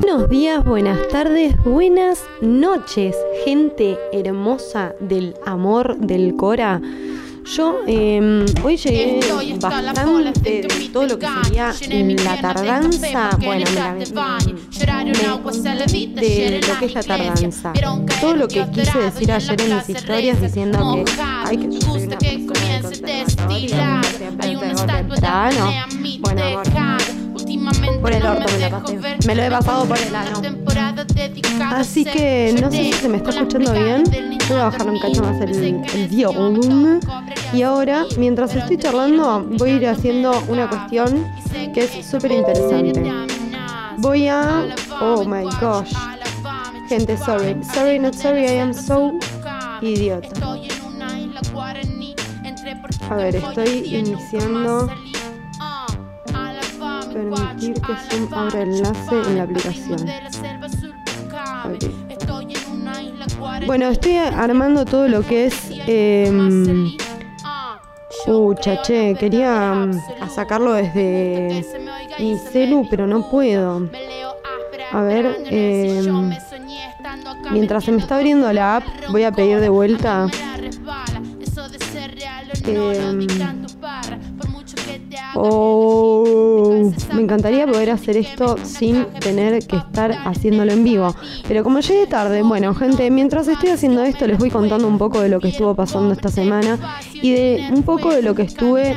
[0.00, 6.82] Buenos días, buenas tardes, buenas noches, gente hermosa del amor del Cora.
[7.54, 9.20] Yo eh, hoy llegué
[9.58, 11.74] bastante de todo lo que sería
[12.24, 13.30] la tardanza.
[13.42, 14.04] Bueno, mira, me,
[16.20, 17.72] de lo que es la tardanza.
[18.20, 22.02] Todo lo que quise decir ayer en mis historias diciendo que ay que yo soy
[22.02, 25.72] una persona conservadora, siempre llego temprano.
[26.20, 27.17] Bueno, amor,
[28.00, 28.98] por el orto me lo pasé.
[29.26, 30.42] Me lo he pasado por el ano.
[31.70, 34.04] Así que no sé si se me está escuchando bien.
[34.48, 37.00] Voy a bajar un cacho más el, el volumen.
[37.52, 41.26] Y ahora, mientras estoy charlando, voy a ir haciendo una cuestión
[41.74, 43.12] que es súper interesante.
[43.98, 44.66] Voy a.
[45.00, 45.92] Oh my gosh.
[46.88, 47.56] Gente, sorry.
[47.74, 49.12] Sorry, not sorry, I am so
[49.82, 50.28] idiota.
[53.10, 54.88] A ver, estoy iniciando.
[57.18, 60.08] Permitir que Zoom abra enlace en la aplicación.
[61.64, 61.84] Ok.
[63.66, 65.54] Bueno, estoy armando todo lo que es.
[65.70, 66.30] Eh,
[68.24, 71.64] Pucha, che, quería mm, sacarlo desde
[72.18, 73.88] mi celu, pero no puedo.
[74.92, 76.02] A ver, eh,
[77.50, 80.26] mientras se me está abriendo la app, voy a pedir de vuelta.
[82.66, 83.26] Eh,
[85.40, 91.14] oh, me encantaría poder hacer esto sin tener que estar haciéndolo en vivo.
[91.46, 95.20] Pero como llegué tarde, bueno, gente, mientras estoy haciendo esto les voy contando un poco
[95.20, 96.78] de lo que estuvo pasando esta semana
[97.14, 98.96] y de un poco de lo que estuve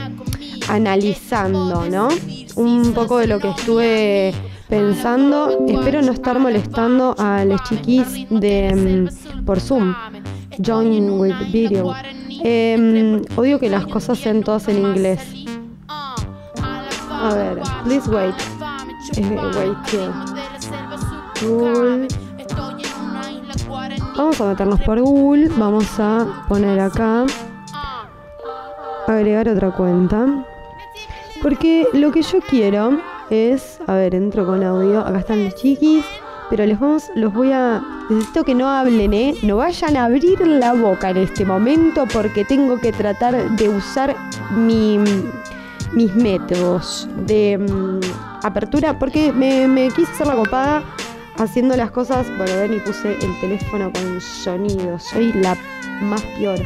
[0.67, 2.09] analizando, ¿no?
[2.55, 4.33] Un poco de lo que estuve
[4.69, 5.65] pensando.
[5.67, 9.93] Espero no estar molestando a los chiquis de mm, por Zoom.
[10.65, 11.93] Join with video.
[12.43, 15.19] Em, odio que las cosas sean todas en inglés.
[17.21, 18.35] A ver, please wait.
[19.15, 19.77] Eh, wait.
[24.17, 25.49] Vamos a meternos por Google.
[25.55, 27.25] Vamos a poner acá.
[29.07, 30.45] Agregar otra cuenta.
[31.43, 32.99] Porque lo que yo quiero
[33.29, 33.79] es.
[33.85, 35.01] A ver, entro con audio.
[35.01, 36.03] Acá están los chiquis.
[36.49, 37.81] Pero les vamos, los voy a.
[38.09, 39.35] Necesito que no hablen, ¿eh?
[39.43, 44.15] No vayan a abrir la boca en este momento porque tengo que tratar de usar
[44.51, 44.99] mi,
[45.93, 48.97] mis métodos de mm, apertura.
[48.97, 50.83] Porque me, me quise hacer la copada
[51.37, 52.27] haciendo las cosas.
[52.37, 54.99] Bueno, ven y puse el teléfono con sonido.
[54.99, 55.57] Soy la
[56.01, 56.59] más peor.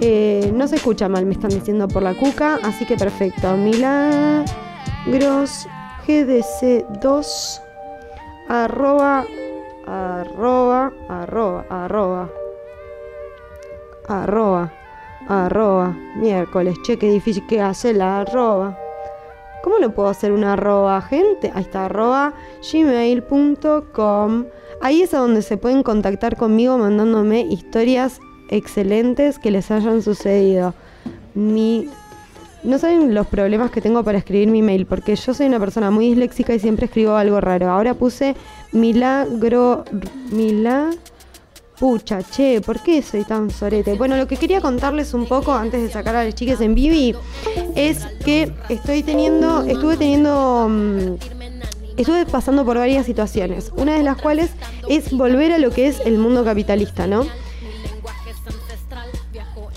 [0.00, 2.58] Eh, no se escucha mal, me están diciendo por la cuca.
[2.62, 3.56] Así que perfecto.
[3.56, 4.46] Milagros
[6.06, 7.60] GDC2
[8.48, 9.26] arroba
[9.86, 12.30] arroba arroba arroba
[14.08, 14.72] arroba
[15.28, 18.76] arroba miércoles che qué difícil que hace la arroba
[19.62, 21.50] ¿Cómo lo puedo hacer una arroba, gente?
[21.54, 22.32] Ahí está, arroba
[22.72, 24.44] gmail.com.
[24.80, 30.74] Ahí es a donde se pueden contactar conmigo mandándome historias excelentes que les hayan sucedido.
[31.34, 31.88] Mi
[32.64, 35.90] no saben los problemas que tengo para escribir mi mail, porque yo soy una persona
[35.90, 37.70] muy disléxica y siempre escribo algo raro.
[37.70, 38.36] Ahora puse
[38.72, 39.84] milagro.
[40.30, 40.96] Milagro.
[41.78, 43.94] Pucha, che, ¿por qué soy tan sorete?
[43.94, 47.14] Bueno, lo que quería contarles un poco antes de sacar a las chicas en Vivi
[47.76, 51.14] es que estoy teniendo, estuve teniendo, mm,
[51.96, 53.70] estuve pasando por varias situaciones.
[53.76, 54.50] Una de las cuales
[54.88, 57.24] es volver a lo que es el mundo capitalista, ¿no?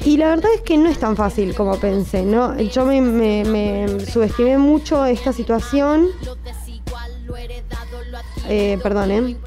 [0.03, 2.59] Y la verdad es que no es tan fácil como pensé, ¿no?
[2.59, 6.07] Yo me, me- me subestimé mucho esta situación.
[8.49, 9.37] Eh, perdón, ¿eh?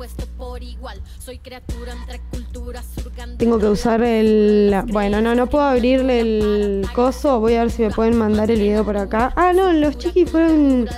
[3.39, 4.75] Tengo que usar el...
[4.89, 7.41] Bueno, no, no puedo abrirle el coso.
[7.41, 9.33] Voy a ver si me pueden mandar el video por acá.
[9.37, 10.89] Ah, no, los chiquis fueron...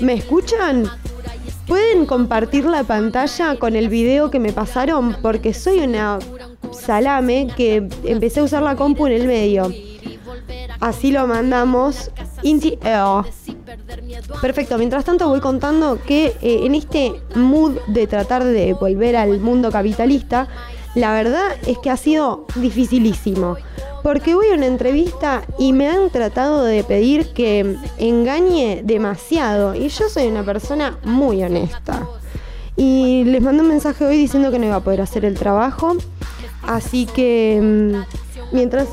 [0.00, 0.88] ¿Me escuchan?
[1.66, 5.16] ¿Pueden compartir la pantalla con el video que me pasaron?
[5.22, 6.18] Porque soy una
[6.72, 9.72] salame que empecé a usar la compu en el medio.
[10.80, 12.10] Así lo mandamos.
[12.42, 13.24] Inti- oh.
[14.40, 19.40] Perfecto, mientras tanto voy contando que eh, en este mood de tratar de volver al
[19.40, 20.48] mundo capitalista,
[20.94, 23.56] la verdad es que ha sido dificilísimo.
[24.02, 29.74] Porque voy a una entrevista y me han tratado de pedir que engañe demasiado.
[29.74, 32.06] Y yo soy una persona muy honesta.
[32.76, 35.96] Y les mandé un mensaje hoy diciendo que no iba a poder hacer el trabajo.
[36.62, 38.88] Así que mm, mientras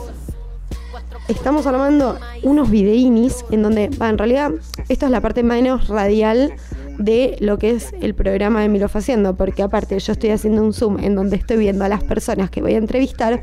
[1.32, 4.52] estamos armando unos videínis en donde, va, en realidad,
[4.90, 6.54] esta es la parte menos radial
[6.98, 10.74] de lo que es el programa de Milo Haciendo, porque aparte yo estoy haciendo un
[10.74, 13.42] zoom en donde estoy viendo a las personas que voy a entrevistar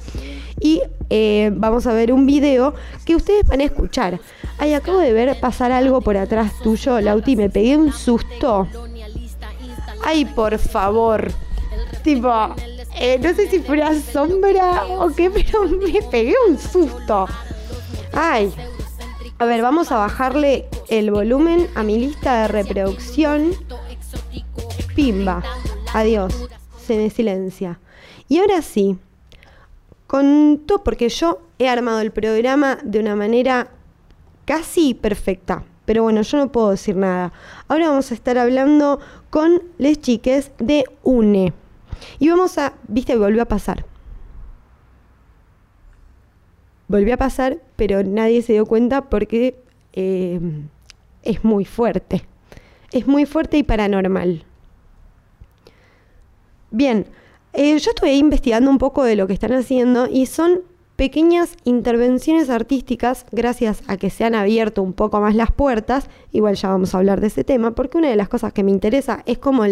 [0.61, 2.75] y eh, vamos a ver un video
[3.05, 4.21] que ustedes van a escuchar.
[4.59, 8.69] Ay, acabo de ver pasar algo por atrás tuyo, Lauti, me pegué un susto.
[10.05, 11.31] Ay, por favor.
[12.03, 12.31] Tipo,
[13.01, 17.27] eh, no sé si fue una sombra o qué, pero me pegué un susto.
[18.13, 18.53] Ay.
[19.39, 23.53] A ver, vamos a bajarle el volumen a mi lista de reproducción.
[24.95, 25.43] Pimba.
[25.95, 26.49] Adiós.
[26.85, 27.79] Se me silencia.
[28.29, 28.99] Y ahora sí,
[30.07, 33.69] con todo, porque yo he armado el programa de una manera
[34.45, 35.65] casi perfecta.
[35.85, 37.33] Pero bueno, yo no puedo decir nada.
[37.69, 39.01] Ahora vamos a estar hablando
[39.31, 41.53] con les chiques de UNE.
[42.19, 43.85] Y vamos a, viste, volvió a pasar.
[46.89, 49.61] Volvió a pasar, pero nadie se dio cuenta porque
[49.93, 50.41] eh,
[51.23, 52.25] es muy fuerte.
[52.93, 54.45] Es muy fuerte y paranormal.
[56.71, 57.07] Bien,
[57.53, 60.63] eh, yo estuve investigando un poco de lo que están haciendo y son
[60.97, 66.09] pequeñas intervenciones artísticas gracias a que se han abierto un poco más las puertas.
[66.33, 68.71] Igual ya vamos a hablar de ese tema, porque una de las cosas que me
[68.71, 69.65] interesa es cómo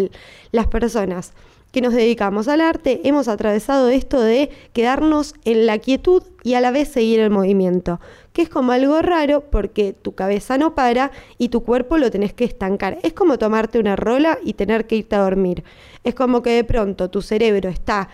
[0.51, 1.33] las personas
[1.71, 6.61] que nos dedicamos al arte hemos atravesado esto de quedarnos en la quietud y a
[6.61, 7.99] la vez seguir el movimiento,
[8.33, 12.33] que es como algo raro porque tu cabeza no para y tu cuerpo lo tenés
[12.33, 12.99] que estancar.
[13.03, 15.63] Es como tomarte una rola y tener que irte a dormir.
[16.03, 18.09] Es como que de pronto tu cerebro está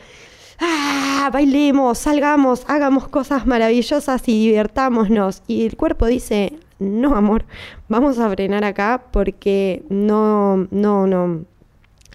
[0.59, 1.29] ¡Ah!
[1.31, 5.44] Bailemos, salgamos, hagamos cosas maravillosas y divirtámonos.
[5.47, 7.45] Y el cuerpo dice, no, amor,
[7.88, 11.45] vamos a frenar acá porque no, no, no,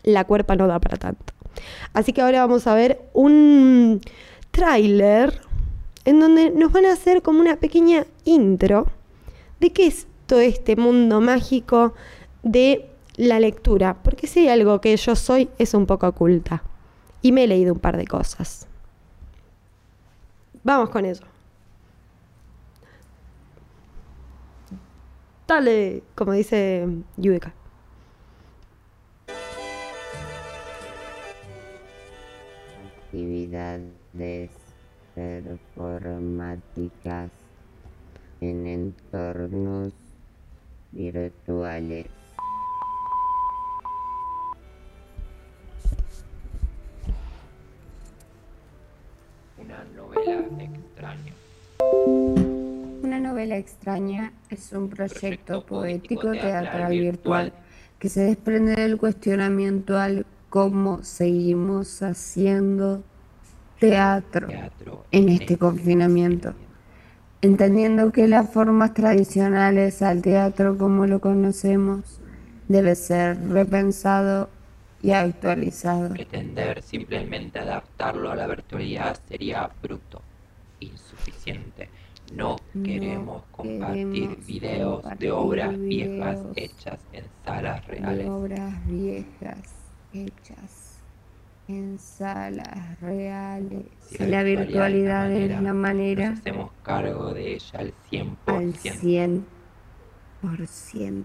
[0.08, 1.34] la cuerpa no da para tanto.
[1.92, 4.00] Así que ahora vamos a ver un
[4.50, 5.40] tráiler
[6.04, 8.86] en donde nos van a hacer como una pequeña intro
[9.60, 11.94] de qué es todo este mundo mágico
[12.42, 16.62] de la lectura, porque si hay algo que yo soy es un poco oculta
[17.20, 18.66] y me he leído un par de cosas.
[20.62, 21.24] Vamos con eso.
[25.46, 27.57] Dale, como dice Yudeka.
[33.08, 34.50] Actividades
[35.14, 37.30] performáticas
[38.42, 39.94] en entornos
[40.92, 42.04] virtuales.
[49.56, 51.32] Una novela extraña.
[53.02, 57.54] Una novela extraña es un proyecto poético teatral virtual
[57.98, 63.02] que se desprende del cuestionamiento al cómo seguimos haciendo
[63.78, 64.48] teatro
[65.10, 66.54] en este confinamiento,
[67.42, 72.20] entendiendo que las formas tradicionales al teatro como lo conocemos
[72.66, 74.48] debe ser repensado
[75.02, 76.10] y actualizado.
[76.10, 80.22] Pretender simplemente adaptarlo a la virtualidad sería bruto,
[80.80, 81.88] insuficiente.
[82.34, 87.94] No, No queremos compartir queremos videos de compartir obras viejas videos hechas en salas de
[87.94, 88.28] reales.
[88.28, 90.98] obras viejas hechas
[91.68, 93.84] en salas reales.
[94.08, 98.36] Si la virtualidad es la Nos manera hacemos cargo de ella al 100%.
[98.46, 98.72] al
[100.42, 101.24] 100%.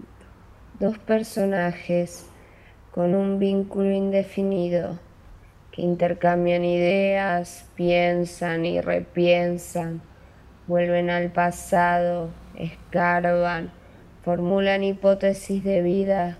[0.78, 2.26] Dos personajes
[2.90, 4.98] con un vínculo indefinido
[5.72, 10.02] que intercambian ideas, piensan y repiensan,
[10.68, 13.72] vuelven al pasado, escarban,
[14.22, 16.38] formulan hipótesis de vida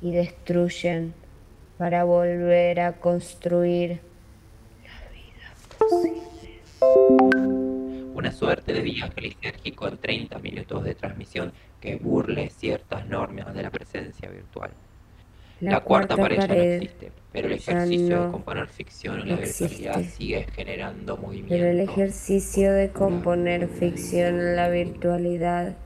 [0.00, 1.14] y destruyen
[1.82, 3.98] para volver a construir
[8.14, 13.64] Una suerte de viaje lisérgico en 30 minutos de transmisión que burle ciertas normas de
[13.64, 14.70] la presencia virtual.
[15.58, 19.36] La, cuarta, pared, ya no existe, pero el ejercicio no de componer ficción en la
[19.38, 20.16] virtualidad existe.
[20.16, 21.52] sigue generando movimiento.
[21.52, 25.76] Pero el ejercicio de componer ficción en la virtualidad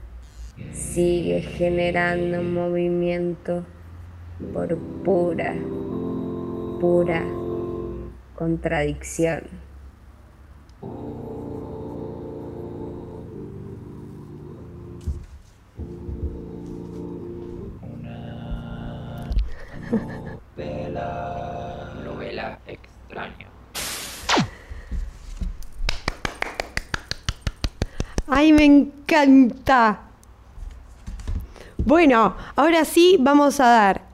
[0.75, 3.65] sigue generando movimiento
[4.53, 5.55] por pura,
[6.81, 7.23] pura
[8.35, 9.45] contradicción.
[17.81, 19.31] Una
[20.57, 23.49] novela, novela extraña.
[28.29, 30.01] ¡Ay, me encanta!
[31.79, 34.06] Bueno, ahora sí vamos a dar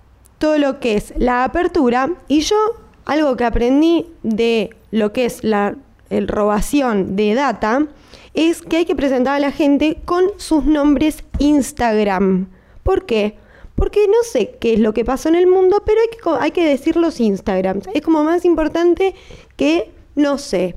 [0.43, 2.57] todo lo que es la apertura y yo
[3.05, 5.77] algo que aprendí de lo que es la
[6.11, 7.87] el robación de data
[8.35, 12.49] es que hay que presentar a la gente con sus nombres Instagram.
[12.83, 13.37] ¿Por qué?
[13.77, 16.51] porque no sé qué es lo que pasó en el mundo, pero hay que, hay
[16.51, 17.89] que decir los Instagrams.
[17.95, 19.15] Es como más importante
[19.57, 20.77] que, no sé,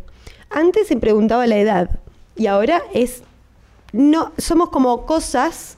[0.51, 1.99] antes se preguntaba la edad
[2.35, 3.23] y ahora es,
[3.93, 5.77] no, somos como cosas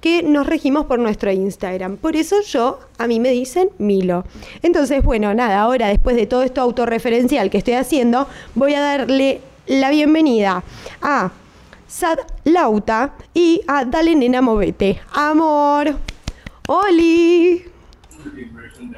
[0.00, 1.96] que nos regimos por nuestro Instagram.
[1.96, 4.24] Por eso yo, a mí me dicen Milo.
[4.62, 9.40] Entonces, bueno, nada, ahora después de todo esto autorreferencial que estoy haciendo, voy a darle
[9.66, 10.62] la bienvenida
[11.02, 11.30] a
[11.88, 15.00] Sad Lauta y a Dale Nena Movete.
[15.12, 15.96] Amor.
[16.68, 17.64] Oli.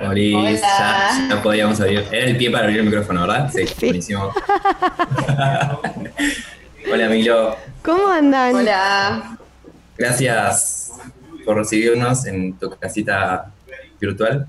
[0.03, 2.05] Oli, ya, ya podíamos abrir.
[2.11, 3.51] Era el pie para abrir el micrófono, ¿verdad?
[3.55, 3.87] Sí, Sí.
[3.87, 4.31] buenísimo.
[6.93, 7.57] Hola, Milo.
[7.83, 8.55] ¿Cómo andan?
[8.57, 9.39] Hola.
[10.01, 10.93] Gracias
[11.45, 13.53] por recibirnos en tu casita
[14.01, 14.49] virtual.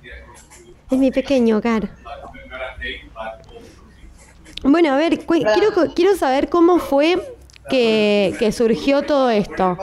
[0.90, 1.90] Es mi pequeño hogar.
[4.64, 7.36] Bueno, a ver, quiero, quiero saber cómo fue
[7.70, 9.78] que, que surgió todo esto.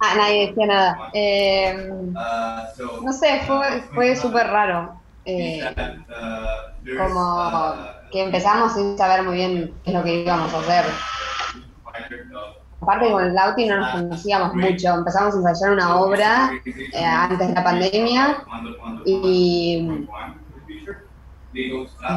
[0.00, 1.10] Ah, nadie decía nada.
[1.12, 1.90] Eh,
[3.02, 4.98] no sé, fue, fue súper raro.
[5.26, 5.60] Eh,
[6.96, 10.84] como que empezamos sin saber muy bien qué es lo que íbamos a hacer.
[12.80, 14.94] Aparte con el Lauti no nos conocíamos mucho.
[14.94, 18.44] Empezamos a ensayar una obra eh, antes de la pandemia
[19.04, 20.06] y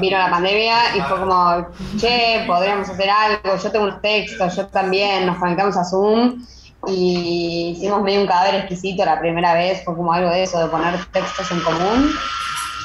[0.01, 1.67] vino la pandemia y fue como,
[1.97, 6.43] che, podríamos hacer algo, yo tengo unos textos, yo también, nos conectamos a Zoom
[6.87, 10.67] y hicimos medio un cadáver exquisito la primera vez, fue como algo de eso, de
[10.67, 12.11] poner textos en común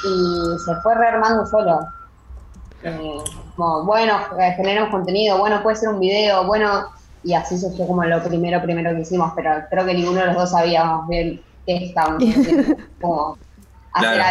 [0.03, 1.79] y se fue rearmando solo.
[2.85, 3.17] Eh,
[3.55, 6.85] como, bueno, eh, generamos contenido, bueno, puede ser un video, bueno,
[7.23, 10.35] y así surgió como lo primero, primero que hicimos, pero creo que ninguno de los
[10.35, 13.37] dos sabíamos bien qué estábamos haciendo, como
[13.93, 14.23] hacer Claro.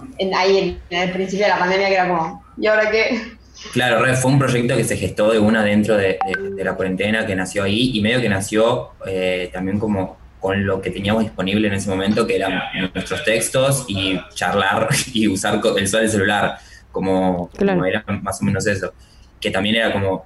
[0.00, 3.20] algo en, ahí en, el principio de la pandemia que era como, ¿y ahora qué?
[3.72, 6.74] Claro, Red fue un proyecto que se gestó de una dentro de, de- de la
[6.74, 11.24] cuarentena, que nació ahí y medio que nació eh, también como con lo que teníamos
[11.24, 12.62] disponible en ese momento, que eran
[12.94, 16.58] nuestros textos y charlar y usar el sol del celular,
[16.92, 17.78] como, Claro.
[17.78, 18.92] como era más o menos eso.
[19.40, 20.24] Que también era como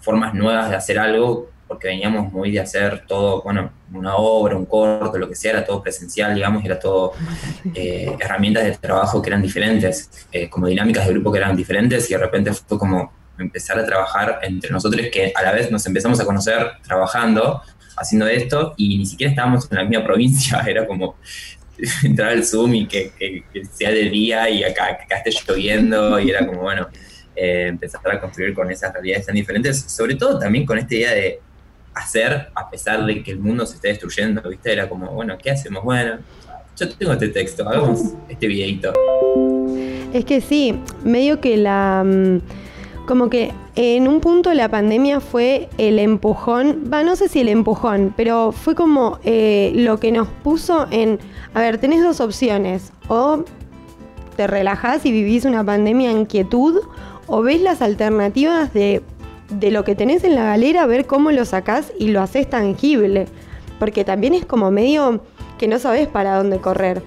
[0.00, 4.66] formas nuevas de hacer algo, porque veníamos muy de hacer todo, bueno, una obra, un
[4.66, 7.12] corto, lo que sea, era todo presencial, digamos, era todo
[7.74, 12.10] eh, herramientas de trabajo que eran diferentes, eh, como dinámicas de grupo que eran diferentes,
[12.10, 15.86] y de repente fue como empezar a trabajar entre nosotros, que a la vez nos
[15.86, 17.62] empezamos a conocer trabajando,
[17.96, 21.16] haciendo esto, y ni siquiera estábamos en la misma provincia, era como
[22.04, 26.30] entrar al Zoom y que, sea de día y acá, que acá esté lloviendo, y
[26.30, 26.88] era como, bueno,
[27.34, 31.12] eh, empezar a construir con esas realidades tan diferentes, sobre todo también con esta idea
[31.12, 31.40] de
[31.94, 34.72] hacer a pesar de que el mundo se esté destruyendo, ¿viste?
[34.72, 35.84] Era como, bueno, ¿qué hacemos?
[35.84, 36.18] Bueno,
[36.76, 38.92] yo tengo este texto, hagamos este videito.
[40.12, 42.02] Es que sí, medio que la...
[42.04, 42.40] mm,
[43.12, 47.50] Como que en un punto la pandemia fue el empujón, va, no sé si el
[47.50, 51.18] empujón, pero fue como eh, lo que nos puso en,
[51.52, 53.44] a ver, tenés dos opciones, o
[54.34, 56.80] te relajás y vivís una pandemia en quietud,
[57.26, 59.02] o ves las alternativas de,
[59.50, 63.26] de lo que tenés en la galera, ver cómo lo sacás y lo haces tangible,
[63.78, 65.20] porque también es como medio
[65.58, 67.02] que no sabés para dónde correr.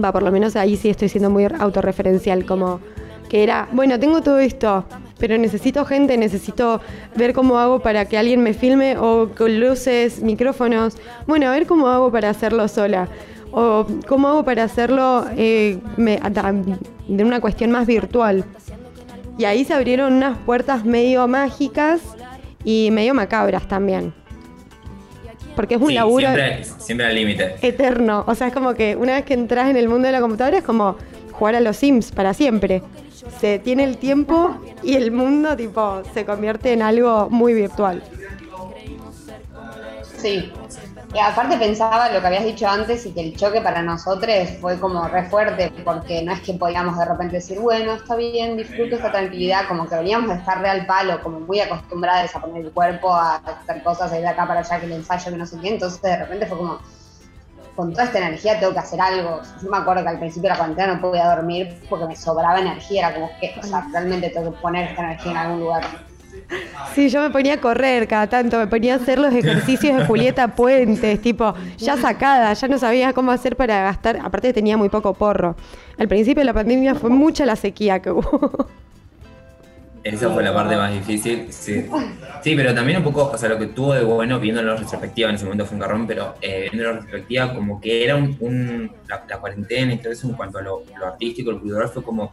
[0.00, 2.78] Va, por lo menos ahí sí estoy siendo muy autorreferencial, como
[3.30, 4.84] que era, bueno, tengo todo esto,
[5.18, 6.80] pero necesito gente, necesito
[7.14, 10.96] ver cómo hago para que alguien me filme o con luces, micrófonos.
[11.28, 13.06] Bueno, a ver cómo hago para hacerlo sola.
[13.52, 16.20] O cómo hago para hacerlo eh, me-
[17.08, 18.44] de una cuestión más virtual.
[19.38, 22.00] Y ahí se abrieron unas puertas medio mágicas
[22.64, 24.12] y medio macabras también.
[25.54, 27.54] Porque es un Sí, laburo siempre, siempre al límite.
[27.62, 28.24] eterno.
[28.26, 30.58] O sea, es como que una vez que entras en el mundo de la computadora
[30.58, 30.96] es como
[31.32, 32.82] jugar a los Sims para siempre.
[33.38, 38.02] Se tiene el tiempo y el mundo tipo se convierte en algo muy virtual.
[40.16, 40.52] Sí.
[41.12, 44.78] Y aparte pensaba lo que habías dicho antes y que el choque para nosotros fue
[44.78, 48.94] como re fuerte, porque no es que podíamos de repente decir, bueno, está bien, disfruto
[48.94, 52.70] esta tranquilidad, como que veníamos de estar real palo, como muy acostumbradas a poner el
[52.70, 55.46] cuerpo, a hacer cosas, a ir de acá para allá, que el ensayo, que no
[55.46, 56.78] sé qué, entonces de repente fue como,
[57.76, 59.40] con toda esta energía tengo que hacer algo.
[59.62, 62.60] Yo me acuerdo que al principio de la cuarentena no podía dormir porque me sobraba
[62.60, 65.84] energía, era como que, o sea, realmente tengo que poner esta energía en algún lugar.
[66.94, 70.04] Sí, yo me ponía a correr cada tanto, me ponía a hacer los ejercicios de
[70.06, 74.88] Julieta Puentes, tipo, ya sacada, ya no sabía cómo hacer para gastar, aparte tenía muy
[74.88, 75.56] poco porro.
[75.98, 78.66] Al principio de la pandemia fue mucha la sequía que hubo.
[80.02, 81.84] Esa fue la parte más difícil, sí.
[82.42, 85.28] Sí, pero también un poco, o sea, lo que tuvo de bueno, viéndolo en retrospectiva,
[85.28, 88.34] en ese momento fue un carrón, pero eh, viéndolo en retrospectiva, como que era un,
[88.40, 91.90] un- la, la cuarentena y todo eso en cuanto a lo, lo artístico, lo cultural,
[91.90, 92.32] fue como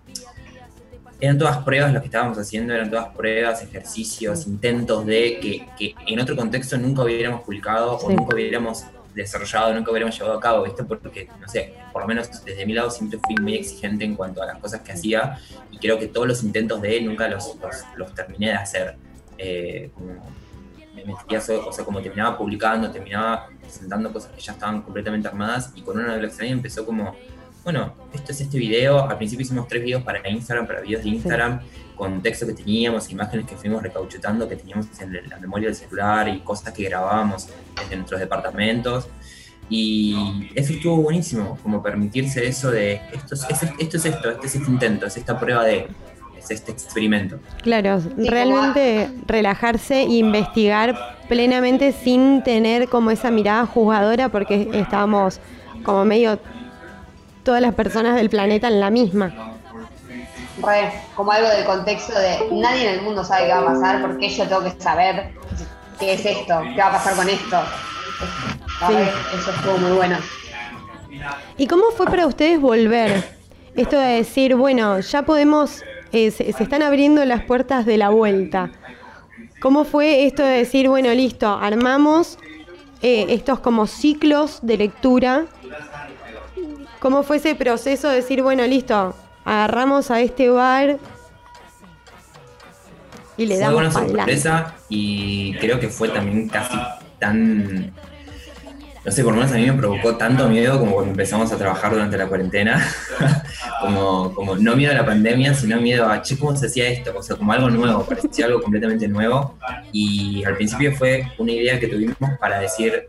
[1.20, 5.96] eran todas pruebas lo que estábamos haciendo, eran todas pruebas, ejercicios, intentos de que, que
[6.08, 8.86] en otro contexto nunca hubiéramos publicado o nunca hubiéramos
[9.24, 10.84] desarrollado, nunca hubiéramos llevado a cabo, ¿viste?
[10.84, 14.42] Porque, no sé, por lo menos desde mi lado siempre fui muy exigente en cuanto
[14.42, 15.38] a las cosas que hacía
[15.72, 17.58] y creo que todos los intentos de él nunca los,
[17.96, 18.96] los, terminé de hacer.
[19.38, 20.14] Eh, como
[20.96, 25.72] me metía, o sea, como terminaba publicando, terminaba presentando cosas que ya estaban completamente armadas
[25.76, 27.16] y con una de las empezó como
[27.68, 29.10] bueno, esto es este video.
[29.10, 31.68] Al principio hicimos tres videos para Instagram, para videos de Instagram, con
[32.22, 36.40] texto que teníamos, imágenes que fuimos recauchutando, que teníamos en la memoria del celular y
[36.40, 39.08] cosas que grabábamos desde nuestros departamentos.
[39.70, 43.66] Y eso estuvo buenísimo, como permitirse eso de esto es, esto,
[43.98, 45.88] es esto, este es este intento, es esta prueba de,
[46.38, 47.40] es este experimento.
[47.64, 55.42] Claro, realmente relajarse e investigar plenamente sin tener como esa mirada jugadora porque estábamos
[55.84, 56.40] como medio
[57.44, 59.57] todas las personas del planeta en la misma.
[61.16, 64.30] Como algo del contexto de nadie en el mundo sabe qué va a pasar, porque
[64.30, 65.34] yo tengo que saber
[66.00, 67.60] qué es esto, qué va a pasar con esto.
[69.38, 70.18] Eso estuvo muy bueno.
[71.58, 73.38] ¿Y cómo fue para ustedes volver?
[73.76, 78.72] Esto de decir, bueno, ya podemos, eh, se, están abriendo las puertas de la vuelta.
[79.62, 82.38] ¿Cómo fue esto de decir, bueno, listo, armamos
[83.02, 85.46] eh, estos como ciclos de lectura
[87.00, 89.14] ¿Cómo fue ese proceso de decir, bueno, listo,
[89.48, 90.98] agarramos a este bar
[93.38, 96.78] y le damos una sorpresa y creo que fue también casi
[97.18, 97.94] tan
[99.06, 101.58] no sé, por lo menos a mí me provocó tanto miedo como cuando empezamos a
[101.58, 102.86] trabajar durante la cuarentena,
[103.82, 107.14] como, como no miedo a la pandemia, sino miedo a, che, ¿cómo se hacía esto?
[107.18, 109.58] O sea, como algo nuevo, parecía algo completamente nuevo.
[109.94, 113.08] Y al principio fue una idea que tuvimos para decir,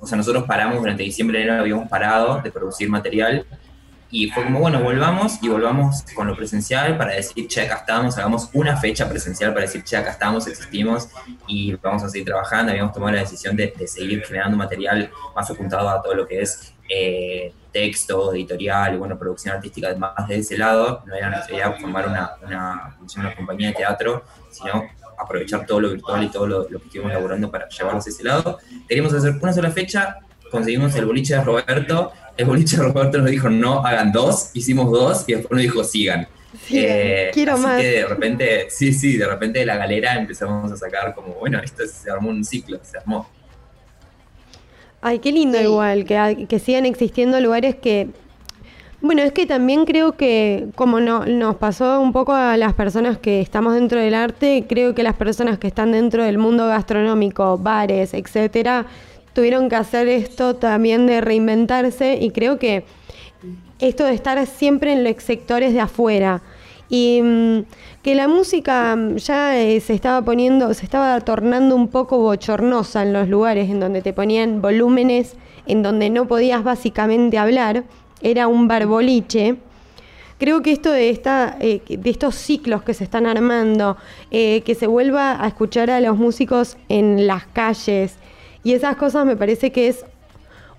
[0.00, 3.46] o sea, nosotros paramos durante diciembre, enero habíamos parado de producir material
[4.10, 8.18] y fue como, bueno, volvamos y volvamos con lo presencial para decir, che, acá estamos,
[8.18, 11.08] hagamos una fecha presencial para decir, che, acá estamos, existimos
[11.46, 12.72] y vamos a seguir trabajando.
[12.72, 16.74] Habíamos tomado la decisión de, seguir generando material más apuntado a todo lo que es
[16.88, 21.04] eh, texto, editorial y, bueno, producción artística, además de ese lado.
[21.06, 24.88] No era nuestra idea formar una, una, una compañía de teatro, sino
[25.20, 28.58] aprovechar todo lo virtual y todo lo, que estuvimos elaborando para llevarlos a ese lado.
[28.88, 30.18] Queríamos hacer una sola fecha,
[30.50, 34.90] conseguimos el boliche de Roberto, el boliche de Roberto nos dijo no hagan dos, hicimos
[34.90, 36.28] dos y después nos dijo sigan.
[36.68, 37.80] Eh, quiero así más.
[37.80, 41.60] que de repente, sí, sí, de repente de la galera empezamos a sacar como, bueno,
[41.60, 43.28] esto se armó un ciclo, se armó.
[45.00, 48.10] Ay, qué lindo igual, que, que sigan existiendo lugares que
[49.02, 53.16] bueno, es que también creo que, como no, nos pasó un poco a las personas
[53.16, 57.56] que estamos dentro del arte, creo que las personas que están dentro del mundo gastronómico,
[57.56, 58.84] bares, etcétera,
[59.40, 62.84] tuvieron que hacer esto también de reinventarse y creo que
[63.78, 66.42] esto de estar siempre en los sectores de afuera
[66.90, 67.60] y mm,
[68.02, 73.00] que la música mm, ya eh, se estaba poniendo, se estaba tornando un poco bochornosa
[73.00, 77.84] en los lugares en donde te ponían volúmenes en donde no podías básicamente hablar
[78.20, 79.56] era un barboliche.
[80.36, 83.96] Creo que esto de, esta, eh, de estos ciclos que se están armando,
[84.30, 88.19] eh, que se vuelva a escuchar a los músicos en las calles
[88.62, 90.04] y esas cosas me parece que es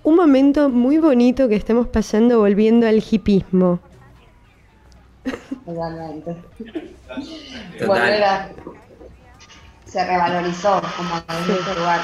[0.04, 3.80] un momento muy bonito que estemos pasando volviendo al hipismo.
[5.66, 6.36] Totalmente.
[9.86, 12.02] se revalorizó como en este lugar.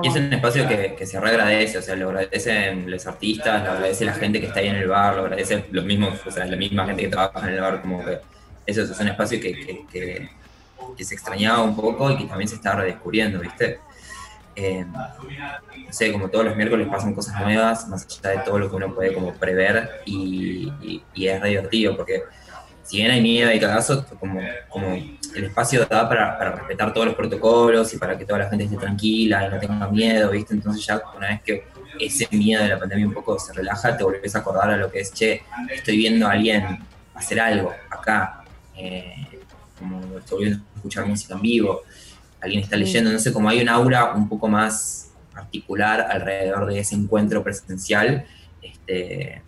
[0.00, 3.72] Y es un espacio que, que se reagradece, o sea, lo agradecen los artistas, lo
[3.72, 6.46] agradece la gente que está ahí en el bar, lo agradece los mismos, o sea,
[6.46, 8.20] la misma gente que trabaja en el bar, como que
[8.64, 10.30] eso es un espacio que, que,
[10.96, 13.80] que se extrañaba un poco y que también se está redescubriendo, ¿viste?
[14.60, 18.68] Eh, no sé, como todos los miércoles pasan cosas nuevas, más allá de todo lo
[18.68, 20.72] que uno puede como prever y,
[21.14, 22.24] es re divertido porque
[22.82, 27.06] si bien hay miedo y cagazo, como, como el espacio da para, para, respetar todos
[27.06, 30.54] los protocolos y para que toda la gente esté tranquila y no tenga miedo, ¿viste?
[30.54, 31.64] Entonces ya una vez que
[32.00, 34.90] ese miedo de la pandemia un poco se relaja, te volvés a acordar a lo
[34.90, 35.42] que es, che,
[35.72, 36.80] estoy viendo a alguien
[37.14, 38.42] hacer algo acá,
[38.76, 39.24] eh,
[39.78, 41.82] como estoy viendo escuchar música en vivo,
[42.40, 46.80] alguien está leyendo, no sé, como hay un aura un poco más particular alrededor de
[46.80, 48.24] ese encuentro presencial,
[48.62, 49.42] este,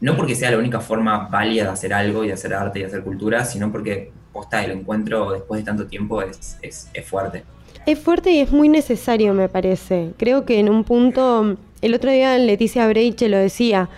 [0.00, 2.84] no porque sea la única forma válida de hacer algo y de hacer arte y
[2.84, 7.44] hacer cultura, sino porque posta el encuentro después de tanto tiempo es, es, fuerte.
[7.86, 10.12] Es fuerte y es muy necesario, me parece.
[10.18, 13.88] Creo que en un punto, el otro día Leticia Breiche lo decía,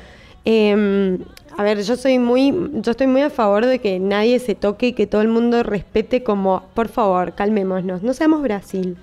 [0.45, 1.19] em,
[1.59, 4.87] a ver, yo soy muy, yo estoy muy a favor de que nadie se toque
[4.87, 8.97] y que todo el mundo respete como, por favor, calmémonos, no seamos Brasil.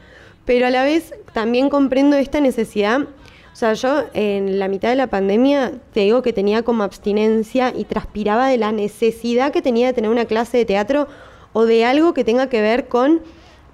[0.46, 4.96] Pero a la vez también comprendo esta necesidad O sea, yo en la mitad de
[4.96, 9.88] la pandemia te digo que tenía como abstinencia y transpiraba de la necesidad que tenía
[9.88, 11.10] de tener una clase de teatro
[11.52, 13.20] o de algo que tenga que ver con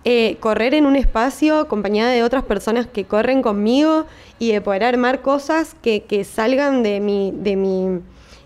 [0.05, 4.05] eh, correr en un espacio acompañada de otras personas que corren conmigo
[4.39, 8.01] y de poder armar cosas que, que salgan de mi, de mi,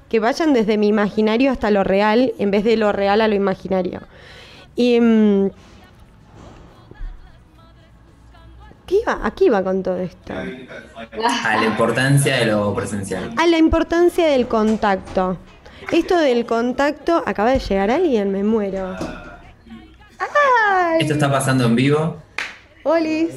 [0.10, 3.36] que vayan desde mi imaginario hasta lo real en vez de lo real a lo
[3.36, 4.02] imaginario.
[4.76, 5.50] Y mm,
[8.86, 9.20] ¿Qué iba?
[9.24, 10.34] Aquí iba con todo esto.
[10.34, 13.34] A la importancia de lo presencial.
[13.36, 15.38] A la importancia del contacto.
[15.92, 18.96] Esto del contacto, acaba de llegar alguien, me muero.
[20.20, 21.00] ¡Ay!
[21.00, 22.18] Esto está pasando en vivo.
[22.84, 23.34] Olis.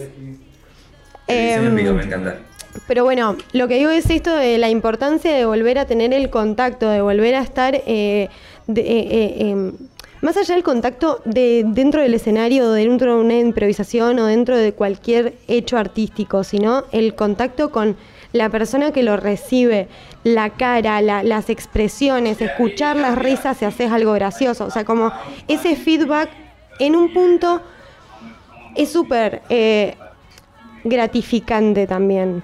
[1.26, 2.36] en vivo, me encanta.
[2.86, 6.30] Pero bueno, lo que digo es esto de la importancia de volver a tener el
[6.30, 8.28] contacto, de volver a estar eh,
[8.66, 9.72] de, eh, eh, em,
[10.20, 14.72] más allá del contacto de, dentro del escenario, dentro de una improvisación o dentro de
[14.72, 17.96] cualquier hecho artístico, sino el contacto con
[18.32, 19.88] la persona que lo recibe,
[20.24, 24.66] la cara, las expresiones, escuchar las risas si haces algo gracioso.
[24.66, 25.12] O sea, como
[25.46, 26.28] ese feedback
[26.78, 27.62] en un punto
[28.74, 29.96] es súper eh,
[30.84, 32.42] gratificante también.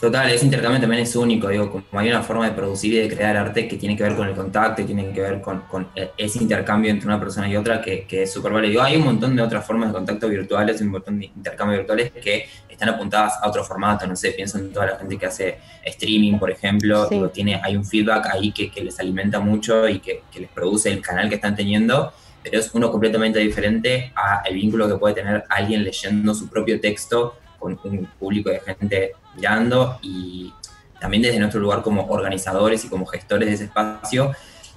[0.00, 3.14] Total, ese intercambio también es único, digo, como hay una forma de producir y de
[3.14, 6.38] crear arte que tiene que ver con el contacto tiene que ver con, eh, ese
[6.42, 8.82] intercambio entre una persona y otra que, es súper válido.
[8.82, 12.48] Hay un montón de otras formas de contacto virtuales, un montón de intercambios virtuales que
[12.66, 16.38] están apuntadas a otro formato, no sé, pienso en toda la gente que hace streaming,
[16.38, 20.90] por ejemplo, tiene, hay un feedback ahí que, les alimenta mucho y que, les produce
[20.90, 22.10] el canal que están teniendo,
[22.42, 27.36] pero es uno completamente diferente al vínculo que puede tener alguien leyendo su propio texto
[27.58, 30.52] con un público de gente mirando y
[31.00, 34.32] también desde nuestro lugar como organizadores y como gestores de ese espacio,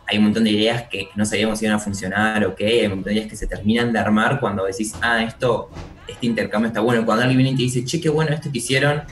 [0.07, 2.85] hay un montón de ideas que no sabíamos si iban a funcionar o qué, hay
[2.85, 5.69] un montón de ideas que se terminan de armar cuando decís, ah, esto,
[6.07, 7.05] este intercambio está bueno.
[7.05, 9.03] Cuando alguien viene y te dice, che, qué bueno esto que hicieron,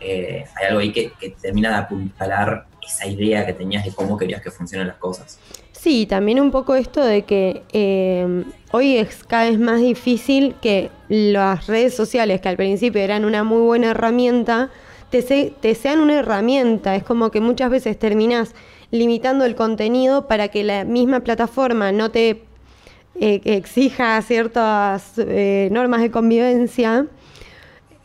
[0.00, 4.16] eh, hay algo ahí que, que termina de apuntalar esa idea que tenías de cómo
[4.16, 5.38] querías que funcionen las cosas.
[5.80, 10.90] Sí, también un poco esto de que eh, hoy es cada vez más difícil que
[11.08, 14.70] las redes sociales, que al principio eran una muy buena herramienta,
[15.10, 16.96] te, te sean una herramienta.
[16.96, 18.56] Es como que muchas veces terminas
[18.90, 22.42] limitando el contenido para que la misma plataforma no te
[23.20, 27.06] eh, exija ciertas eh, normas de convivencia.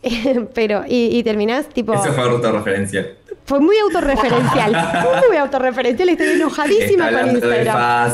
[0.54, 1.94] pero, y, y terminás tipo.
[1.96, 3.16] Eso fue autorreferencia.
[3.46, 4.72] Fue muy autorreferencial.
[5.28, 6.10] muy autorreferencial.
[6.10, 8.14] Estoy enojadísima con Instagram.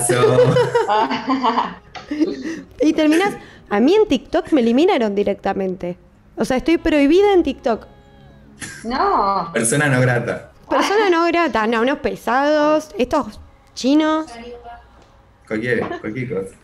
[2.81, 3.35] y terminas.
[3.69, 5.97] A mí en TikTok me eliminaron directamente.
[6.35, 7.85] O sea, estoy prohibida en TikTok.
[8.83, 9.51] No.
[9.53, 10.51] Persona no grata.
[10.67, 11.67] Persona no grata.
[11.67, 12.89] No, unos pesados.
[12.97, 13.39] Estos
[13.75, 14.25] chinos.
[15.47, 16.55] Cualquier, cualquier cosa.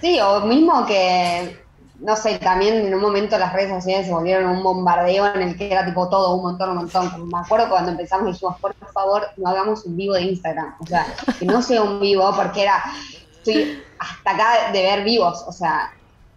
[0.00, 1.63] Sí, o mismo que
[2.04, 5.56] no sé, también en un momento las redes sociales se volvieron un bombardeo en el
[5.56, 7.28] que era tipo todo, un montón, un montón.
[7.30, 10.74] Me acuerdo cuando empezamos y dijimos, por favor, no hagamos un vivo de Instagram.
[10.80, 11.06] O sea,
[11.38, 12.84] que no sea un vivo, porque era,
[13.32, 15.92] estoy hasta acá de ver vivos, o sea,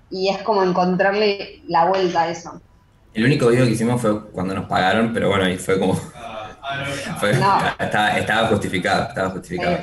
[0.10, 2.62] y es como encontrarle la vuelta a eso.
[3.14, 6.00] El único vivo que hicimos fue cuando nos pagaron, pero bueno, y fue como...
[7.80, 9.80] estaba, justificado, estaba justificado.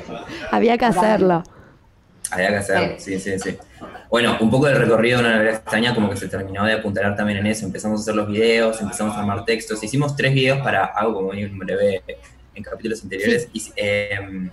[0.49, 1.43] Había que hacerlo.
[2.31, 3.55] Había que hacerlo, sí, sí, sí.
[4.09, 7.15] Bueno, un poco del recorrido de una novela extraña como que se terminó de apuntalar
[7.15, 7.65] también en eso.
[7.65, 9.83] Empezamos a hacer los videos, empezamos a armar textos.
[9.83, 12.03] Hicimos tres videos para algo como un breve
[12.53, 13.49] en capítulos anteriores.
[13.75, 14.49] Em,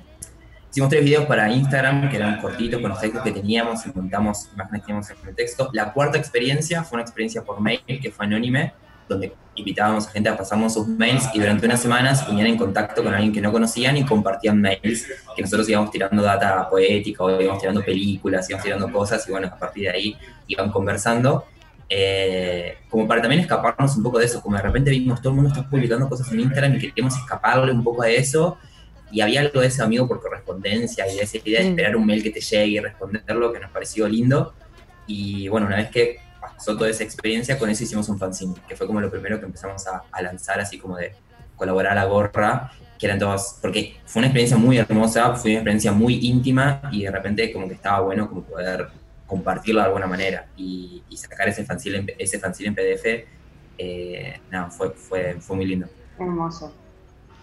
[0.70, 4.48] hicimos tres videos para Instagram que eran cortitos con los textos que teníamos y montamos
[4.54, 5.70] imágenes que teníamos en el texto.
[5.72, 8.72] La cuarta experiencia fue una experiencia por mail que fue anónime
[9.08, 13.02] donde invitábamos a gente a pasarnos sus mails y durante unas semanas ponían en contacto
[13.02, 17.40] con alguien que no conocían y compartían mails, que nosotros íbamos tirando data poética o
[17.40, 21.44] íbamos tirando películas, íbamos tirando cosas y bueno, a partir de ahí iban conversando.
[21.94, 25.36] Eh, como para también escaparnos un poco de eso, como de repente vimos todo el
[25.36, 28.56] mundo está publicando cosas en Instagram y queríamos escaparle un poco de eso
[29.10, 32.06] y había algo de ese amigo por correspondencia y de esa idea de esperar un
[32.06, 34.54] mail que te llegue y responderlo que nos pareció lindo
[35.06, 36.18] y bueno, una vez que
[36.62, 39.46] pasó toda esa experiencia, con eso hicimos un fanzine, que fue como lo primero que
[39.46, 41.12] empezamos a, lanzar, así como de
[41.56, 45.58] colaborar a la gorra, que eran todos, porque fue una experiencia muy hermosa, fue una
[45.58, 48.90] experiencia muy íntima y de repente como que estaba bueno como poder
[49.26, 53.26] compartirlo de alguna manera y, sacar ese fanzine, ese fanzine en PDF,
[53.78, 55.88] eh, fue, fue, fue muy lindo.
[56.16, 56.72] Hermoso.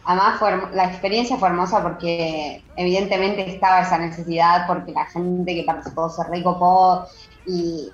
[0.05, 5.63] Además, fue, la experiencia fue hermosa porque evidentemente estaba esa necesidad, porque la gente que
[5.63, 7.05] participó se recopó
[7.45, 7.89] y,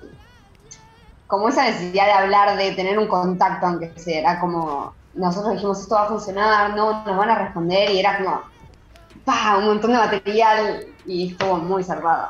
[1.26, 5.80] como esa necesidad de hablar, de tener un contacto, aunque sea, era como, nosotros dijimos,
[5.80, 8.40] esto va a funcionar, no, nos van a responder, y era como,
[9.58, 12.28] un montón de material, y estuvo muy salvado.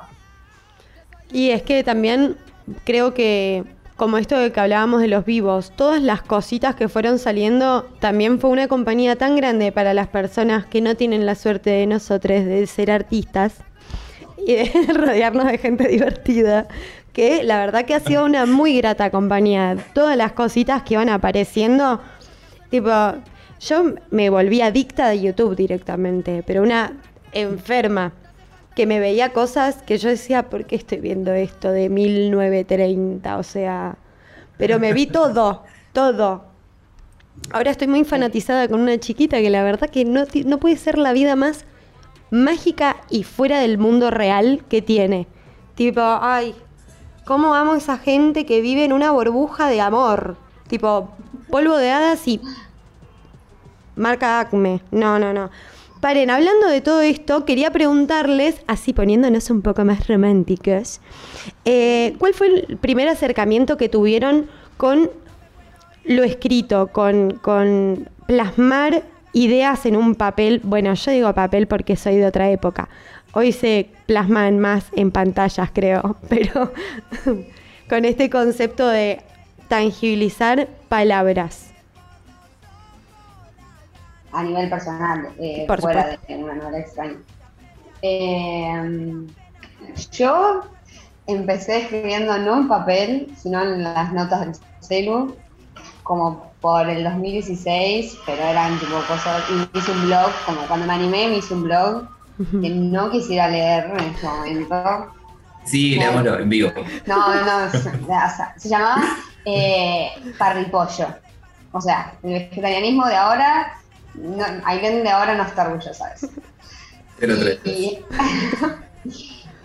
[1.31, 2.37] Y es que también
[2.85, 3.65] creo que
[3.97, 8.39] como esto de que hablábamos de los vivos, todas las cositas que fueron saliendo, también
[8.39, 12.45] fue una compañía tan grande para las personas que no tienen la suerte de nosotros
[12.45, 13.55] de ser artistas
[14.47, 16.69] y de rodearnos de gente divertida,
[17.17, 19.75] que la verdad que ha sido una muy grata compañía.
[19.95, 21.99] Todas las cositas que van apareciendo,
[22.69, 22.91] tipo,
[23.59, 26.93] yo me volví adicta de YouTube directamente, pero una
[27.33, 28.13] enferma
[28.75, 33.39] que me veía cosas que yo decía, ¿por qué estoy viendo esto de 1930?
[33.39, 33.97] O sea,
[34.59, 35.63] pero me vi todo,
[35.95, 36.45] todo.
[37.51, 40.99] Ahora estoy muy fanatizada con una chiquita que la verdad que no, no puede ser
[40.99, 41.65] la vida más
[42.31, 45.27] mágica y fuera del mundo real que tiene.
[45.77, 46.55] Tipo, ay,
[47.27, 50.37] ¿cómo amo a esa gente que vive en una burbuja de amor?
[50.69, 51.11] Tipo,
[51.51, 52.41] polvo de hadas y
[53.97, 54.81] marca Acme.
[54.91, 55.51] No, no, no.
[56.01, 61.01] Paren, hablando de todo esto, quería preguntarles, así poniéndonos un poco más románticos,
[61.65, 65.11] eh, ¿cuál fue el primer acercamiento que tuvieron con
[66.05, 70.61] lo escrito, con, con plasmar ideas en un papel?
[70.63, 72.89] Bueno, yo digo papel porque soy de otra época.
[73.39, 76.73] Hoy se plasman más en pantallas, creo, pero
[77.87, 79.21] con este concepto de
[79.69, 81.69] tangibilizar palabras
[84.33, 87.19] a nivel personal, eh, fuera de una novela extraña.
[88.01, 89.27] Eh,
[90.13, 90.63] yo
[91.27, 95.37] empecé escribiendo no en papel, sino en las notas del celu,
[96.05, 100.95] como por el 2016, pero eran tipo cosas, y hice un blog, como cuando me
[100.95, 105.13] animé me hice un blog que no quisiera leer en ese momento.
[105.65, 106.73] Sí, leámoslo en vivo.
[107.07, 109.03] No, no, se, llamaba
[109.45, 111.09] eh, Parripollo.
[111.73, 113.73] O sea, el vegetarianismo de ahora
[114.15, 116.29] no, Aileen de ahora no está orgullosa de eso.
[117.65, 117.99] Y,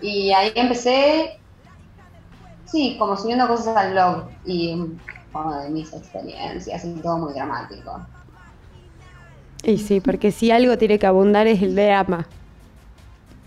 [0.00, 1.38] y, ahí empecé,
[2.64, 4.76] sí, como subiendo cosas al blog y
[5.32, 8.04] como de mis experiencias y todo muy dramático.
[9.62, 12.26] Y sí, porque si algo tiene que abundar es el drama.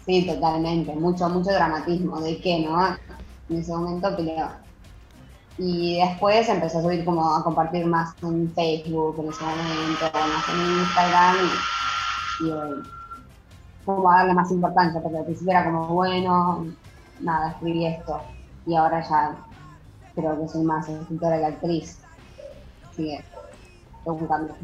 [0.05, 2.95] Sí, totalmente, mucho, mucho dramatismo, ¿de qué, no?
[3.49, 4.65] En ese momento pero
[5.57, 10.49] y después empecé a subir como a compartir más en Facebook en ese momento, más
[10.49, 11.37] en Instagram
[12.41, 12.53] y, y
[13.85, 16.65] como a darle más importancia, porque al principio era como, bueno,
[17.21, 18.21] nada, escribí esto
[18.65, 19.35] y ahora ya
[20.15, 21.99] creo que soy más escritora que actriz.
[22.89, 23.23] Así que
[24.03, 24.55] tengo un cambio.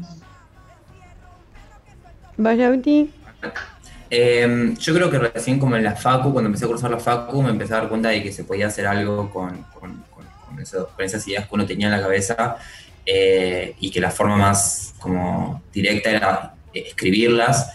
[4.14, 7.42] Eh, yo creo que recién como en la FACU, cuando empecé a cursar la FACU,
[7.42, 9.64] me empecé a dar cuenta de que se podía hacer algo con
[10.98, 12.58] esas ideas que uno tenía en la cabeza
[13.06, 17.72] eh, y que la forma más como directa era escribirlas.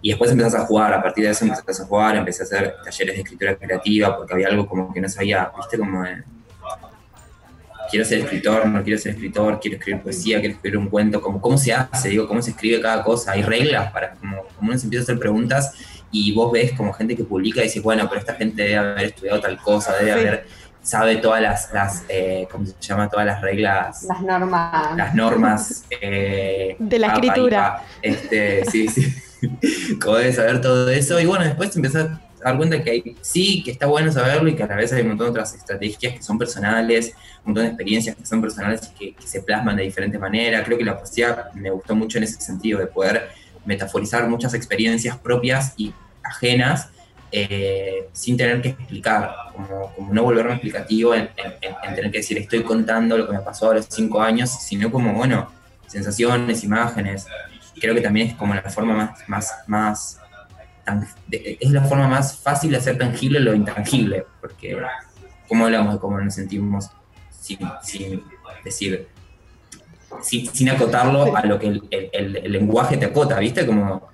[0.00, 2.76] Y después empezás a jugar, a partir de eso empezás a jugar, empecé a hacer
[2.84, 6.04] talleres de escritura creativa porque había algo como que no sabía, viste, como
[7.90, 11.40] quiero ser escritor, no quiero ser escritor, quiero escribir poesía, quiero escribir un cuento, como
[11.40, 14.78] cómo se hace, digo, cómo se escribe cada cosa, hay reglas para, como, como uno
[14.78, 15.72] se empieza a hacer preguntas
[16.10, 19.04] y vos ves como gente que publica y dices, bueno, pero esta gente debe haber
[19.04, 20.46] estudiado tal cosa, debe haber
[20.84, 23.08] sabe todas las, las eh, ¿cómo se llama?
[23.08, 24.04] Todas las reglas.
[24.04, 24.96] Las normas.
[24.96, 25.84] Las normas.
[26.06, 27.82] Eh, de la escritura.
[28.02, 29.14] este, sí, sí.
[30.02, 31.18] Como debe saber todo eso.
[31.18, 34.54] Y bueno, después empezar a dar cuenta que hay, sí, que está bueno saberlo y
[34.54, 37.64] que a la vez hay un montón de otras estrategias que son personales, un montón
[37.64, 40.62] de experiencias que son personales y que, se plasman de diferente manera.
[40.62, 43.30] Creo que la poesía me gustó mucho en ese sentido, de poder
[43.64, 46.90] metaforizar muchas experiencias propias y ajenas
[47.32, 51.30] eh, sin tener que explicar, como, no volverme explicativo en,
[51.94, 55.14] tener que decir estoy contando lo que me pasó a los cinco años, sino como,
[55.14, 55.50] bueno,
[55.86, 57.26] sensaciones, imágenes.
[57.80, 60.20] Creo que también es como la forma más, más, más
[61.30, 64.76] es la forma más fácil de hacer tangible lo intangible, porque
[65.48, 66.90] cómo hablamos de cómo nos sentimos
[67.30, 67.58] sin,
[68.64, 69.08] decir,
[70.22, 71.80] sin, acotarlo a lo que
[72.12, 73.66] el lenguaje te acota, ¿viste?
[73.66, 74.08] Como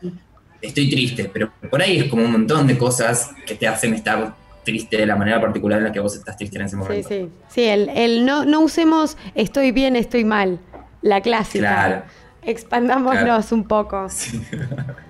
[0.61, 4.35] estoy triste, pero por ahí es como un montón de cosas que te hacen estar
[4.65, 7.09] triste de la manera particular en la que vos estás triste en ese momento.
[7.09, 7.31] Sí, sí.
[7.49, 10.59] Sí, el, no, no usemos estoy bien, estoy mal.
[11.03, 11.59] La clásica.
[11.59, 12.03] Claro.
[12.43, 14.09] Expandámonos un poco.
[14.11, 14.41] Sí.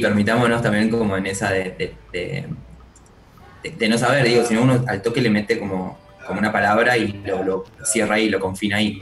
[0.00, 5.30] permitámonos también como en esa de, de, no saber, digo, si uno al toque le
[5.30, 9.00] mete como, como una palabra y lo, lo cierra ahí, lo confina ahí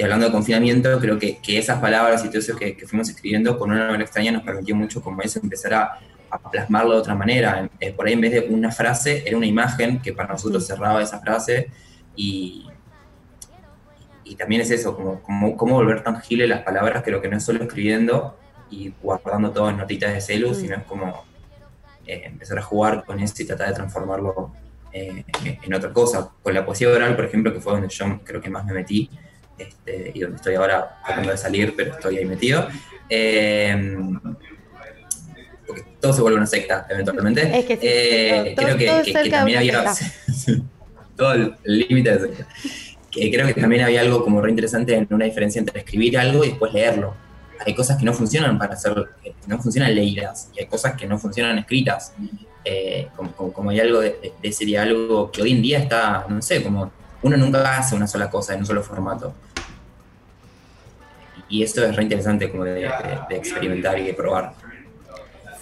[0.00, 3.70] y hablando de confinamiento, creo que, esas palabras y todo eso que, fuimos escribiendo con
[3.70, 5.98] una novela extraña nos permitió mucho como eso empezar a,
[6.50, 7.68] plasmarlo de otra manera.
[7.94, 11.18] Por ahí en vez de una frase, era una imagen que para nosotros cerraba esa
[11.18, 11.68] frase
[12.16, 12.66] y,
[14.24, 17.44] y también es eso, como, como, cómo volver tangible las palabras, creo que no es
[17.44, 18.38] solo escribiendo
[18.70, 21.24] y guardando todo en notitas de celu, sino es como
[22.06, 24.52] eh, empezar a jugar con eso y tratar de transformarlo
[24.92, 25.24] eh,
[25.62, 26.30] en otra cosa.
[26.42, 29.08] Con la poesía oral, por ejemplo, que fue donde yo creo que más me metí,
[29.58, 32.66] este, y donde estoy ahora tratando de salir, pero estoy ahí metido.
[33.08, 33.76] Eh,
[35.66, 37.42] porque todo se vuelve una secta eventualmente.
[37.58, 39.84] Es que sí, Eh, todo- creo que, todo que- cerca que de también había
[41.16, 42.46] todo el límite de secta.
[43.10, 46.44] Que creo que también había algo como re interesante en una diferencia entre escribir algo
[46.44, 47.14] y después leerlo.
[47.64, 48.94] Hay cosas que no funcionan para hacer,
[49.46, 52.12] no funcionan leídas, y hay cosas que no funcionan escritas.
[52.64, 54.10] Eh, como, como- hay algo de,
[54.42, 56.90] de- ese diálogo que hoy en día está, no sé, como
[57.22, 59.34] uno nunca hace una sola cosa en un solo formato.
[61.48, 62.88] Y esto es re interesante como de,
[63.30, 64.52] experimentar y de probar.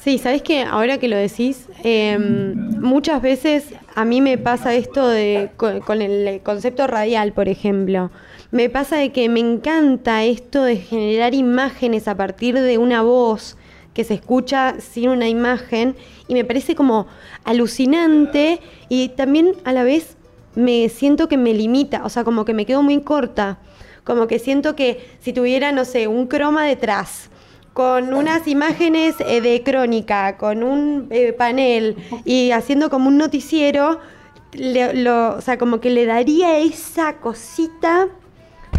[0.03, 5.09] Sí, sabes que ahora que lo decís, eh, muchas veces a mí me pasa esto
[5.09, 8.11] de con, con el concepto radial, por ejemplo.
[8.51, 13.57] Me pasa de que me encanta esto de generar imágenes a partir de una voz
[13.93, 15.97] que se escucha sin una imagen
[16.29, 17.07] y me parece como
[17.45, 20.17] alucinante y también a la vez
[20.55, 23.59] me siento que me limita, o sea, como que me quedo muy corta,
[24.05, 27.29] como que siento que si tuviera, no sé, un croma detrás,
[27.75, 34.01] con unas imágenes eh, de crónica, con un eh, panel y haciendo como un noticiero,
[34.53, 38.09] le- lo- o sea, como que le daría esa cosita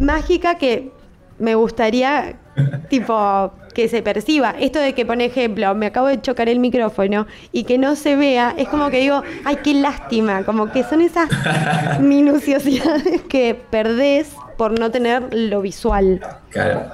[0.02, 0.92] mágica que
[1.40, 2.36] me gustaría,
[2.90, 4.56] tipo, que se perciba.
[4.60, 8.16] Esto de que, por ejemplo, me acabo de chocar el micrófono y que no se
[8.16, 11.30] vea, es como que digo, ay, qué lástima, como que son esas
[12.00, 16.20] minuciosidades que perdés por no tener lo visual.
[16.50, 16.86] Claro.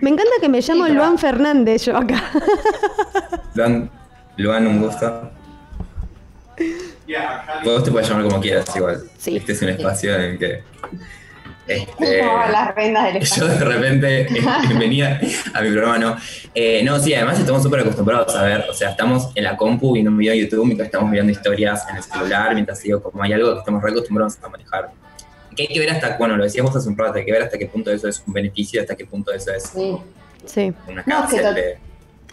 [0.00, 2.22] Me encanta que me llamo Luan Fernández yo acá.
[3.54, 3.90] Luan,
[4.36, 5.30] Luan, un gusto.
[7.64, 9.02] Vos te puedes llamar como quieras igual.
[9.18, 9.36] Sí.
[9.36, 10.62] Este es un espacio en el que
[11.68, 14.28] este, Como las rendas del yo de repente eh,
[14.78, 15.20] venía
[15.54, 16.16] a mi programa, no.
[16.54, 19.92] Eh, no, sí, además estamos súper acostumbrados a ver, o sea, estamos en la compu
[19.92, 23.22] viendo un video de YouTube mientras estamos viendo historias en el celular, mientras digo, como
[23.22, 24.90] hay algo que estamos re acostumbrados a manejar.
[25.56, 27.42] Que hay que ver hasta, bueno, lo decías vos hace un rato, hay que ver
[27.42, 29.96] hasta qué punto eso es un beneficio, hasta qué punto eso es Sí.
[30.44, 30.72] Sí.
[30.86, 31.78] una No, es que cárcel tot- de...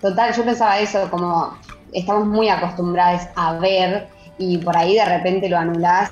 [0.02, 1.58] Total, yo pensaba eso, como
[1.94, 6.12] estamos muy acostumbrados a ver y por ahí de repente lo anulás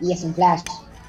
[0.00, 0.60] y es un flash.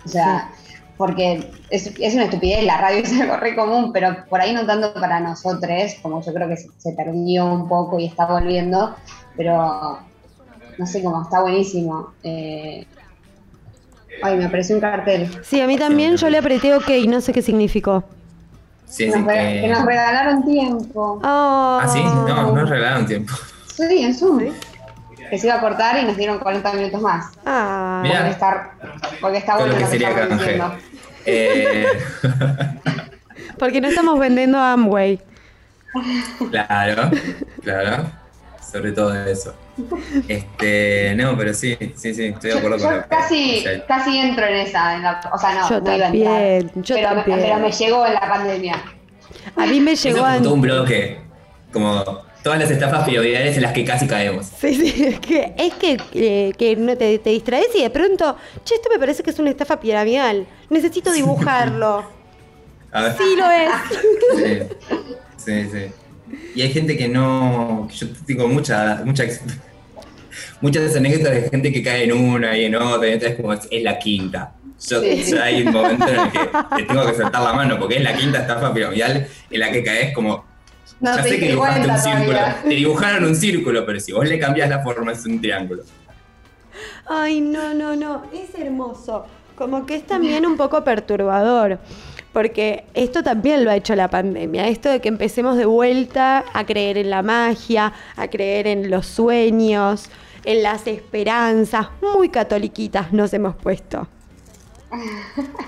[0.06, 0.50] O sea,
[0.98, 4.66] porque es, es una estupidez, la radio es algo re común, pero por ahí no
[4.66, 8.96] tanto para nosotros, como yo creo que se, se perdió un poco y está volviendo,
[9.36, 10.00] pero
[10.78, 12.14] no sé cómo, está buenísimo.
[12.24, 12.86] Eh,
[14.24, 15.30] ay, me apareció un cartel.
[15.44, 18.04] Sí, a mí también yo le apreté OK, no sé qué significó.
[18.88, 21.20] Sí, sí, Nos que- que nos regalaron tiempo.
[21.22, 21.80] Oh.
[21.82, 23.34] Ah, sí, no, no regalaron tiempo.
[23.76, 24.40] Sí, en Zoom.
[25.30, 27.32] Que se iba a cortar y nos dieron 40 minutos más.
[27.46, 28.00] Ah.
[28.04, 28.20] Mirá.
[28.20, 28.72] Porque está,
[29.22, 30.44] porque está bueno lo que lo que sería estamos canje.
[30.44, 30.76] diciendo.
[31.26, 31.88] Eh,
[33.60, 35.20] Porque no estamos vendiendo Amway.
[36.52, 37.10] claro,
[37.64, 38.04] claro.
[38.72, 39.56] Sobre todo eso.
[40.28, 43.66] Este, no, pero sí, sí, sí, estoy de acuerdo Yo, con yo lo que- casi,
[43.88, 46.72] casi entro en esa, en la- o sea, no, Yo no iba a entrar, también,
[46.84, 47.40] yo pero, me- también.
[47.42, 48.76] pero me llegó en la pandemia.
[49.56, 50.32] A mí me eso llegó es a...
[50.34, 51.22] como todo un bloque.
[51.72, 52.04] Como
[52.48, 54.46] todas las estafas piramidales en las que casi caemos.
[54.62, 58.38] Sí, sí, es que, es que, eh, que no te, te distraes y de pronto,
[58.64, 60.48] che, esto me parece que es una estafa piramidal.
[60.70, 62.10] Necesito dibujarlo.
[62.94, 63.16] A ver.
[63.18, 64.68] Sí lo es.
[65.38, 65.92] Sí, sí, sí.
[66.56, 67.86] Y hay gente que no.
[67.92, 69.26] que Yo tengo mucha, mucha
[70.62, 73.52] muchas anécdotas de gente que cae en una y en otra, y otra es como
[73.52, 74.54] es, es la quinta.
[74.88, 75.24] Yo, Sí.
[75.32, 76.40] yo hay un momento en el que
[76.78, 79.84] te tengo que soltar la mano porque es la quinta estafa piramidal en la que
[79.84, 80.46] caes como.
[81.00, 82.26] No ya te sé que dibujaste un círculo.
[82.26, 82.62] todavía.
[82.64, 85.84] Te dibujaron un círculo, pero si vos le cambias la forma es un triángulo.
[87.08, 89.26] Ay, no, no, no, es hermoso.
[89.56, 91.80] Como que es también un poco perturbador,
[92.32, 96.66] porque esto también lo ha hecho la pandemia, esto de que empecemos de vuelta a
[96.66, 100.10] creer en la magia, a creer en los sueños,
[100.44, 104.08] en las esperanzas, muy catoliquitas nos hemos puesto.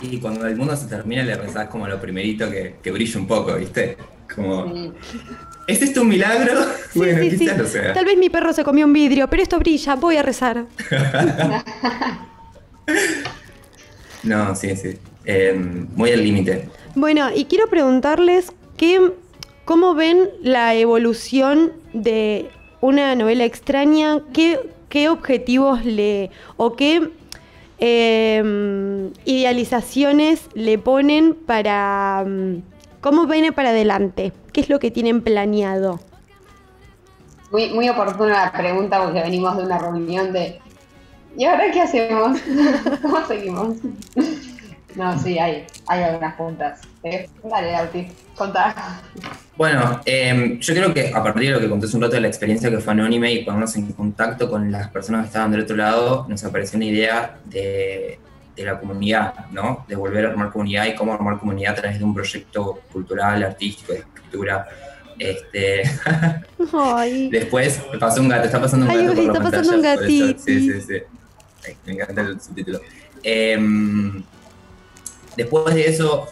[0.02, 3.28] Y cuando el mundo se termina le rezás como lo primerito que, que brilla un
[3.28, 3.98] poco, ¿viste?
[4.36, 4.92] Como, Sí.
[5.68, 6.62] ¿es esto un milagro?
[6.92, 7.38] Sí, bueno, sí, sí.
[7.40, 7.94] quizás lo sea.
[7.94, 10.66] Tal vez mi perro se comió un vidrio, pero esto brilla, voy a rezar.
[14.24, 14.98] No, sí, sí.
[15.26, 15.54] Eh,
[15.96, 16.68] muy al límite.
[16.96, 19.14] Bueno, y quiero preguntarles qué,
[19.66, 22.50] cómo ven la evolución de
[22.82, 27.10] una novela extraña, qué, qué objetivos le o qué
[27.80, 32.56] eh, idealizaciones le ponen para mm,
[33.02, 36.00] cómo viene para adelante, qué es lo que tienen planeado.
[37.52, 40.60] Muy, muy oportuna la pregunta porque venimos de una reunión de
[41.36, 42.40] ¿y ahora qué hacemos?
[43.02, 43.78] ¿Cómo seguimos?
[44.96, 46.82] No, sí, hay, hay algunas juntas.
[47.04, 49.02] Eh, dale, Auti, contá.
[49.56, 52.22] Bueno, em, yo creo que a partir de lo que conté hace un rato de
[52.22, 55.62] la experiencia que fue anónime y ponernos en contacto con las personas que estaban del
[55.62, 58.20] otro lado, nos apareció una idea de,
[58.60, 59.86] de la comunidad, ¿no?
[59.88, 63.44] De volver a armar comunidad y cómo armar comunidad a través de un proyecto cultural,
[63.44, 64.68] artístico, de escritura.
[65.18, 65.84] Este...
[66.74, 67.30] Ay.
[67.30, 69.16] Después me pasó un gato, está pasando un Ay, gato.
[69.16, 70.40] por está la pasando pantalla, gatito.
[70.44, 70.94] Sí, sí, sí.
[71.66, 72.82] Ay, me encanta el subtítulo.
[73.24, 74.24] Em,
[75.38, 76.28] después de eso,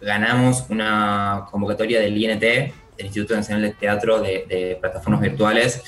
[0.00, 2.72] ganamos una convocatoria del INT, del
[3.06, 5.80] Instituto Nacional de Teatro de, de Plataformas Virtuales,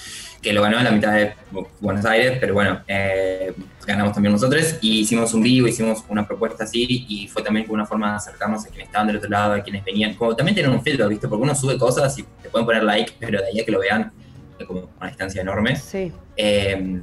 [0.45, 3.53] que lo ganó en la mitad de Bu- Buenos Aires, pero bueno, eh,
[3.87, 7.75] ganamos también nosotros y hicimos un vivo, hicimos una propuesta así y fue también como
[7.75, 10.55] una forma de acercarnos a quienes estaban del otro lado, a quienes venían, como también
[10.55, 11.27] tener un filtro, ¿viste?
[11.29, 13.81] Porque uno sube cosas y te pueden poner like, pero de ahí a que lo
[13.81, 14.13] vean
[14.59, 15.77] es como una distancia enorme.
[15.77, 16.13] Sí.
[16.37, 17.01] Eh,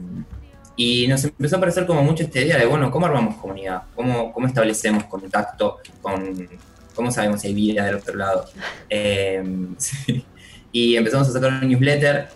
[0.75, 3.83] y nos empezó a parecer como mucho esta idea de, bueno, ¿cómo armamos comunidad?
[3.95, 6.47] ¿Cómo, cómo establecemos contacto con...
[6.93, 8.45] ¿Cómo sabemos si hay vida del otro lado?
[8.89, 9.43] Eh,
[9.77, 10.25] sí.
[10.73, 12.29] Y empezamos a sacar un newsletter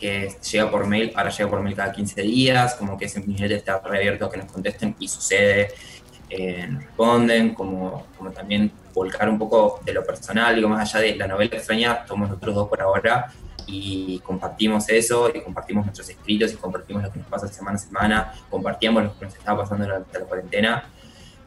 [0.00, 3.58] que llega por mail, ahora llega por mail cada 15 días, como que ese newsletter
[3.58, 5.68] está reabierto a que nos contesten y sucede,
[6.30, 11.04] eh, nos responden, como, como también volcar un poco de lo personal, digo, más allá
[11.04, 13.30] de la novela extraña, somos nosotros dos por ahora,
[13.66, 17.78] y compartimos eso, y compartimos nuestros escritos, y compartimos lo que nos pasa semana a
[17.78, 20.90] semana, compartíamos lo que nos estaba pasando durante la cuarentena.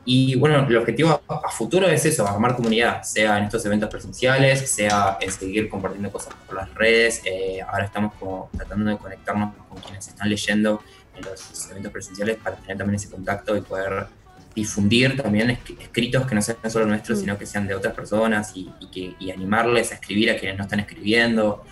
[0.06, 3.90] Y bueno, el objetivo a, a futuro es eso, armar comunidad, sea en estos eventos
[3.90, 7.22] presenciales, sea en seguir compartiendo cosas por las redes.
[7.26, 10.82] Eh, ahora estamos como tratando de conectarnos con quienes están leyendo
[11.16, 14.08] en los eventos presenciales para tener también ese contacto y poder
[14.56, 17.22] difundir también esc- escritos que no sean solo nuestros, Mm.
[17.22, 20.58] sino que sean de otras personas y, y que, y animarles a escribir a quienes
[20.58, 21.64] no están escribiendo.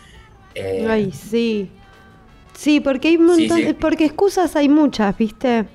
[0.55, 1.69] Eh, Ay, sí.
[2.57, 3.73] Sí, porque hay un Sí, montón, sí.
[3.79, 5.65] porque excusas hay muchas, ¿viste?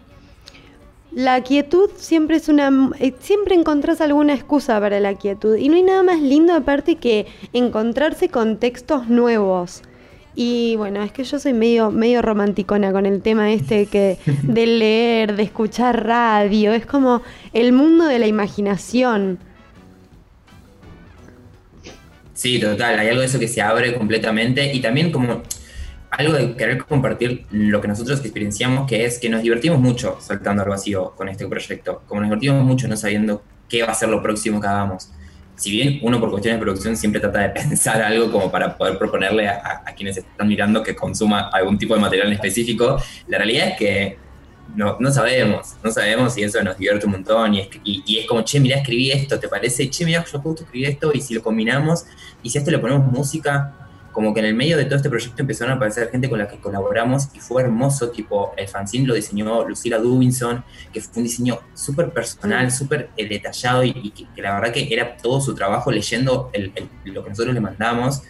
[1.16, 5.76] La quietud siempre es una eh, siempre encontrás alguna excusa para la quietud y no
[5.76, 9.80] hay nada más lindo aparte que encontrarse con textos nuevos.
[10.34, 14.66] Y bueno, es que yo soy medio medio romanticona con el tema este que de
[14.66, 17.22] leer, de escuchar radio, es como
[17.54, 19.38] el mundo de la imaginación.
[22.34, 25.42] Sí, total, hay algo de eso que se abre completamente y también como
[26.10, 30.62] algo de querer compartir lo que nosotros experienciamos, que es que nos divertimos mucho saltando
[30.62, 34.08] al vacío con este proyecto, como nos divertimos mucho no sabiendo qué va a ser
[34.08, 35.10] lo próximo que hagamos.
[35.56, 38.98] Si bien uno por cuestiones de producción siempre trata de pensar algo como para poder
[38.98, 43.38] proponerle a, a- quienes están mirando que consuma algún tipo de material en específico, la
[43.38, 44.18] realidad es que
[44.74, 48.18] no, no sabemos, no sabemos y eso nos divierte un montón y es, y, y
[48.18, 49.88] es como, che, mirá, escribí esto, ¿te parece?
[49.88, 52.04] Che, mirá, yo justo escribí esto y si lo combinamos
[52.42, 53.85] y si a esto le ponemos música,
[54.16, 56.48] como que en el medio de todo este proyecto empezaron a aparecer gente con la
[56.48, 61.24] que colaboramos y fue hermoso, tipo, el fanzine lo diseñó Lucila Dubinson, que fue un
[61.24, 65.92] diseño súper personal, súper eh, detallado y, que, la verdad que era todo su trabajo
[65.92, 66.72] leyendo el-
[67.04, 68.22] lo que nosotros le mandamos.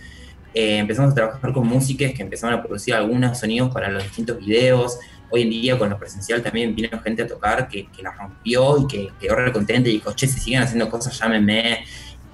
[0.53, 4.39] Eh, empezamos a trabajar con músicas que empezaron a producir algunos sonidos para los distintos
[4.39, 4.99] videos.
[5.31, 8.77] Hoy en día con lo presencial también vino gente a tocar que, que la rompió
[8.79, 11.85] y que quedó re contenta y dijo, che, si siguen haciendo cosas, llámenme.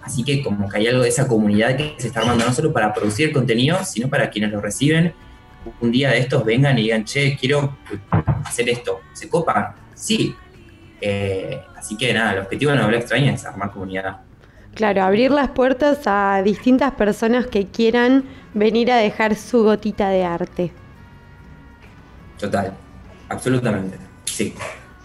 [0.03, 2.73] Así que como que hay algo de esa comunidad que se está armando no solo
[2.73, 5.13] para producir contenido, sino para quienes lo reciben.
[5.81, 7.77] Un día de estos vengan y digan, che, quiero
[8.45, 9.01] hacer esto.
[9.13, 9.69] ¿Se copan?
[9.95, 10.35] Sí.
[11.01, 14.21] Eh, así que nada, el objetivo de la novela extraña es armar comunidad.
[14.75, 18.25] Claro, abrir las puertas a distintas personas que quieran
[18.55, 20.73] venir a dejar su gotita de arte.
[22.39, 22.73] Total,
[23.29, 24.55] absolutamente, sí.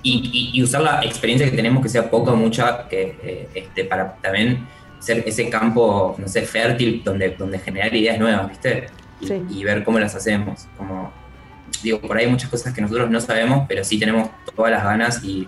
[0.03, 3.49] Y, y- y usar la experiencia que tenemos, que sea poca o mucha, que, eh,
[3.53, 4.65] este, para también
[4.99, 8.87] ser ese campo, no sé, fértil, donde, donde generar ideas nuevas, ¿viste?
[9.19, 9.45] Y, Sí.
[9.49, 10.67] y ver cómo las hacemos.
[10.77, 11.11] Como,
[11.81, 14.83] digo, por ahí hay muchas cosas que nosotros no sabemos, pero sí tenemos todas las
[14.83, 15.47] ganas y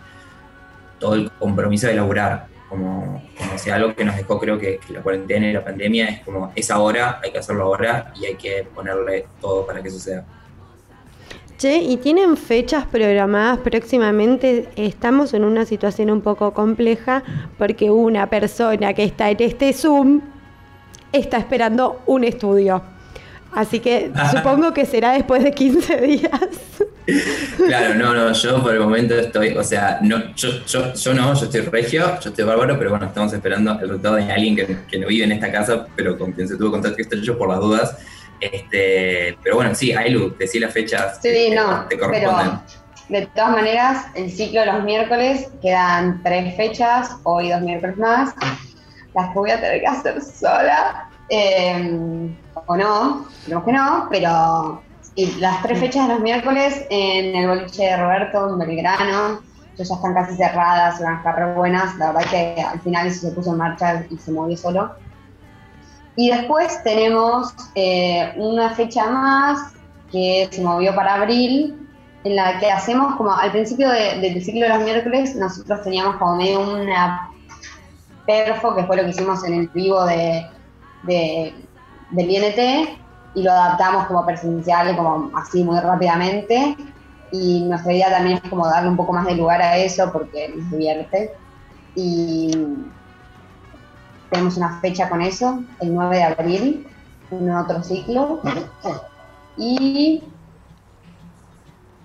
[1.00, 2.48] todo el compromiso de laburar.
[2.68, 6.06] Como, como si algo que nos dejó, creo que, que la cuarentena y la pandemia
[6.06, 9.90] es como, es ahora, hay que hacerlo ahora y hay que ponerle todo para que
[9.90, 10.24] suceda.
[11.60, 14.70] Che, ¿y tienen fechas programadas próximamente?
[14.78, 17.22] Estamos en una situación un poco compleja
[17.58, 20.22] porque una persona que está en este Zoom
[21.12, 22.82] está esperando un estudio.
[23.52, 26.32] Así que supongo que será después de 15 días.
[27.58, 31.34] Claro, no, no, yo por el momento estoy, o sea, no, yo, yo, yo no,
[31.34, 34.78] yo estoy regio, yo estoy bárbaro, pero bueno, estamos esperando el resultado de alguien que,
[34.90, 37.60] que no vive en esta casa, pero con quien se tuvo contacto estrecho por las
[37.60, 37.98] dudas.
[38.40, 42.60] Este, pero bueno, sí, Ailu, decí las fechas Sí, que no, te corresponden.
[43.08, 47.98] pero de todas maneras, el ciclo de los miércoles quedan tres fechas, hoy dos miércoles
[47.98, 48.34] más,
[49.16, 52.30] las que voy a tener que hacer sola, eh,
[52.68, 54.84] o no, creo que no, pero
[55.16, 59.42] y las tres fechas de los miércoles en el boliche de Roberto, en Belgrano,
[59.76, 61.96] ya están casi cerradas, van a estar re buenas.
[61.98, 64.96] La verdad que al final se puso en marcha y se movió solo.
[66.20, 69.72] Y después tenemos eh, una fecha más
[70.12, 71.88] que se movió para abril,
[72.26, 76.36] en la que hacemos como al principio del ciclo de los miércoles, nosotros teníamos como
[76.36, 77.32] medio una
[78.26, 80.46] perfo, que fue lo que hicimos en el vivo de,
[81.04, 81.54] de
[82.12, 83.00] del INT,
[83.36, 86.76] y lo adaptamos como presencial, como así muy rápidamente.
[87.32, 90.50] Y nuestra idea también es como darle un poco más de lugar a eso porque
[90.54, 91.32] nos divierte.
[91.96, 92.52] Y
[94.30, 96.88] tenemos una fecha con eso, el 9 de abril,
[97.32, 98.42] un otro ciclo.
[99.58, 100.24] Y.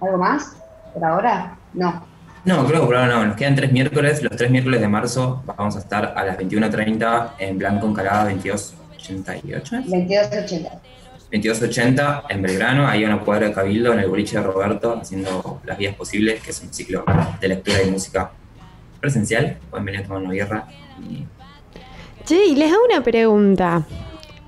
[0.00, 0.56] ¿Algo más?
[0.92, 1.56] ¿Por ahora?
[1.72, 2.04] No.
[2.44, 3.26] No, creo que por ahora no.
[3.26, 4.22] Nos quedan tres miércoles.
[4.22, 9.76] Los tres miércoles de marzo vamos a estar a las 21.30 en Blanco Encalada 2288.
[9.76, 10.70] 2280.
[11.34, 15.60] 2280 en Belgrano, ahí a una cuadra de Cabildo, en el boliche de Roberto, haciendo
[15.64, 17.04] las vías posibles, que es un ciclo
[17.40, 18.30] de lectura y música
[19.00, 19.56] presencial.
[19.70, 20.68] Pueden venir a tomar una guerra.
[21.02, 21.24] Y...
[22.24, 23.86] Che, y les hago una pregunta,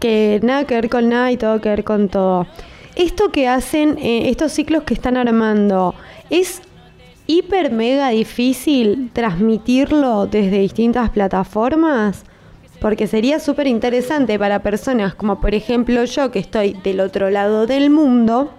[0.00, 2.46] que nada que ver con nada y todo que ver con todo.
[2.94, 5.94] Esto que hacen, eh, estos ciclos que están armando,
[6.30, 6.62] ¿es
[7.26, 12.24] hiper mega difícil transmitirlo desde distintas plataformas?
[12.80, 17.66] Porque sería súper interesante para personas como por ejemplo yo que estoy del otro lado
[17.66, 18.52] del mundo.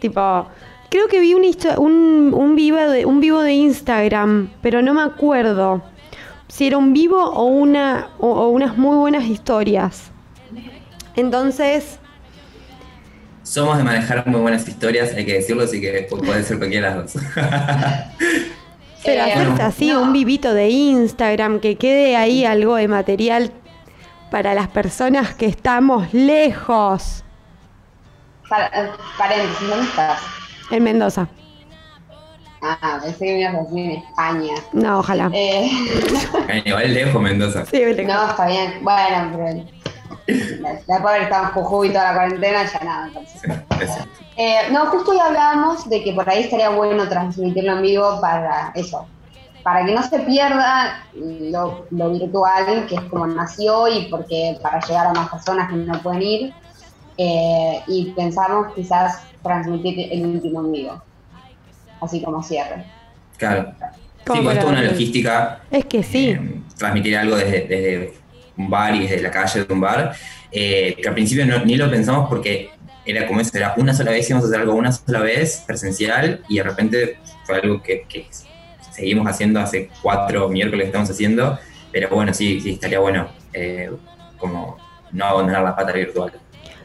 [0.00, 0.48] Tipo,
[0.90, 5.93] creo que vi un, un, vivo un vivo de Instagram, pero no me acuerdo
[6.48, 10.10] si era un vivo o, una, o, unas muy buenas historias.
[11.16, 11.98] Entonces...
[13.42, 16.96] Somos de manejar muy buenas historias, hay que decirlo, así que puede ser cualquiera de
[16.96, 17.22] las dos.
[19.04, 23.52] Pero eh, hacerse así, un vivito de Instagram, que quede ahí algo de material
[24.30, 27.22] para las personas que estamos lejos.
[28.50, 28.88] Eh,
[29.18, 30.22] paréntesis, ¿dónde estás?
[30.70, 31.28] En Mendoza.
[32.66, 34.54] Ah, pensé que me ibas a decir en España.
[34.72, 35.30] No, ojalá.
[35.34, 35.70] Eh...
[36.64, 37.66] Igual lejos Mendoza.
[37.66, 38.14] Sí, lejos.
[38.14, 38.74] No, está bien.
[38.82, 39.74] Bueno, pero...
[40.86, 43.06] La, pobre estaba en Jujuy toda la cuarentena, ya nada.
[43.08, 43.42] Entonces.
[43.42, 43.50] Sí,
[44.36, 48.72] eh, no, justo hoy hablábamos de que por ahí estaría bueno transmitirlo en vivo para
[48.74, 49.06] eso,
[49.62, 55.08] para que no se pierda lo, virtual, que es como nació y porque para llegar
[55.08, 56.54] a más personas que no pueden ir.
[57.16, 61.02] Eh, y pensamos quizás transmitir el último en vivo,
[62.04, 62.84] así como cierre.
[63.36, 63.72] Claro.
[64.32, 65.60] Sí, pues es una logística.
[65.70, 66.30] Es que sí.
[66.30, 68.14] Eh, transmitir algo desde,
[68.56, 70.14] un bar y desde la calle de un bar,
[70.50, 72.70] que al principio ni lo pensamos porque
[73.04, 76.42] era como eso, era una sola vez, íbamos a hacer algo una sola vez, presencial,
[76.48, 78.06] y de repente fue algo que,
[78.90, 81.58] seguimos haciendo hace cuatro miércoles que estamos haciendo,
[81.92, 83.90] pero bueno, sí, sí, estaría bueno eh,
[84.38, 84.78] como
[85.12, 86.32] no abandonar la pata virtual.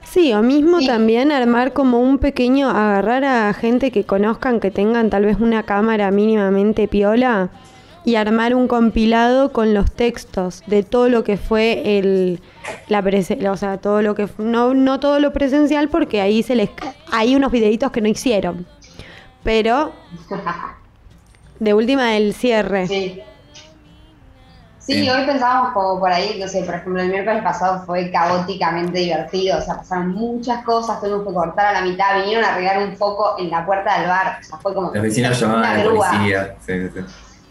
[0.10, 5.12] Sí, o mismo también armar como un pequeño, agarrar a gente que conozcan, que tengan
[5.12, 7.52] tal vez una cámara mínimamente piola
[8.06, 12.42] y armar un compilado con los textos de todo lo que fue el
[12.88, 13.04] la
[13.52, 16.72] o sea, todo lo que no no todo lo presencial porque ahí se les
[17.12, 18.66] hay unos videitos que no hicieron.
[19.44, 19.94] Pero
[21.60, 22.88] de última del cierre.
[22.88, 23.22] Sí.
[24.90, 29.00] Sí, hoy pensábamos como por ahí, no sé, por ejemplo, el miércoles pasado fue caóticamente
[29.00, 32.80] divertido, o sea, pasaron muchas cosas, tuvimos que cortar a la mitad, vinieron a arreglar
[32.80, 34.92] un foco en la puerta del bar, o sea, fue como...
[34.92, 37.02] Los vecinos llamaban a la policía, sí, sí.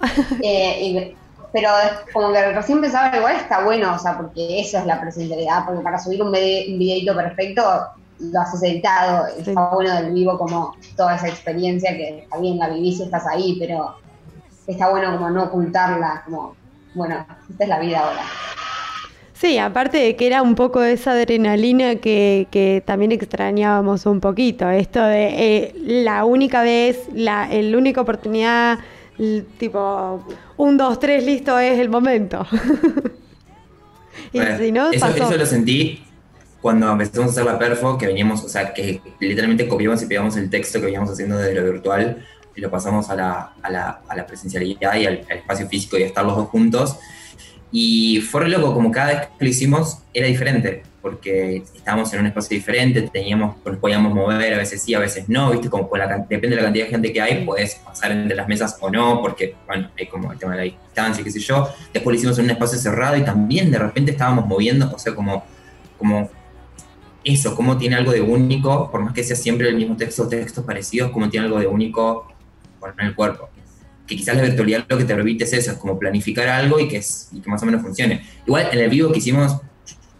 [0.42, 1.16] Eh,
[1.52, 1.70] pero
[2.12, 5.82] como que recién pensaba, igual está bueno, o sea, porque eso es la presencialidad, porque
[5.82, 7.62] para subir un, videito perfecto
[8.18, 12.68] lo haces editado, está bueno del vivo como toda esa experiencia que está bien, la
[12.68, 13.94] vivís y estás ahí, pero
[14.66, 16.56] está bueno como no ocultarla, como,
[16.98, 18.22] bueno, esta es la vida ahora.
[19.32, 24.68] Sí, aparte de que era un poco esa adrenalina que, que también extrañábamos un poquito,
[24.68, 28.80] esto de eh, la única vez, la, la única oportunidad
[29.58, 30.24] tipo,
[30.56, 32.46] un, dos, tres, listo, es el momento.
[34.32, 36.04] y si no, eso, eso lo sentí
[36.60, 40.36] cuando empezamos a hacer la perfo, que veníamos, o sea, que literalmente copiamos y pegamos
[40.36, 42.24] el texto que veníamos haciendo desde lo virtual
[42.58, 45.96] y lo pasamos a la, a la, a la presencialidad y al, al, espacio físico
[45.96, 46.96] y a estar los dos juntos.
[47.70, 52.20] Y fue re loco, como cada vez que lo hicimos era diferente, porque estábamos en
[52.20, 55.70] un espacio diferente, teníamos, nos podíamos mover, a veces sí, a veces no, ¿viste?
[55.70, 58.76] Como la, depende de la cantidad de gente que hay, puedes pasar entre las mesas
[58.80, 61.68] o no, porque, bueno, hay como el tema de la distancia, qué sé yo.
[61.92, 65.14] Después lo hicimos en un espacio cerrado y también de repente estábamos moviendo, o sea,
[65.14, 65.44] como,
[65.96, 66.28] como
[67.22, 70.28] eso, como tiene algo de único, por más que sea siempre el mismo texto o
[70.28, 72.26] textos parecidos, como tiene algo de único
[72.78, 73.50] con el cuerpo
[74.08, 76.88] que quizás la virtualidad lo que te permite es eso, es como planificar algo y
[76.88, 78.22] que, es, y más o menos funcione.
[78.46, 79.60] Igual en el vivo que hicimos,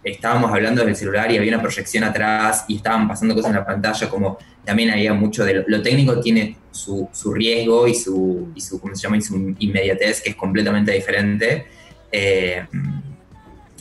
[0.03, 3.65] estábamos hablando del celular y había una proyección atrás y estaban pasando cosas en la
[3.65, 8.79] pantalla, como también había mucho de lo, técnico tiene su, riesgo y su, y su,
[8.79, 9.17] ¿cómo se llama?
[9.57, 11.65] Inmediatez que es completamente diferente.
[12.11, 12.65] Eh,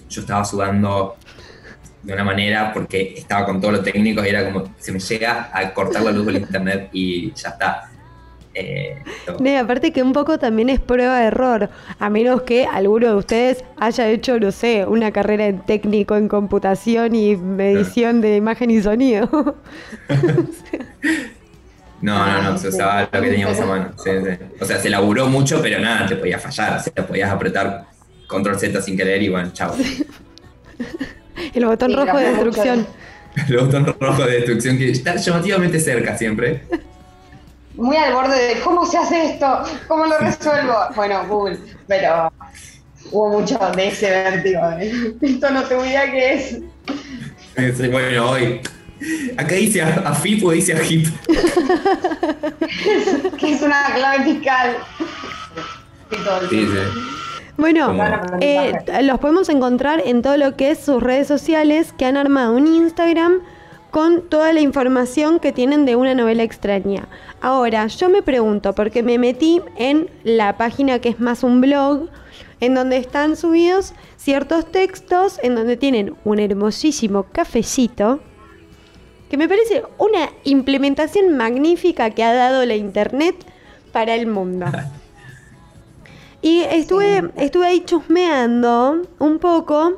[0.09, 1.17] yo estaba sudando
[2.03, 5.51] de una manera porque estaba con todo lo técnico y era como, se me llega
[5.53, 7.91] a cortar la luz del internet y ya está.
[8.61, 13.15] Eh, aparte que un poco también es prueba de error, a menos que alguno de
[13.15, 18.71] ustedes haya hecho, no sé, una carrera en técnico en computación y medición de imagen
[18.71, 19.29] y sonido.
[22.03, 23.91] no, no, no, se usaba lo que teníamos a mano.
[24.61, 27.87] O sea, se laburó mucho, pero nada, te podía fallar, o sea, podías apretar
[28.27, 29.75] control Z sin querer y bueno, chao.
[31.55, 32.87] El botón rojo de destrucción.
[33.49, 36.63] El botón rojo de destrucción que está llamativamente cerca siempre.
[37.79, 40.75] Muy al borde de cómo se hace esto, cómo lo resuelvo.
[40.97, 42.33] Bueno, Google, pero
[43.13, 44.61] hubo mucho de ese vértigo.
[45.23, 46.59] Esto no te voy a qué es.
[47.91, 48.61] Bueno, hoy.
[49.37, 51.07] Acá dice a, FIP o dice a HIP.
[53.39, 54.77] que es una clave fiscal.
[56.51, 56.79] Sí, sí.
[57.57, 57.97] Bueno,
[58.41, 58.73] eh,
[59.03, 62.67] los podemos encontrar en todo lo que es sus redes sociales que han armado un
[62.67, 63.41] Instagram
[63.91, 67.09] con toda la información que tienen de una novela extraña.
[67.41, 72.09] Ahora, yo me pregunto, porque me metí en la página que es más un blog,
[72.61, 78.21] en donde están subidos ciertos textos, en donde tienen un hermosísimo cafecito,
[79.31, 83.37] que me parece una implementación magnífica que ha dado la Internet
[83.93, 84.67] para el mundo.
[86.41, 89.97] Y estuve, estuve ahí chusmeando un poco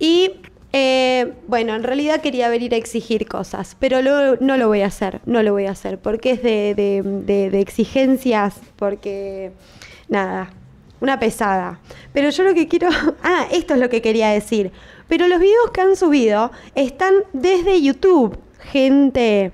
[0.00, 0.32] y
[0.72, 4.00] eh, bueno, en realidad quería venir a exigir cosas, pero
[4.40, 6.74] no lo voy a hacer, no lo voy a hacer, porque es de,
[7.24, 9.52] de, exigencias, porque
[10.08, 10.50] nada,
[11.00, 11.78] una pesada.
[12.14, 12.88] Pero yo lo que quiero,
[13.22, 14.72] ah, esto es lo que quería decir,
[15.08, 19.52] pero los videos que han subido están desde YouTube, gente,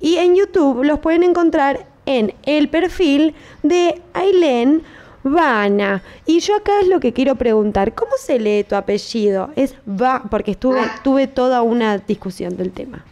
[0.00, 4.82] y en YouTube los pueden encontrar en el perfil de Aileen
[5.24, 6.02] Vana.
[6.26, 9.50] Y yo acá es lo que quiero preguntar, ¿cómo se lee tu apellido?
[9.56, 11.00] Es Va, porque estuve, ah.
[11.02, 13.04] tuve toda una discusión del tema.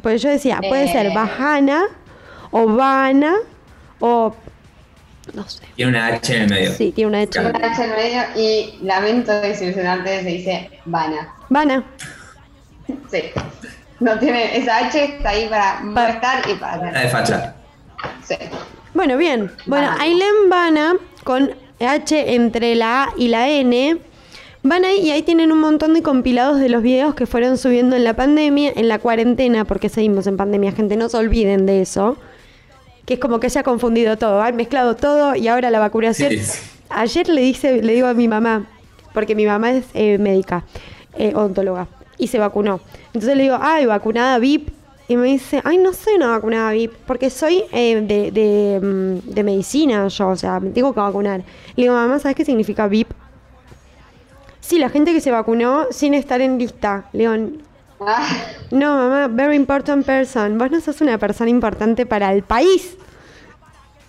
[0.00, 1.12] Pues yo decía, puede ser eh.
[1.14, 1.84] Bajana
[2.50, 3.34] o Vana
[4.00, 4.34] o
[5.34, 5.62] no sé.
[5.76, 6.72] Tiene una H en el medio.
[6.72, 7.30] Sí, tiene una H.
[7.30, 11.34] Tiene una H en el medio y lamento desilusionarte, se dice Vana.
[11.48, 11.84] Vana.
[13.10, 13.22] Sí.
[14.00, 16.90] No tiene, esa H está ahí para molestar y para...
[16.90, 17.54] La de facha.
[18.24, 18.34] Sí.
[18.94, 19.50] Bueno, bien.
[19.66, 23.96] Bueno, Aileen Vana, con H entre la A y la N,
[24.62, 27.96] van ahí y ahí tienen un montón de compilados de los videos que fueron subiendo
[27.96, 31.80] en la pandemia, en la cuarentena, porque seguimos en pandemia, gente, no se olviden de
[31.80, 32.18] eso.
[33.06, 36.32] Que es como que se ha confundido todo, han mezclado todo y ahora la vacunación.
[36.90, 38.66] Ayer le dice, le digo a mi mamá,
[39.14, 40.64] porque mi mamá es eh, médica,
[41.16, 41.88] eh, odontóloga,
[42.18, 42.80] y se vacunó.
[43.06, 44.68] Entonces le digo, ay, vacunada VIP
[45.12, 49.30] y me dice, ay, no soy una vacunada VIP, porque soy eh, de, de, mm,
[49.30, 51.40] de, medicina yo, o sea, me tengo que vacunar.
[51.76, 53.10] Le digo, mamá, ¿sabes qué significa VIP?
[54.60, 57.08] Sí, la gente que se vacunó sin estar en lista.
[57.12, 57.58] Le digo,
[58.00, 58.26] ah.
[58.70, 60.56] no, mamá, very important person.
[60.56, 62.96] Vos no sos una persona importante para el país.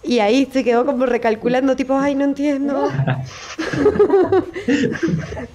[0.03, 2.91] Y ahí se quedó como recalculando, tipo, ay, no entiendo.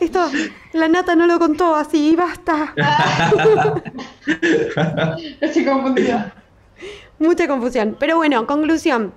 [0.00, 0.30] Esto,
[0.72, 2.74] la nata no lo contó así, basta.
[5.40, 6.32] Estoy confundida.
[7.18, 7.96] Mucha confusión.
[7.98, 9.12] Pero bueno, conclusión.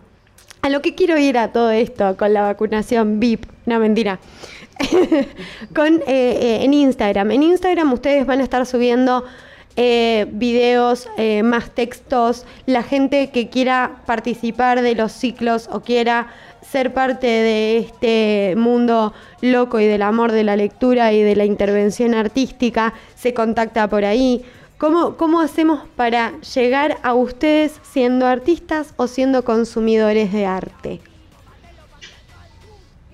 [0.61, 4.19] A lo que quiero ir a todo esto con la vacunación VIP, no mentira.
[5.75, 7.31] con eh, eh, en Instagram.
[7.31, 9.23] En Instagram ustedes van a estar subiendo
[9.75, 16.27] eh, videos, eh, más textos, la gente que quiera participar de los ciclos o quiera
[16.61, 21.45] ser parte de este mundo loco y del amor de la lectura y de la
[21.45, 24.43] intervención artística, se contacta por ahí.
[24.77, 31.01] ¿Cómo, ¿Cómo hacemos para llegar a ustedes siendo artistas o siendo consumidores de arte?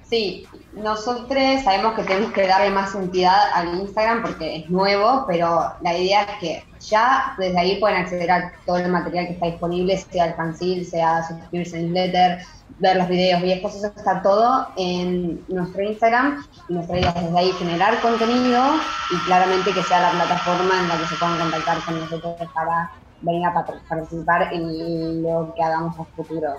[0.10, 0.46] Sí,
[0.84, 5.98] nosotros sabemos que tenemos que darle más entidad al Instagram porque es nuevo, pero la
[5.98, 9.98] idea es que ya desde ahí pueden acceder a todo el material que está disponible,
[9.98, 12.40] sea el fanzine, sea suscribirse a newsletter,
[12.80, 17.40] ver los videos viejos, eso está todo en nuestro Instagram y nuestra idea es desde
[17.40, 18.64] ahí generar contenido
[19.12, 22.92] y claramente que sea la plataforma en la que se puedan contactar con nosotros para
[23.22, 26.56] venir a participar en lo que hagamos a futuro.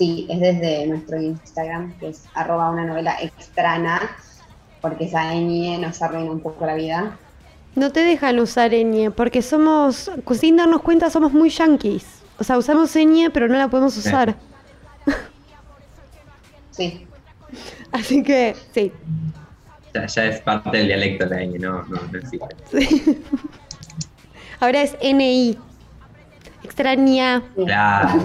[0.00, 4.00] Sí, es desde nuestro Instagram, que es arroba una novela extraña,
[4.80, 7.18] porque esa ñ nos arruina un poco la vida.
[7.74, 12.06] No te dejan usar ñ, porque somos, sin darnos cuenta, somos muy yankees.
[12.38, 14.36] O sea, usamos ñ, pero no la podemos usar.
[16.70, 17.06] Sí.
[17.92, 18.90] Así que, sí.
[19.92, 23.18] Ya, ya es parte del dialecto la ñ, no, no, no existe.
[24.60, 25.58] Ahora es NI.
[26.70, 27.42] Extraña.
[27.66, 28.08] Claro,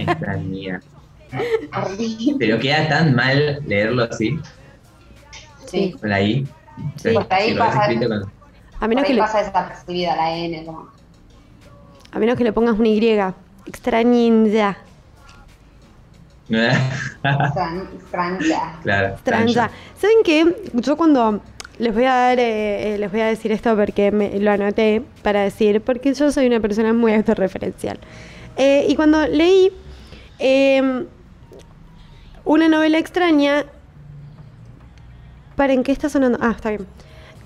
[0.00, 0.80] extraña.
[1.76, 2.36] Horrible.
[2.38, 4.38] Pero queda tan mal leerlo así,
[5.66, 5.94] Sí.
[6.00, 6.46] con la I.
[6.96, 8.32] O sea, Porque ahí si pasa- con-
[8.80, 10.64] A menos, Por que ahí le, pasa desapercibida la N.
[10.64, 10.88] Como.
[12.12, 13.34] a menos que le pongas una Y.
[13.66, 14.78] Extraña.
[16.48, 18.78] Extraña.
[18.82, 19.08] claro.
[19.14, 19.70] Extraña.
[19.98, 20.70] ¿Saben qué?
[20.72, 21.42] Yo cuando
[21.78, 25.02] les voy a dar, eh, eh, les voy a decir esto porque me, lo anoté
[25.22, 27.98] para decir, porque yo soy una persona muy autorreferencial.
[28.56, 29.70] Eh, y cuando leí
[30.38, 31.04] eh,
[32.44, 33.66] una novela extraña,
[35.56, 36.38] ¿para en qué está sonando?
[36.40, 36.86] Ah, está bien.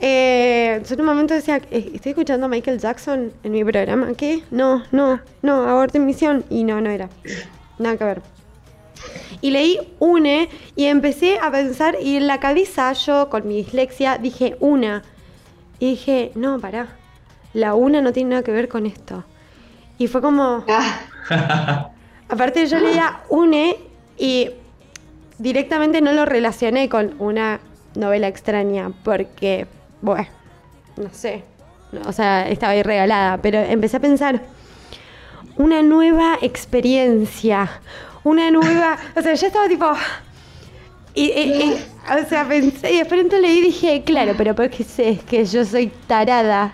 [0.02, 4.14] Eh, yo en un momento decía, eh, estoy escuchando a Michael Jackson en mi programa.
[4.16, 4.42] ¿Qué?
[4.50, 6.44] No, no, no, aborto misión.
[6.48, 7.08] Y no, no era.
[7.78, 8.22] Nada que ver.
[9.40, 14.18] Y leí une y empecé a pensar y en la cabeza yo con mi dislexia
[14.18, 15.02] dije una.
[15.78, 16.88] Y dije, no, pará.
[17.52, 19.24] La una no tiene nada que ver con esto.
[19.98, 21.90] Y fue como, Ah,
[22.28, 23.76] aparte yo leía une
[24.18, 24.50] y
[25.38, 27.60] directamente no lo relacioné con una
[27.94, 29.66] novela extraña porque,
[30.02, 30.28] bueno,
[30.96, 31.44] no sé.
[32.06, 34.42] O sea, estaba ahí regalada, pero empecé a pensar
[35.56, 37.80] una nueva experiencia,
[38.24, 39.86] una nueva, o sea, ya estaba tipo
[41.14, 41.76] y, y-
[42.24, 45.44] o sea, pensé y de pronto leí y dije, claro, pero porque sé es que
[45.44, 46.72] yo soy tarada.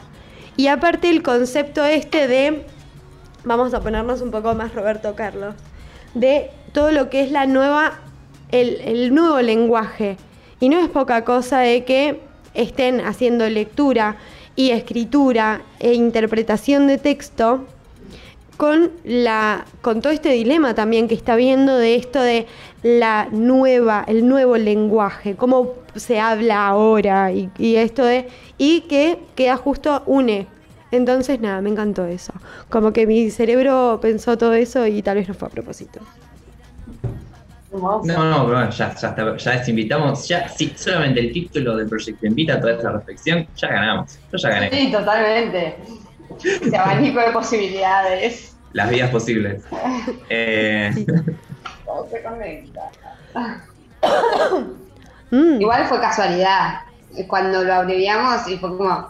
[0.56, 2.64] Y aparte el concepto este de
[3.44, 5.54] vamos a ponernos un poco más Roberto Carlos,
[6.14, 7.98] de todo lo que es la nueva,
[8.50, 10.16] el nuevo lenguaje.
[10.60, 12.20] Y no es poca cosa de que
[12.54, 14.16] estén haciendo lectura
[14.54, 17.66] y escritura e interpretación de texto
[18.56, 22.46] con la con todo este dilema también que está viendo de esto de
[22.82, 28.28] la nueva el nuevo lenguaje cómo se habla ahora y, y esto de
[28.58, 30.46] y que queda justo une
[30.90, 32.32] entonces nada me encantó eso
[32.68, 36.00] como que mi cerebro pensó todo eso y tal vez no fue a propósito.
[37.72, 41.88] No, no, pero ya, ya, está, ya les invitamos, ya, sí, solamente el título del
[41.88, 44.70] proyecto invita a toda esta reflexión, ya ganamos, yo ya gané.
[44.70, 45.76] Sí, totalmente.
[46.44, 48.56] Ese abanico de posibilidades.
[48.72, 49.62] Las vidas posibles.
[50.28, 50.90] Eh,
[51.84, 52.90] Todo se conecta.
[55.30, 56.80] Mm, Igual fue casualidad.
[57.28, 59.08] Cuando lo abreviamos y fue como,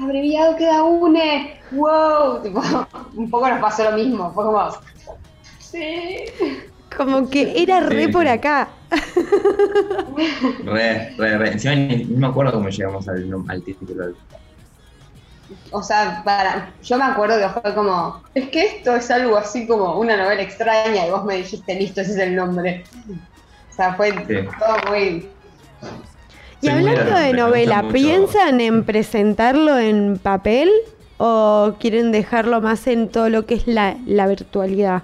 [0.00, 2.42] abreviado queda une, wow.
[2.42, 2.60] Tipo,
[3.14, 4.32] un poco nos pasó lo mismo.
[4.32, 4.68] Fue como,
[5.60, 6.24] sí.
[6.96, 8.12] como que era re Sí.
[8.12, 8.68] por acá
[10.64, 11.52] re, re, re.
[11.52, 14.06] Encima ni, ni me acuerdo cómo llegamos al, al título.
[14.06, 14.16] del-
[15.70, 19.66] O sea, para, yo me acuerdo que fue como, es que esto es algo así
[19.66, 22.84] como una novela extraña y vos me dijiste, listo, ese es el nombre.
[23.70, 24.34] O sea, fue Sí.
[24.58, 25.28] todo muy...
[26.60, 30.70] y hablando de me novela piensan en presentarlo en papel
[31.18, 35.02] o quieren dejarlo más en todo lo que es la, la virtualidad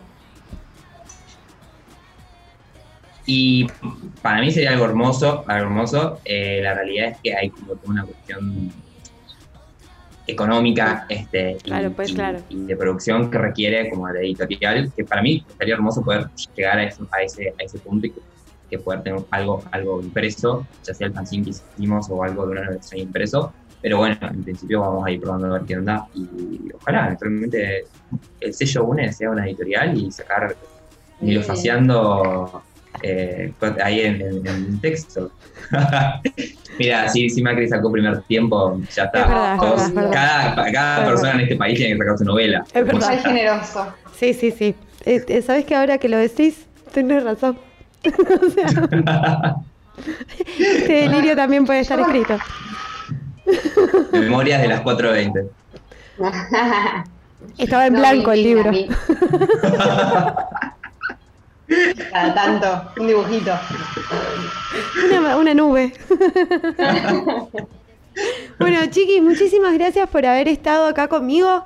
[3.27, 3.67] Y
[4.21, 6.21] para mí sería algo hermoso, algo hermoso.
[6.25, 8.73] Eh, la realidad es que hay como una cuestión
[10.27, 12.39] económica este, y, pues, y- claro.
[12.49, 16.79] y de producción que requiere como de editorial, que para mí estaría hermoso poder llegar
[16.79, 18.21] a, eso- a ese, a ese punto y que,
[18.71, 22.53] que poder tener algo, algo impreso, ya sea el fanzine que hicimos o algo de
[22.53, 23.53] una versión impreso.
[23.81, 27.83] Pero bueno, en principio vamos a ir probando a ver qué onda y ojalá eventualmente
[28.41, 30.55] el sello UNE sea una editorial y sacar
[31.21, 32.63] Nilo faciando
[33.03, 35.31] eh, ahí en, en- en texto.
[36.79, 39.21] Mira, si, si Macri sacó primer tiempo, ya está.
[39.23, 40.13] Es verdad, es Todos- verdad, es verdad.
[40.13, 41.35] Cada, cada Es persona verdad.
[41.35, 42.65] en este país tiene que sacar su novela.
[42.73, 43.23] Es verdad.
[43.23, 43.95] Generoso.
[44.17, 44.75] Sí, sí, sí.
[45.05, 47.59] Eh, eh, ¿Sabes que ahora que lo decís, tenés razón?
[48.43, 48.67] O sea,
[50.59, 52.37] este delirio también puede estar escrito.
[54.13, 55.49] Memorias de las 4.20.
[57.59, 58.71] Estaba en No, blanco el libro.
[62.11, 63.53] Cada tanto, un dibujito.
[65.07, 65.93] Una, una nube.
[68.59, 71.65] bueno, chiquis, muchísimas gracias por haber estado acá conmigo,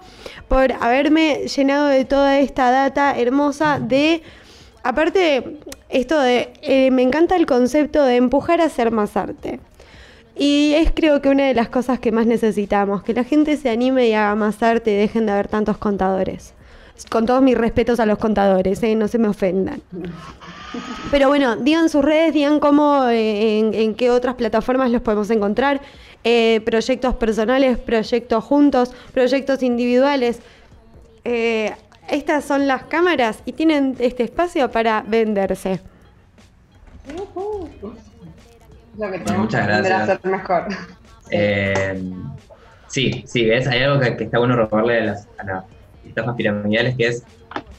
[0.48, 4.22] por haberme llenado de toda esta data hermosa de...
[4.82, 6.52] Aparte, esto de...
[6.62, 9.60] eh, me encanta el concepto de empujar a hacer más arte.
[10.38, 13.70] Y es creo que una de las cosas que más necesitamos, que la gente se
[13.70, 16.52] anime y haga más arte y dejen de haber tantos contadores.
[17.10, 18.94] Con todos mis respetos a los contadores, ¿eh?
[18.94, 19.80] no se me ofendan.
[21.10, 25.30] Pero bueno, digan sus redes, digan cómo, eh, en, en qué otras plataformas los podemos
[25.30, 25.80] encontrar.
[26.28, 30.40] Eh, proyectos personales, proyectos juntos, proyectos individuales.
[31.24, 31.72] Eh,
[32.08, 35.80] estas son las cámaras y tienen este espacio para venderse.
[38.98, 40.64] Lo que tenemos que aprender a hacer mejor.
[41.30, 42.02] Eh,
[42.88, 43.68] sí, sí, ¿ves?
[43.68, 45.64] hay algo que, está bueno robarle a las, a las
[46.16, 47.24] estafas piramidales que es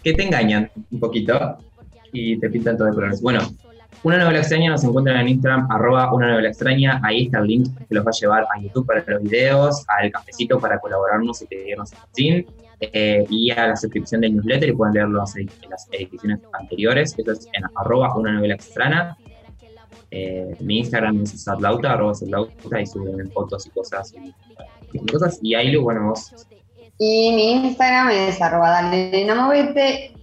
[0.04, 1.58] que te engañan un poquito
[2.12, 3.22] y te pintan todo de colores.
[3.22, 3.42] Bueno,
[4.04, 7.02] una novela extraña nos encuentran en Instagram, arroba una novela extraña.
[7.04, 10.12] Ahí está el link que los va a llevar a YouTube para los videos, al
[10.12, 12.46] cafecito para colaborarnos y pedirnos el
[12.80, 17.16] eh, y a la suscripción del newsletter y pueden leerlo en las ediciones anteriores.
[17.18, 19.18] Eso es en arroba una novela extraña.
[20.12, 24.14] Eh, mi Instagram es satlauta, arroba satlauta, y suben fotos y cosas
[24.94, 25.40] y, cosas.
[25.42, 26.48] Y ahí, bueno, vos
[27.00, 28.92] y mi Instagram es arroba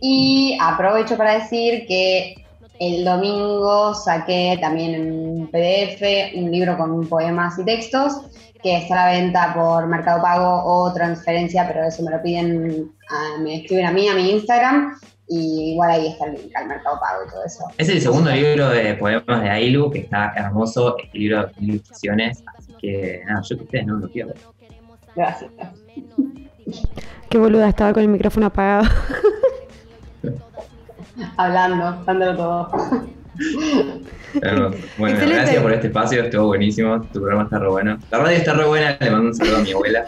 [0.00, 2.34] y aprovecho para decir que
[2.80, 8.22] el domingo saqué también en PDF un libro con poemas y textos
[8.62, 12.90] que está a la venta por Mercado Pago o transferencia, pero eso me lo piden,
[13.40, 14.98] me escriben a mí, a mi Instagram,
[15.28, 17.64] y igual ahí está el link al Mercado Pago y todo eso.
[17.76, 22.42] Es el segundo libro de poemas de Ailu, que está hermoso, este libro de ilustraciones,
[22.56, 24.32] así que nada, yo que ustedes no lo quiero.
[25.14, 25.50] Gracias.
[27.28, 28.88] Qué boluda, estaba con el micrófono apagado.
[31.36, 32.70] Hablando, dándolo todo.
[34.98, 37.98] Bueno, gracias por este espacio, estuvo buenísimo, tu programa está re bueno.
[38.10, 40.04] La radio está re buena, le mando un saludo a mi abuela.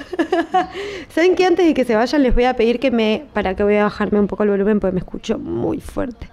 [1.09, 3.63] ¿Saben que antes de que se vayan les voy a pedir que me, para que
[3.63, 6.29] voy a bajarme un poco el volumen porque me escucho muy fuerte.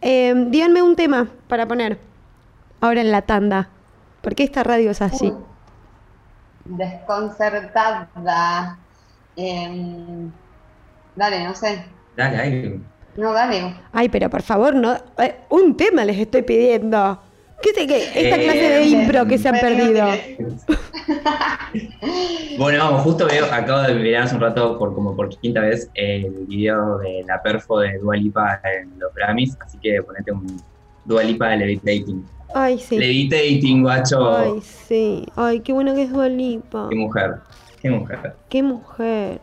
[0.00, 1.98] Eh, díganme un tema para poner
[2.80, 3.68] ahora en la tanda.
[4.20, 5.32] ¿Por qué esta radio es así?
[6.64, 8.78] Desconcertada.
[9.38, 10.32] Em,
[11.14, 11.84] dale, no sé.
[12.16, 12.80] Dale, ahí.
[13.16, 13.72] No, dale.
[13.92, 14.94] Ay, pero por favor, no.
[15.16, 17.20] Eh, un tema les estoy pidiendo.
[17.62, 17.98] ¿Qué sé qué?
[17.98, 20.06] Esta eh, clase de impro que se han perdido.
[22.58, 25.88] bueno, vamos, justo veo, acabo de mirar hace un rato por como por quinta vez
[25.94, 30.60] el video de la perfo de Dualipa en los Grammys, así que ponete un
[31.04, 32.26] Dualipa de Levitating.
[32.54, 32.98] Ay, sí.
[32.98, 34.36] Levitating, guacho.
[34.36, 35.26] Ay, sí.
[35.36, 36.88] Ay, qué bueno que es Dualipa.
[36.90, 37.36] Qué mujer.
[37.80, 38.34] Qué mujer.
[38.48, 39.40] Qué mujer.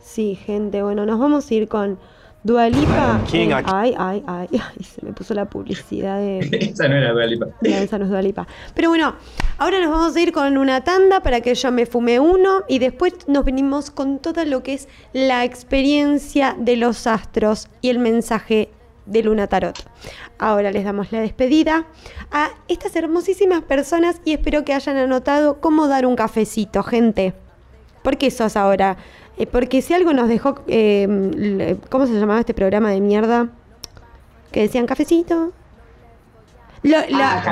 [0.00, 0.82] Sí, gente.
[0.82, 1.98] Bueno, nos vamos a ir con
[2.46, 3.20] Dualipa.
[3.32, 6.38] Eh, ay, ay, ay, ay, se me puso la publicidad de.
[6.60, 7.46] esa no era Dualipa.
[7.62, 8.46] esa no es Dualipa.
[8.72, 9.16] Pero bueno,
[9.58, 12.78] ahora nos vamos a ir con una tanda para que yo me fume uno y
[12.78, 17.98] después nos venimos con todo lo que es la experiencia de los astros y el
[17.98, 18.70] mensaje
[19.06, 19.84] de Luna Tarot.
[20.38, 21.86] Ahora les damos la despedida
[22.30, 27.34] a estas hermosísimas personas y espero que hayan anotado cómo dar un cafecito, gente.
[28.06, 28.96] ¿Por qué sos ahora?
[29.36, 33.48] Eh, porque si algo nos dejó, eh, ¿cómo se llamaba este programa de mierda?
[34.52, 35.50] Que decían cafecito.
[36.84, 37.42] Ah,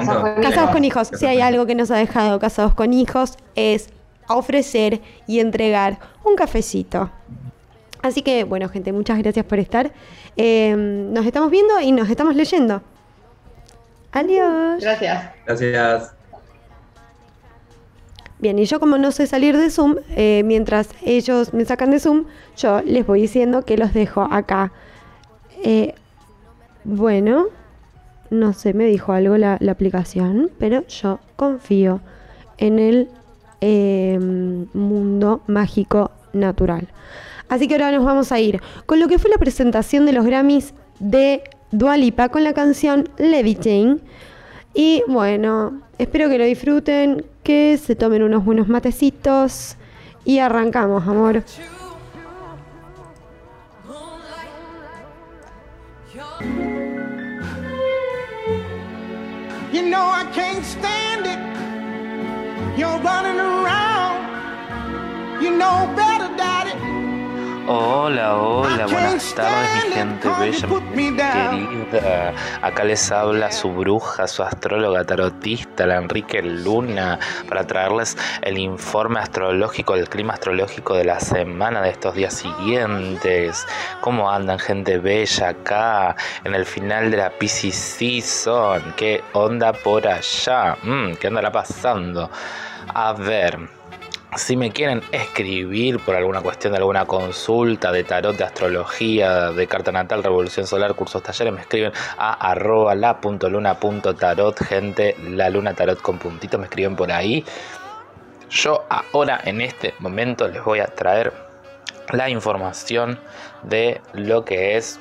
[0.40, 1.10] casados, con, hijos.
[1.18, 3.88] Si hay algo que nos ha dejado casados con hijos es
[4.28, 7.10] ofrecer y entregar un cafecito.
[8.00, 9.90] Así que, bueno, gente, muchas gracias por estar.
[10.36, 12.80] Eh, nos estamos viendo y nos estamos leyendo.
[14.12, 14.80] Adiós.
[14.80, 15.32] Gracias.
[15.46, 16.14] Gracias.
[18.38, 22.00] Bien, y yo como no sé salir de Zoom, eh, mientras ellos me sacan de
[22.00, 22.24] Zoom,
[22.56, 24.72] yo les voy diciendo que los dejo acá.
[25.62, 25.94] Eh,
[26.84, 27.46] bueno,
[28.30, 32.00] no sé, me dijo algo la, aplicación, pero yo confío
[32.58, 33.08] en el
[33.60, 36.88] eh, mundo mágico natural.
[37.48, 40.24] Así que ahora nos vamos a ir con lo que fue la presentación de los
[40.26, 44.00] Grammys de Dualipa con la canción Levitating.
[44.74, 49.76] Y bueno, espero que lo disfruten, que se tomen unos buenos matecitos
[50.24, 51.44] y arrancamos, amor.
[59.72, 61.38] You know I can't stand it.
[62.78, 64.22] You're running around.
[65.42, 66.13] You know better.
[67.66, 70.68] Hola, hola, buenas tardes mi gente bella,
[71.32, 72.34] querida.
[72.60, 79.20] Acá les habla su bruja, su astróloga tarotista, la Enrique Luna, para traerles el informe
[79.20, 83.66] astrológico, el clima astrológico de la semana de estos días siguientes.
[84.02, 88.92] ¿Cómo andan gente bella acá en el final de la Pisces Season?
[88.94, 90.76] ¿Qué onda por allá?
[90.82, 92.30] Mm, ¿Qué andará pasando?
[92.92, 93.58] A ver.
[94.36, 99.66] Si me quieren escribir por alguna cuestión de alguna consulta de tarot, de astrología, de
[99.68, 102.54] carta natal, revolución solar, cursos, talleres, me escriben a
[102.96, 107.44] la.luna.tarot, gente, la luna tarot con puntito, me escriben por ahí.
[108.50, 111.32] Yo ahora en este momento les voy a traer
[112.12, 113.20] la información
[113.62, 114.98] de lo que es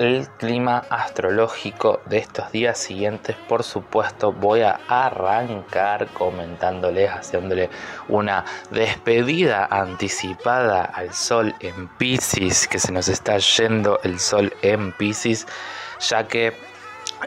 [0.00, 7.68] el clima astrológico de estos días siguientes, por supuesto, voy a arrancar comentándoles, haciéndole
[8.08, 14.92] una despedida anticipada al sol en Pisces, que se nos está yendo el sol en
[14.92, 15.46] Pisces,
[16.00, 16.54] ya que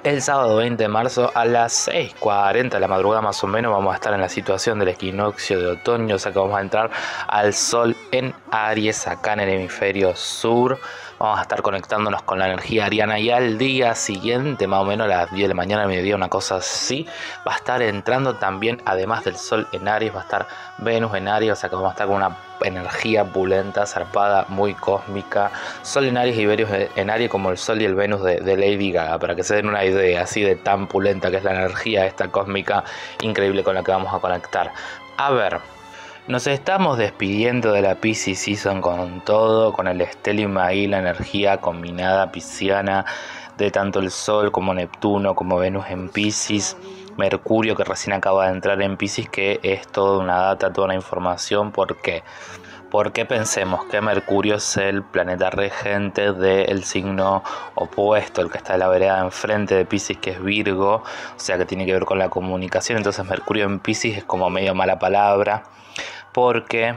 [0.03, 3.93] El sábado 20 de marzo a las 6.40 de la madrugada más o menos vamos
[3.93, 6.89] a estar en la situación del equinoccio de otoño, o sea que vamos a entrar
[7.27, 10.79] al sol en Aries acá en el hemisferio sur.
[11.23, 15.05] Vamos a estar conectándonos con la energía ariana y al día siguiente, más o menos
[15.05, 17.07] a las 10 de la mañana, mediodía, una cosa así,
[17.47, 20.47] va a estar entrando también, además del sol en Aries, va a estar
[20.79, 24.73] Venus en Aries, o sea que vamos a estar con una energía pulenta, zarpada, muy
[24.73, 25.49] cósmica.
[25.81, 28.57] Sol en Aries y Venus en Aries como el Sol y el Venus de, de,
[28.57, 31.51] Lady Gaga, para que se den una idea así de tan pulenta que es la
[31.51, 32.83] energía esta cósmica
[33.21, 34.73] increíble con la que vamos a conectar.
[35.15, 35.61] A ver,
[36.27, 41.57] nos estamos despidiendo de la Pisces Season con todo, con el Stellium ahí, la energía
[41.57, 43.05] combinada pisciana
[43.57, 46.77] de tanto el Sol como Neptuno, como Venus en Pisces.
[47.17, 50.95] Mercurio que recién acaba de entrar en Pisces, que es toda una data, toda una
[50.95, 51.71] información.
[51.71, 52.23] ¿Por qué?
[52.89, 57.43] Porque pensemos que Mercurio es el planeta regente del signo
[57.75, 61.57] opuesto, el que está en la vereda enfrente de Pisces, que es Virgo, o sea
[61.57, 62.97] que tiene que ver con la comunicación.
[62.97, 65.63] Entonces Mercurio en Pisces es como medio mala palabra,
[66.33, 66.95] porque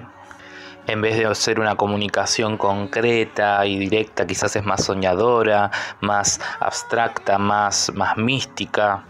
[0.87, 5.71] en vez de ser una comunicación concreta y directa, quizás es más soñadora,
[6.01, 9.05] más abstracta, más, más mística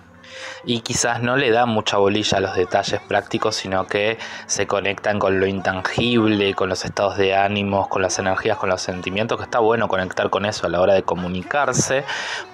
[0.64, 5.18] y quizás no le da mucha bolilla a los detalles prácticos, sino que se conectan
[5.18, 9.44] con lo intangible, con los estados de ánimos, con las energías, con los sentimientos, que
[9.44, 12.04] está bueno conectar con eso a la hora de comunicarse,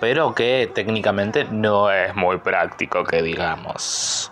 [0.00, 4.31] pero que técnicamente no es muy práctico, que digamos.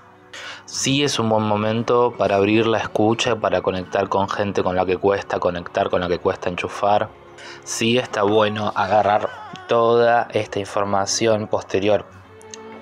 [0.73, 4.87] Sí es un buen momento para abrir la escucha, para conectar con gente con la
[4.87, 7.09] que cuesta conectar, con la que cuesta enchufar.
[7.65, 9.29] Sí está bueno agarrar
[9.67, 12.07] toda esta información posterior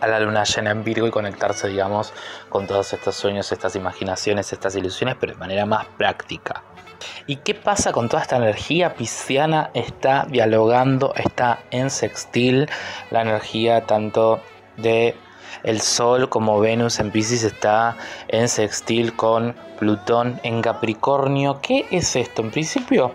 [0.02, 2.12] a la luna llena en Virgo y conectarse, digamos,
[2.50, 6.62] con todos estos sueños, estas imaginaciones, estas ilusiones, pero de manera más práctica.
[7.26, 9.70] ¿Y qué pasa con toda esta energía pisciana?
[9.72, 12.68] Está dialogando, está en sextil,
[13.10, 14.40] la energía tanto
[14.76, 15.16] de
[15.62, 17.96] el Sol como Venus en Pisces está
[18.28, 21.60] en sextil con Plutón en Capricornio.
[21.62, 22.42] ¿Qué es esto?
[22.42, 23.12] En principio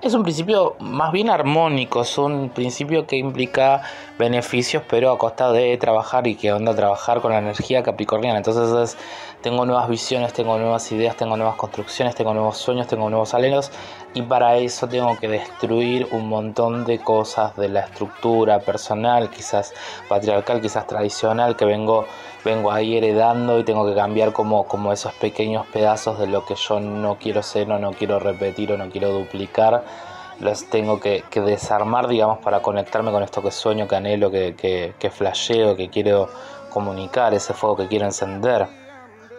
[0.00, 3.82] es un principio más bien armónico, es un principio que implica
[4.18, 8.38] beneficios, pero a costa de trabajar y que onda trabajar con la energía capricorniana.
[8.38, 8.96] Entonces
[9.44, 13.70] tengo nuevas visiones, tengo nuevas ideas, tengo nuevas construcciones, tengo nuevos sueños, tengo nuevos anhelos
[14.14, 19.74] y para eso tengo que destruir un montón de cosas de la estructura personal, quizás
[20.08, 22.06] patriarcal, quizás tradicional que vengo
[22.42, 26.54] vengo ahí heredando y tengo que cambiar como, como esos pequeños pedazos de lo que
[26.54, 29.84] yo no quiero ser o no quiero repetir o no quiero duplicar.
[30.40, 34.94] Los tengo que, desarmar, digamos, para conectarme con esto que sueño, que anhelo, que, que,
[34.98, 36.30] que flasheo, que quiero
[36.70, 38.83] comunicar, ese fuego que quiero encender.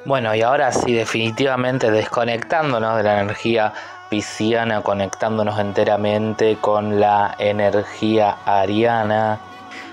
[0.06, 3.74] Bueno, y ahora sí, definitivamente desconectándonos de la energía
[4.08, 9.40] pisciana, conectándonos enteramente con la energía ariana,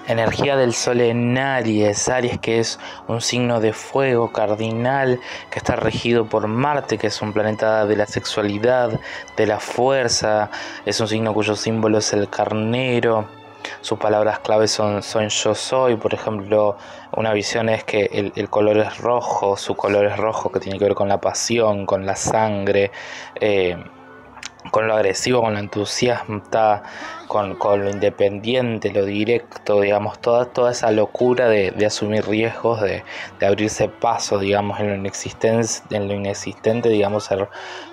[0.06, 5.76] energía del sol en Aries, Aries que es un signo de fuego cardinal que está
[5.76, 9.00] regido por Marte, que es un planeta de la sexualidad,
[9.38, 10.50] de la fuerza,
[10.84, 13.28] es un signo cuyo símbolo es el carnero
[13.82, 16.76] sus palabras claves son, son yo soy, por ejemplo,
[17.16, 20.84] una visión es que el, color es rojo, su color es rojo, que tiene que
[20.84, 22.92] ver con la pasión, con la sangre,
[23.40, 23.76] eh,
[24.70, 26.42] con lo agresivo, con lo entusiasmo,
[27.26, 33.02] con, con, lo independiente, lo directo, digamos, toda, toda esa locura de, asumir riesgos, de,
[33.44, 37.48] abrirse paso, digamos, en lo, inexistente, en lo inexistente digamos, ser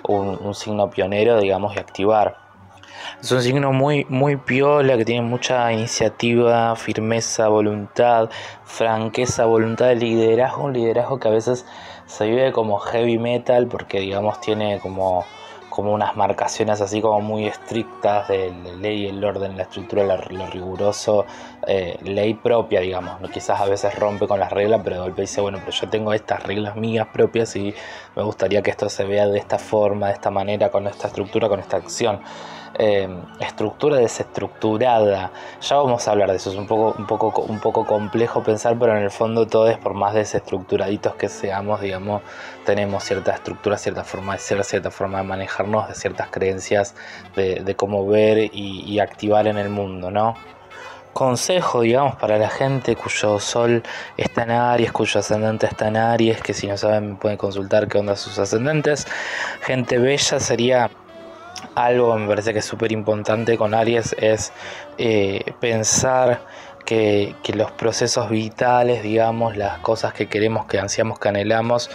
[0.06, 2.49] un, un signo pionero, digamos, y activar.
[3.22, 8.30] Es un signo muy, muy piola, que tiene mucha iniciativa, firmeza, voluntad,
[8.64, 11.66] franqueza, voluntad de liderazgo, un liderazgo que a veces
[12.06, 15.26] se vive como heavy metal porque digamos tiene como,
[15.68, 21.26] como unas marcaciones así como muy estrictas de ley, el orden, la estructura, lo, riguroso,
[21.66, 23.20] eh, ley propia, digamos.
[23.30, 26.14] Quizás a veces rompe con las reglas, pero de golpe dice, bueno, pero yo tengo
[26.14, 27.74] estas reglas mías propias y
[28.16, 31.50] me gustaría que esto se vea de esta forma, de esta manera, con esta estructura,
[31.50, 32.20] con esta acción.
[32.74, 35.32] Em, estructura desestructurada.
[35.60, 38.76] Ya vamos a hablar de eso, es un poco, un, poco, un poco complejo pensar,
[38.78, 42.22] pero en el fondo todo es por más desestructuraditos que seamos, digamos,
[42.64, 46.94] tenemos cierta estructura, cierta forma de ser, cierta forma de manejarnos, de ciertas creencias
[47.34, 50.34] de, cómo ver y, y activar en el mundo, ¿no?
[51.12, 53.82] consejo, digamos, para la gente cuyo sol
[54.16, 57.98] está en Aries, cuyo ascendente está en Aries, que si no saben pueden consultar qué
[57.98, 59.08] onda sus ascendentes.
[59.62, 60.88] Gente bella sería
[61.74, 64.52] algo me parece que es súper importante con Aries es
[64.98, 66.40] eh, pensar
[66.84, 71.90] que, los procesos vitales, digamos, las cosas que queremos, que ansiamos, que anhelamos,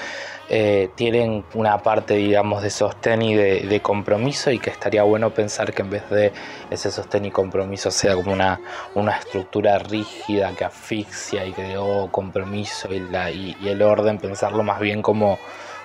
[0.47, 5.73] eh, tienen una parte, digamos, de sostén y de, compromiso y que estaría bueno pensar
[5.73, 6.31] que en vez de
[6.69, 8.61] ese sostén y compromiso sea como una,
[8.93, 14.79] una estructura rígida que asfixia y que dio oh, compromiso y, el orden, pensarlo más
[14.79, 15.39] bien como,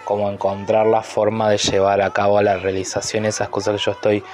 [0.05, 3.93] como encontrar la forma de llevar a cabo a la realización esas cosas que yo
[3.93, 4.25] estoy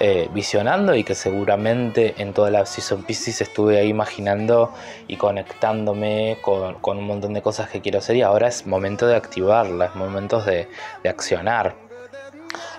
[0.00, 4.72] eh, visionando y que seguramente en toda la Season Pisces estuve ahí imaginando
[5.06, 9.14] y conectándome con, un montón de cosas que quiero hacer y ahora es momento de
[9.14, 10.68] activarlas, es momento de,
[11.02, 11.76] de accionar.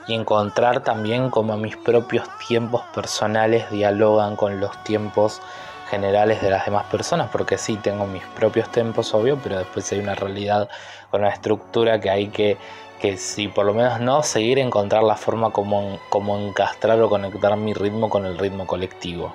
[0.07, 5.41] Y encontrar también cómo mis propios tiempos personales dialogan con los tiempos
[5.89, 9.99] generales de las demás personas, porque sí, tengo mis propios tiempos, obvio, pero después hay
[9.99, 10.69] una realidad
[11.11, 12.57] con una estructura que hay que
[12.99, 17.55] que si por lo menos no, seguir encontrar la forma como, como encastrar o conectar
[17.57, 19.33] mi ritmo con el ritmo colectivo.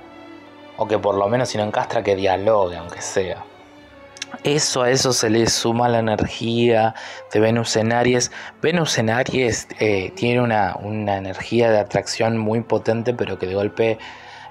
[0.77, 3.45] O que por lo menos si no encastra que dialogue, aunque sea.
[4.45, 6.95] Eso a eso se le suma la energía
[7.33, 8.31] de Venus en Aries.
[8.63, 13.55] Venus en Aries eh, tiene una, una energía de atracción muy potente, pero que de
[13.55, 13.99] golpe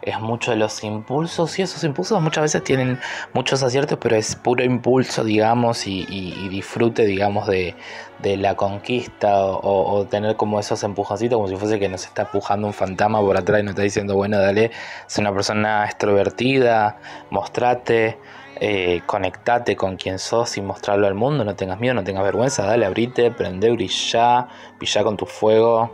[0.02, 3.00] es mucho de los impulsos y esos impulsos muchas veces tienen
[3.34, 6.06] muchos aciertos, pero es puro impulso, digamos, y,
[6.50, 7.76] disfrute, digamos, de,
[8.22, 12.74] la conquista o, tener como esos empujoncitos, como si fuese que nos está empujando un
[12.74, 14.72] fantasma por atrás y nos está diciendo, bueno, dale,
[15.08, 16.97] es una persona extrovertida,
[17.30, 18.18] mostrate.
[18.62, 22.66] Eh, conectate con quien sos y mostrarlo al mundo, no tengas miedo, no tengas vergüenza,
[22.66, 25.89] dale, abrite, prende, brilla, brilla con tu fuego,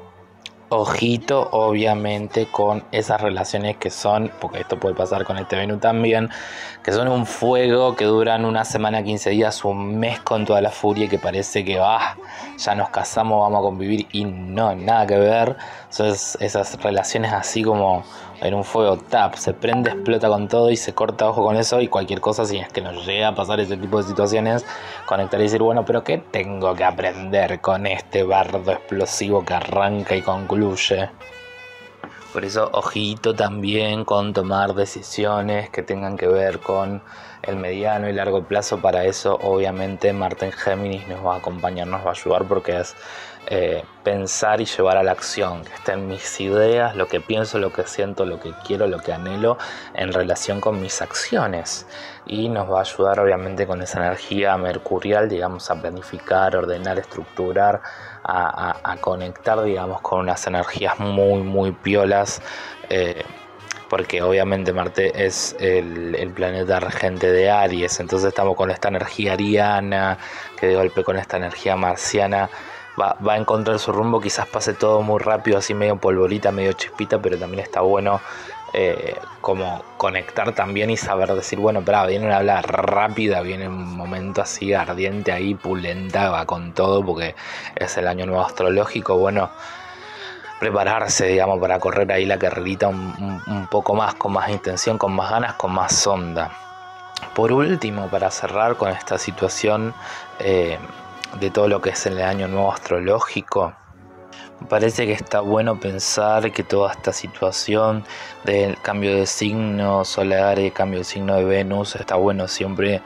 [0.70, 6.30] Ojito, obviamente, con esas relaciones que son, porque esto puede pasar con este Venus también,
[6.84, 10.72] que son un fuego que duran una semana, 15 días, un mes con toda la
[10.72, 12.18] furia y que parece que ah,
[12.58, 15.56] ya nos casamos, vamos a convivir y no, nada que ver.
[15.96, 18.04] Son esas relaciones así como
[18.42, 21.80] en un fuego tap, se prende, explota con todo y se corta ojo con eso
[21.80, 24.66] y cualquier cosa si es que nos llega a pasar ese tipo de situaciones,
[25.06, 30.18] conectar y decir, bueno, pero ¿qué tengo que aprender con este bardo explosivo que arranca
[30.18, 31.12] y concluye?
[32.34, 37.02] Por eso, ojito también con tomar decisiones que tengan que ver con
[37.44, 38.82] el mediano y largo plazo.
[38.82, 42.94] Para eso, obviamente, Martín Géminis nos va a acompañar, nos va a ayudar porque es
[43.48, 47.72] eh, pensar y llevar a la acción, que estén mis ideas, lo que pienso, lo
[47.72, 49.58] que siento, lo que quiero, lo que anhelo
[49.94, 51.86] en relación con mis acciones.
[52.26, 57.82] Y nos va a ayudar obviamente con esa energía mercurial, digamos, a planificar, ordenar, estructurar,
[58.24, 62.42] a, conectar, digamos, con unas energías muy, muy piolas.
[62.90, 63.24] Eh,
[63.90, 69.34] porque obviamente Marte es el, el, planeta regente de Aries, entonces estamos con esta energía
[69.34, 70.18] ariana,
[70.60, 72.50] que de golpe con esta energía marciana
[73.00, 77.20] va, a encontrar su rumbo, quizás pase todo muy rápido, así medio polvorita, medio chispita,
[77.20, 78.22] pero también está bueno
[78.74, 83.96] eh, como conectar también y saber decir, bueno, pero viene una habla rápida, viene un
[83.96, 87.36] momento así ardiente ahí, pulenta, va con todo, porque
[87.76, 89.50] es el año nuevo astrológico, bueno,
[90.60, 95.32] prepararse, digamos, para correr ahí la carrerita un, poco más, con más intención, con más
[95.32, 96.52] ganas, con más onda.
[97.34, 99.94] Por último, para cerrar con esta situación,
[100.40, 100.78] eh,
[101.40, 103.74] de todo lo que es el año nuevo astrológico.
[104.62, 108.06] Me parece que está bueno pensar que toda esta situación
[108.46, 113.02] del cambio de signo solar y el cambio de signo de Venus está bueno siempre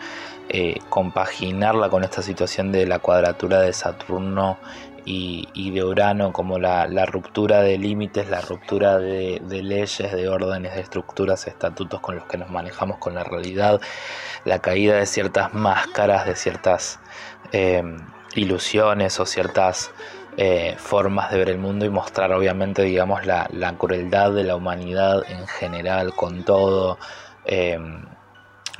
[0.49, 4.57] eh, compaginarla con esta situación de la cuadratura de Saturno
[5.05, 10.81] y, de Urano, como la, ruptura de límites, la ruptura de, leyes, de órdenes, de
[10.81, 13.81] estructuras, estatutos con los que nos manejamos con la realidad,
[14.45, 16.99] la caída de ciertas máscaras, de ciertas...
[17.51, 17.83] Eh,
[18.35, 19.91] ilusiones o ciertas
[20.37, 23.47] eh, formas de ver el mundo y mostrar obviamente digamos la,
[23.77, 26.97] crueldad de la humanidad en general con todo
[27.45, 28.05] em,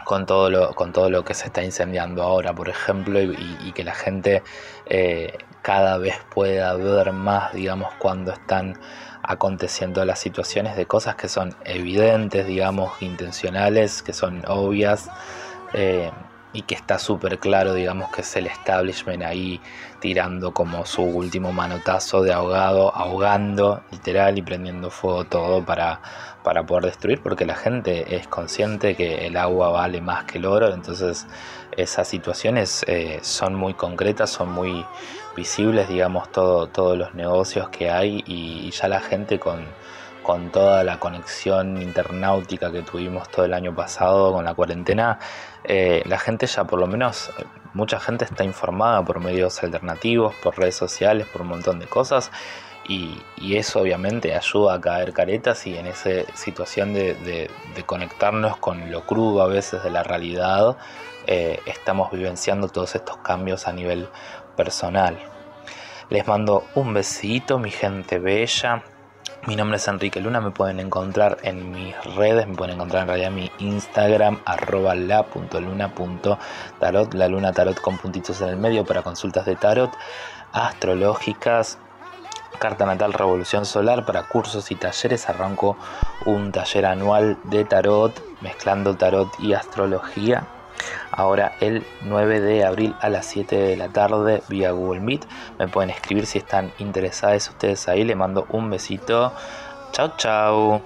[0.06, 3.84] con todo lo con todo lo que se está incendiando ahora por ejemplo y, que
[3.84, 4.44] la gente
[4.86, 8.80] eh, cada vez pueda ver más digamos cuando están
[9.24, 15.10] aconteciendo las situaciones de cosas que son evidentes digamos intencionales que son obvias
[15.74, 16.12] eh,
[16.52, 19.62] y que está súper claro, digamos, que es el establishment ahí
[20.00, 26.02] tirando como su último manotazo de ahogado, ahogando literal y prendiendo fuego todo para,
[26.44, 30.46] para poder destruir, porque la gente es consciente que el agua vale más que el
[30.46, 31.28] oro, entonces
[31.78, 34.86] esas situaciones eh, son muy concretas, son muy
[35.36, 39.66] visibles, digamos, todo, todos los negocios que hay y ya la gente con
[40.30, 45.18] con toda la conexión internautica que tuvimos todo el año pasado con la cuarentena,
[45.64, 47.32] eh, la gente ya por lo menos,
[47.74, 52.30] mucha gente está informada por medios alternativos, por redes sociales, por un montón de cosas.
[52.88, 53.24] Y,
[53.56, 57.50] eso obviamente ayuda a caer caretas y en esa situación de,
[57.88, 60.78] conectarnos con lo crudo a veces de la realidad,
[61.26, 64.08] eh, estamos vivenciando todos estos cambios a nivel
[64.56, 65.18] personal.
[66.12, 68.84] Les mando un besito, mi gente bella.
[69.50, 73.08] Mi nombre es Enrique Luna, me pueden encontrar en mis redes, me pueden encontrar en
[73.08, 76.36] realidad en mi Instagram, arroba la.luna.tarot,
[77.16, 79.90] la luna tarot con puntitos en el medio para consultas de tarot
[80.52, 81.80] astrológicas,
[82.60, 85.28] carta natal revolución solar para cursos y talleres.
[85.28, 85.78] Arranco
[86.28, 90.46] un taller anual de tarot, mezclando tarot y astrología
[91.12, 95.26] ahora el 9 de abril a las 7 de la tarde vía Google Meet.
[95.58, 98.04] Me pueden escribir si están interesados ustedes ahí.
[98.04, 99.34] Le mando un besito.
[99.92, 100.82] Chao, chao.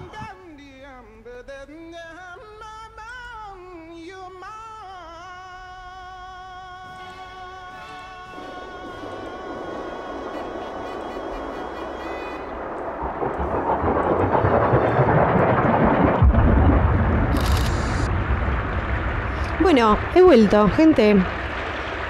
[20.15, 21.15] He vuelto, gente.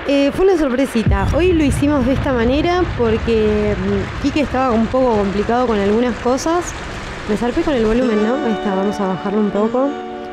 [0.08, 1.28] Eh, fue una sorpresita.
[1.36, 6.16] Hoy lo hicimos de esta manera porque mm, Kike estaba un poco complicado con algunas
[6.20, 6.74] cosas.
[7.30, 8.36] Me zarpé con el volumen, ¿no?
[8.46, 9.90] Ahí está, vamos a bajarlo un poco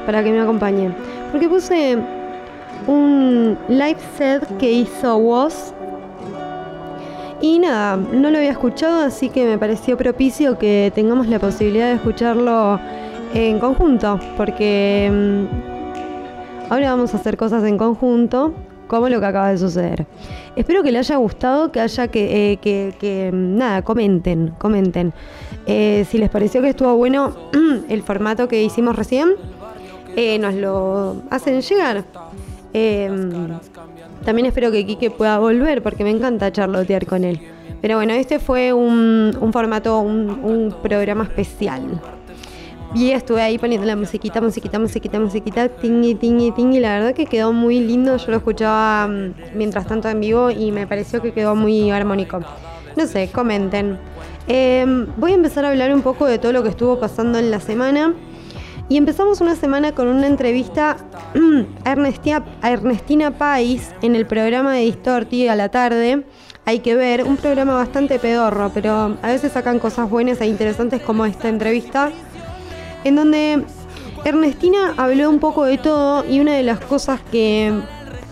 [0.07, 0.91] para que me acompañe.
[1.31, 1.99] Porque puse
[2.89, 5.73] un live set que hizo Woz.
[7.41, 11.87] Y nada, no lo había escuchado, así que me pareció propicio que tengamos la posibilidad
[11.87, 12.81] de escucharlo
[13.33, 14.19] en conjunto.
[14.37, 15.70] Porque mm,
[16.71, 18.55] Ahora vamos a hacer cosas en conjunto,
[18.87, 20.07] como lo que acaba de suceder.
[20.55, 22.59] Espero que le haya gustado, que haya que, eh,
[22.97, 25.13] que, nada, comenten, comenten.
[25.67, 27.35] Eh, si les pareció que estuvo bueno
[27.89, 29.31] el formato que hicimos recién,
[30.15, 32.05] eh, nos lo hacen llegar.
[34.25, 37.41] también espero que Quique pueda volver porque me encanta charlotear con él.
[37.83, 42.01] Pero bueno, este fue un, formato, un, un programa especial.
[42.93, 46.81] Y estuve ahí poniendo la musiquita, musiquita, musiquita, musiquita, tingi, tingi, tingi.
[46.81, 48.17] La verdad que quedó muy lindo.
[48.17, 52.41] Yo lo escuchaba mm, mientras tanto en vivo y me pareció que quedó muy armónico.
[52.97, 53.97] No sé, comenten.
[54.49, 57.53] Em, voy a empezar a hablar un poco de todo lo que estuvo pasando en
[57.53, 58.13] la semana.
[58.89, 60.97] Y empezamos una semana con una entrevista
[61.85, 61.93] a
[62.73, 66.25] Ernestina Pais en el programa de Distorti a la tarde.
[66.65, 71.01] Hay que ver, un programa bastante pedorro, pero a veces sacan cosas buenas e interesantes
[71.03, 72.11] como esta entrevista
[73.05, 73.65] en donde
[74.25, 77.73] Ernestina habló un poco de todo y una de las cosas que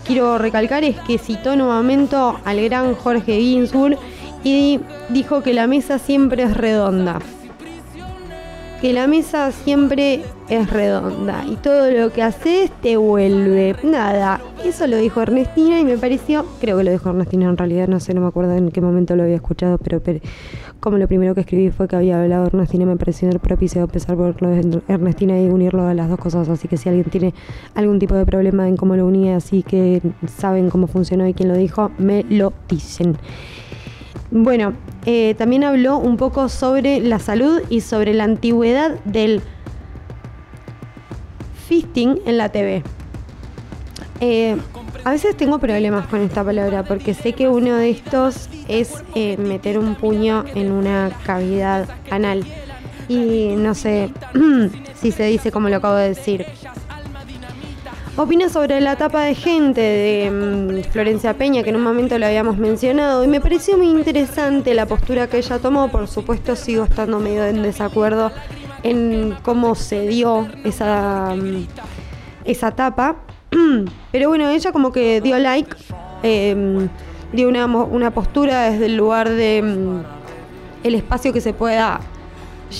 [0.05, 3.97] quiero recalcar es que citó nuevamente al gran Jorge Ginsburg
[4.43, 4.79] y
[5.09, 7.19] dijo que la mesa siempre es redonda
[8.81, 13.75] que la mesa siempre es redonda y todo lo que haces te vuelve.
[13.83, 17.87] Nada, eso lo dijo Ernestina y me pareció, creo que lo dijo Ernestina en realidad,
[17.87, 20.01] no sé, no me acuerdo en qué momento lo había escuchado, pero,
[20.79, 24.41] como lo primero que escribí fue que había hablado Ernestina, me pareció propicio empezar por
[24.41, 26.47] lo de Ernestina y unirlo a las dos cosas.
[26.47, 27.33] Así que si alguien tiene
[27.75, 30.01] algún tipo de problema en cómo lo unía, así que
[30.37, 33.17] saben cómo funcionó y quién lo dijo, me lo dicen.
[34.31, 34.73] Bueno,
[35.07, 39.41] eh, también habló un poco sobre la salud y sobre la antigüedad del
[41.67, 42.83] fisting en la TV.
[44.21, 44.55] Eh,
[45.03, 49.37] a veces tengo problemas con esta palabra porque sé que uno de estos es eh,
[49.37, 52.43] meter un puño en una cavidad anal.
[53.07, 54.11] Y no sé
[55.01, 56.45] si se dice como lo acabo de decir
[58.17, 62.25] opina sobre la tapa de gente de mm, Florencia Peña, que en un momento lo
[62.25, 65.89] habíamos mencionado, y me pareció muy interesante la postura que ella tomó.
[65.89, 68.31] Por supuesto, sigo estando medio en desacuerdo
[68.83, 71.67] en cómo se dio esa, mm,
[72.45, 73.17] esa tapa.
[74.11, 75.75] Pero bueno, ella como que dio like,
[76.23, 76.89] em,
[77.31, 80.03] dio una, una, postura desde el lugar de mm,
[80.83, 81.99] el espacio que se pueda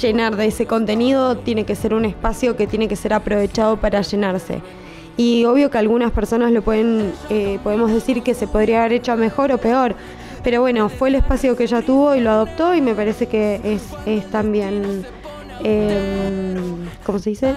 [0.02, 4.02] llenar de ese contenido tiene que ser un espacio que tiene que ser aprovechado para
[4.02, 4.62] llenarse.
[5.20, 9.18] Y obvio que algunas personas lo pueden, eh, podemos decir que se podría haber hecho
[9.18, 9.94] mejor o peor.
[10.46, 13.60] Pero bueno, fue el espacio que ella tuvo y lo adoptó y me parece que
[13.66, 15.06] es, es también,
[15.66, 16.56] eh,
[17.04, 17.54] ¿cómo se dice?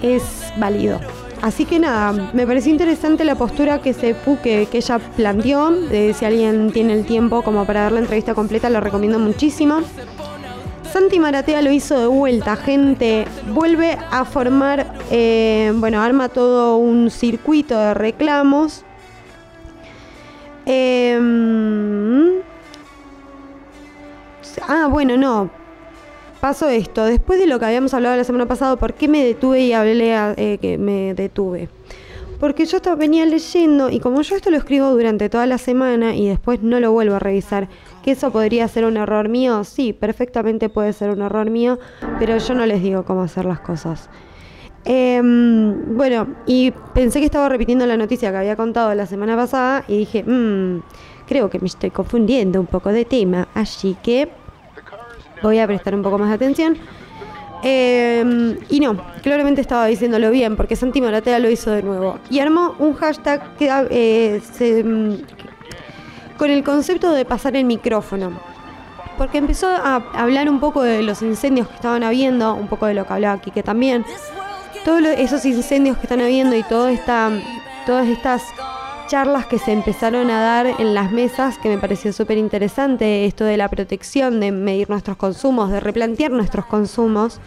[0.00, 0.22] Es
[0.58, 1.00] válido.
[1.40, 5.72] Así que nada, me pareció interesante la postura que se que, que ella planteó.
[6.14, 9.80] si alguien tiene el tiempo como para ver la entrevista completa, lo recomiendo muchísimo.
[10.92, 13.24] Santi Maratea lo hizo de vuelta, gente.
[13.48, 18.84] Vuelve a formar, eh, bueno, arma todo un circuito de reclamos.
[20.66, 22.42] Em,
[24.68, 25.50] ah, bueno, no.
[26.40, 27.06] Pasó esto.
[27.06, 30.14] Después de lo que habíamos hablado la semana pasada, ¿por qué me detuve y hablé
[30.36, 31.70] eh, que me detuve?
[32.38, 36.28] Porque yo venía leyendo y como yo esto lo escribo durante toda la semana y
[36.28, 37.68] después no lo vuelvo a revisar,
[38.02, 39.62] ¿Que eso podría ser un error mío?
[39.64, 41.78] Sí, perfectamente puede ser un error mío,
[42.18, 44.10] pero yo no les digo cómo hacer las cosas.
[44.84, 49.84] Em, bueno, y pensé que estaba repitiendo la noticia que había contado la semana pasada
[49.86, 50.80] y dije, mmm,
[51.28, 54.28] creo que me estoy confundiendo un poco de tema, así que
[55.40, 56.76] voy a prestar un poco más de atención.
[57.62, 62.18] Em, y no, claramente estaba diciéndolo bien, porque Santi Maratea lo hizo de nuevo.
[62.28, 65.14] Y armó un hashtag que, eh, mm,
[66.42, 68.32] con el concepto de pasar el micrófono.
[69.16, 72.94] Porque empezó a hablar un poco de los incendios que estaban habiendo, un poco de
[72.94, 74.04] lo que hablaba aquí que también
[74.84, 77.30] todos esos incendios que están habiendo y toda esta,
[77.86, 78.42] todas estas
[79.06, 83.44] charlas que se empezaron a dar en las mesas, que me pareció súper interesante, esto
[83.44, 87.38] de la protección, de medir nuestros consumos, de replantear nuestros consumos.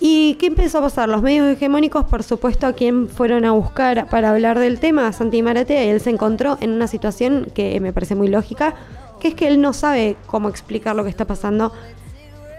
[0.00, 1.08] ¿Y qué empezó a pasar?
[1.08, 5.42] Los medios hegemónicos, por supuesto, a quien fueron a buscar para hablar del tema, Santi
[5.42, 8.74] Maratea, y él se encontró en una situación que me parece muy lógica,
[9.20, 11.72] que es que él no sabe cómo explicar lo que está pasando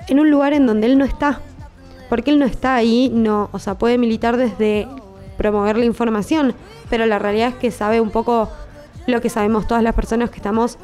[0.07, 1.41] en un lugar en donde él no está
[2.09, 4.87] porque él no está ahí, no, o sea, puede militar desde
[5.37, 6.53] promover la información,
[6.89, 8.49] pero la realidad es que sabe un poco
[9.07, 10.77] lo que sabemos todas las personas que estamos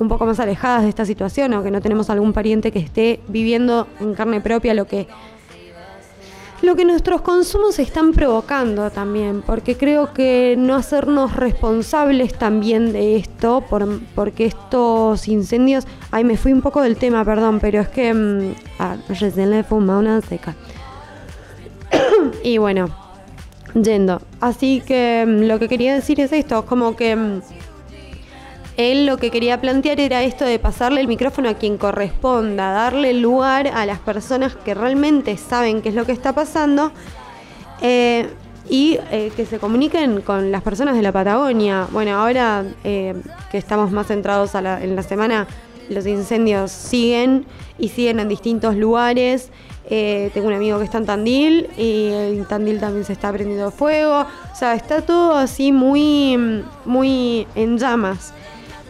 [0.00, 3.20] un poco más alejadas de esta situación o que no tenemos algún pariente que esté
[3.28, 5.06] viviendo en carne propia lo que
[6.64, 13.16] lo que nuestros consumos están provocando también, porque creo que no hacernos responsables también de
[13.16, 13.64] esto,
[14.14, 18.54] porque estos incendios, ay, me fui un poco del tema, perdón, pero es que mm,
[18.78, 20.54] ah, recién le fuma una seca.
[22.42, 22.88] y bueno,
[23.74, 24.20] yendo.
[24.40, 27.42] Así que mm, lo que quería decir es esto, como que mm,
[28.76, 33.14] él lo que quería plantear era esto de pasarle el micrófono a quien corresponda, darle
[33.14, 36.92] lugar a las personas que realmente saben qué es lo que está pasando
[37.80, 38.28] eh,
[38.68, 41.86] y eh, que se comuniquen con las personas de la Patagonia.
[41.92, 43.14] Bueno, ahora eh,
[43.52, 45.46] que estamos más centrados en la semana,
[45.88, 47.44] los incendios siguen
[47.78, 49.50] y siguen en distintos lugares.
[49.88, 54.20] tengo un amigo que está en Tandil y en Tandil también se está prendiendo fuego.
[54.20, 58.32] O sea, está todo así muy, muy en llamas.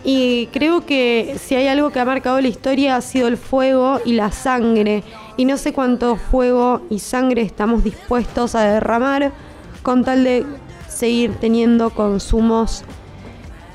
[0.05, 4.01] Y creo que si hay algo que ha marcado la historia ha sido el fuego
[4.05, 5.03] y la sangre.
[5.37, 9.33] Y no sé cuánto fuego y sangre estamos dispuestos a derramar
[9.83, 10.45] con tal de
[10.89, 12.85] seguir teniendo consumos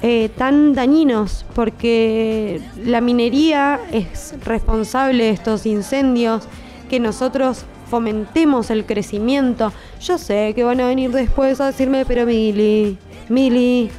[0.01, 6.47] eh, tan dañinos, porque la minería es responsable de estos incendios,
[6.89, 9.73] que nosotros fomentemos el crecimiento.
[9.99, 12.97] Yo sé que van a venir después a decirme, pero Mili,
[13.27, 13.89] Mili,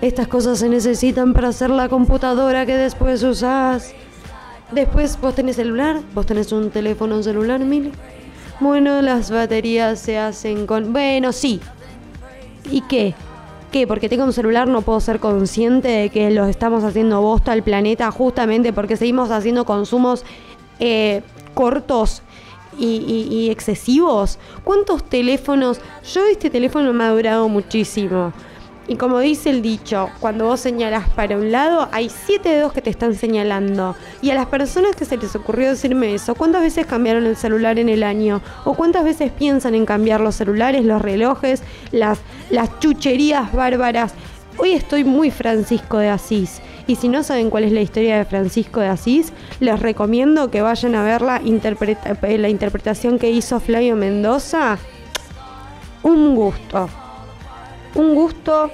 [0.00, 3.94] estas cosas se necesitan para hacer la computadora que después usás.
[4.70, 7.90] Después vos tenés celular, vos tenés un teléfono celular, Mili.
[8.60, 10.92] Bueno, las baterías se hacen con...
[10.92, 11.60] Bueno, sí.
[12.70, 13.14] ¿Y qué?
[13.72, 13.86] ¿Qué?
[13.86, 17.62] Porque tengo un celular no puedo ser consciente de que los estamos haciendo bosta al
[17.62, 20.24] planeta justamente porque seguimos haciendo consumos
[20.80, 21.22] eh,
[21.54, 22.22] cortos
[22.78, 24.38] y, y, excesivos.
[24.64, 25.80] ¿Cuántos teléfonos?
[26.14, 28.32] Yo este teléfono me ha durado muchísimo.
[28.90, 32.80] Y como dice el dicho, cuando vos señalas para un lado, hay siete dedos que
[32.80, 33.94] te están señalando.
[34.22, 37.78] Y a las personas que se les ocurrió decirme eso, ¿cuántas veces cambiaron el celular
[37.78, 38.40] en el año?
[38.64, 41.62] ¿O cuántas veces piensan en cambiar los celulares, los relojes,
[41.92, 42.18] las,
[42.80, 44.14] chucherías bárbaras?
[44.56, 46.62] Hoy estoy muy Francisco de Asís.
[46.86, 50.62] Y si no saben cuál es la historia de Francisco de Asís, les recomiendo que
[50.62, 54.78] vayan a ver la, eh, la interpretación que hizo Flavio Mendoza.
[56.02, 56.88] Un gusto
[57.94, 58.70] un gusto,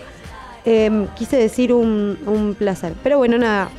[0.64, 2.94] em, quise decir un, placer.
[3.02, 3.70] Pero bueno, nada.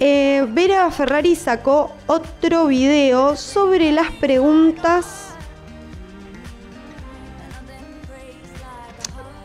[0.00, 5.28] Eh, Vera Ferrari sacó otro video sobre las preguntas.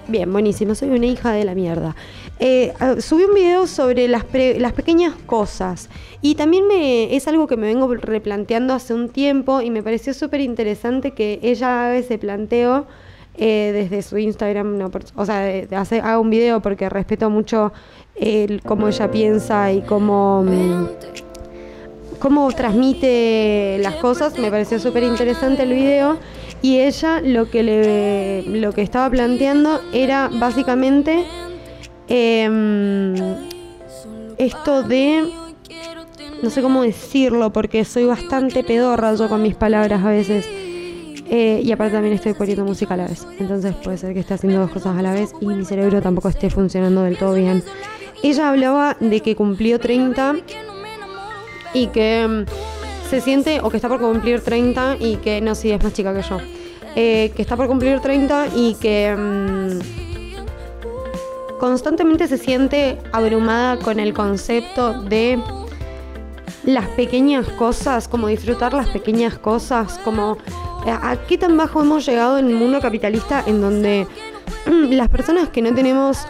[0.08, 1.96] Bien, buenísimo, soy una hija de la mierda.
[2.40, 4.24] Eh, subí un video sobre las,
[4.58, 5.90] las pequeñas cosas
[6.22, 10.14] y también me, es algo que me vengo replanteando hace un tiempo y me pareció
[10.14, 12.86] súper interesante que ella haga ese planteo
[13.38, 17.72] eh, desde su Instagram, no, o sea, hace, haga un video porque respeto mucho
[18.66, 20.88] cómo ella piensa y cómo, mm,
[22.20, 24.38] cómo transmite las cosas.
[24.40, 26.18] Me pareció súper interesante el video.
[26.62, 31.24] Y ella lo que, le, lo que estaba planteando era básicamente
[32.08, 33.14] em,
[34.40, 35.32] esto de
[36.42, 40.48] no sé cómo decirlo porque soy bastante pedorra yo con mis palabras a veces.
[41.30, 43.28] Eh, y aparte también estoy poniendo música a la vez.
[43.40, 46.30] Entonces puede ser que esté haciendo dos cosas a la vez y mi cerebro tampoco
[46.30, 47.64] esté funcionando del todo bien.
[48.24, 50.36] Ella hablaba de que cumplió 30
[51.74, 55.72] y que mm, se siente, o que está por cumplir 30 y que, no, sí,
[55.72, 56.38] es más chica que yo.
[56.96, 59.80] Eh, que está por cumplir 30 y que mm,
[61.60, 65.40] constantemente se siente abrumada con el concepto de
[66.68, 70.38] las pequeñas cosas, como disfrutar las pequeñas cosas, como
[70.86, 74.06] a qué tan bajo hemos llegado en el mundo capitalista en donde
[74.66, 76.28] las personas que no tenemos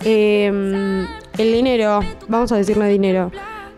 [0.00, 1.06] em,
[1.38, 3.30] el dinero, vamos a decirle dinero,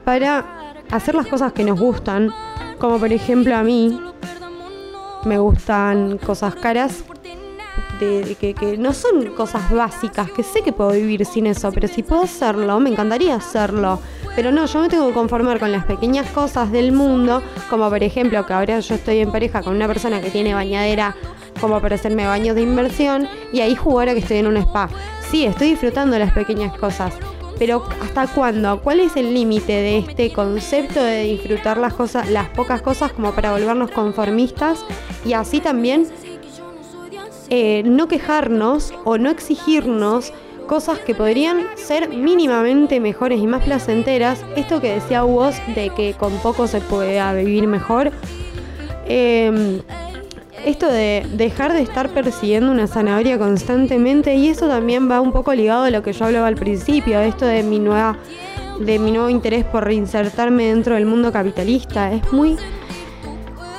[0.02, 2.32] para hacer las cosas que nos gustan,
[2.78, 4.00] como por ejemplo a mí,
[5.26, 7.04] me gustan cosas caras,
[8.00, 11.86] de, que, que, no son cosas básicas, que sé que puedo vivir sin eso, pero
[11.86, 14.00] si puedo hacerlo, me encantaría hacerlo.
[14.36, 18.02] Pero no, yo me tengo que conformar con las pequeñas cosas del mundo, como por
[18.02, 21.16] ejemplo que ahora yo estoy en pareja con una persona que tiene bañadera
[21.58, 24.90] como para hacerme baños de inversión y ahí jugar a que estoy en un spa.
[25.30, 27.14] Sí, estoy disfrutando las pequeñas cosas,
[27.58, 28.82] pero ¿hasta cuándo?
[28.82, 33.32] ¿Cuál es el límite de este concepto de disfrutar las cosas, las pocas cosas como
[33.32, 34.84] para volvernos conformistas
[35.24, 36.08] y así también
[37.48, 40.32] eh, no quejarnos o no exigirnos
[40.66, 44.44] cosas que podrían ser mínimamente mejores y más placenteras.
[44.56, 48.12] Esto que decía vos de que con poco se pueda vivir mejor.
[49.06, 49.80] Em,
[50.64, 55.54] esto de dejar de estar persiguiendo una zanahoria constantemente y eso también va un poco
[55.54, 58.16] ligado a lo que yo hablaba al principio, esto de mi nueva
[58.80, 62.12] de mi nuevo interés por reinsertarme dentro del mundo capitalista.
[62.12, 62.56] Es muy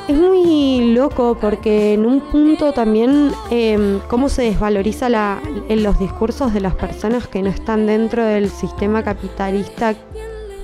[0.08, 6.00] es muy loco porque en un punto también em, cómo se desvaloriza la, en los
[6.00, 9.96] discursos de las personas que no están dentro del sistema capitalista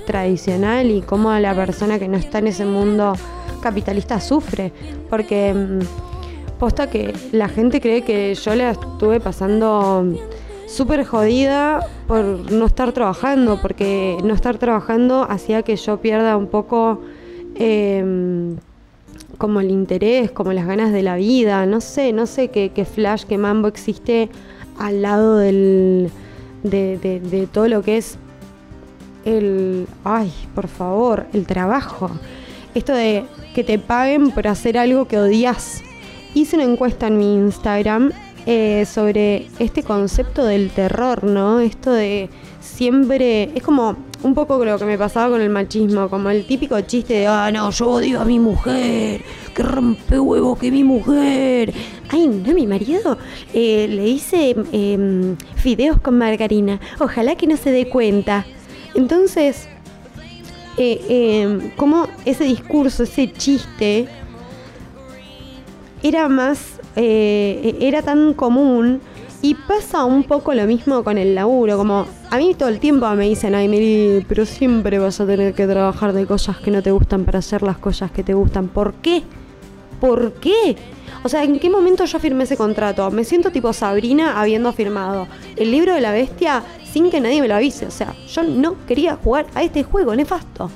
[0.06, 3.14] tradicional y cómo la persona que no está en ese mundo
[3.60, 4.72] capitalista sufre.
[5.10, 5.80] Porque em,
[6.58, 10.06] posta que la gente cree que yo la estuve pasando
[10.66, 16.46] súper jodida por no estar trabajando, porque no estar trabajando hacía que yo pierda un
[16.46, 17.02] poco...
[17.56, 18.56] Eh,
[19.36, 23.24] como el interés, como las ganas de la vida, no sé, no sé qué, flash,
[23.24, 24.28] qué mambo existe
[24.78, 26.10] al lado del,
[26.62, 28.18] de, todo lo que es
[29.24, 32.10] el, ay, por favor, el trabajo.
[32.74, 33.24] Esto de
[33.54, 35.82] que te paguen por hacer algo que odias.
[36.34, 38.12] Hice una encuesta en mi Instagram
[38.46, 41.60] eh, sobre este concepto del terror, ¿no?
[41.60, 42.28] Esto de
[42.60, 46.80] siempre, es como un poco lo que me pasaba con el machismo, como el típico
[46.80, 49.20] chiste de, ah, no, yo odio a mi mujer,
[49.54, 51.72] que rompe huevo que mi mujer.
[52.08, 53.18] Ay, no, mi marido
[53.52, 58.46] eh, le hice em, fideos con margarina, ojalá que no se dé cuenta.
[58.94, 59.68] Entonces,
[60.78, 64.08] eh, em, como ese discurso, ese chiste,
[66.02, 69.02] era más, eh, era tan común
[69.44, 73.06] y pasa un poco lo mismo con el laburo, como a mí todo el tiempo
[73.10, 76.82] me dicen, ay Miri, pero siempre vas a tener que trabajar de cosas que no
[76.82, 78.68] te gustan para hacer las cosas que te gustan.
[78.68, 79.22] ¿Por qué?
[80.00, 80.76] ¿Por qué?
[81.24, 83.10] O sea, ¿en qué momento yo firmé ese contrato?
[83.10, 87.48] Me siento tipo Sabrina habiendo firmado el libro de la bestia sin que nadie me
[87.48, 87.84] lo avise.
[87.84, 90.70] O sea, yo no quería jugar a este juego nefasto.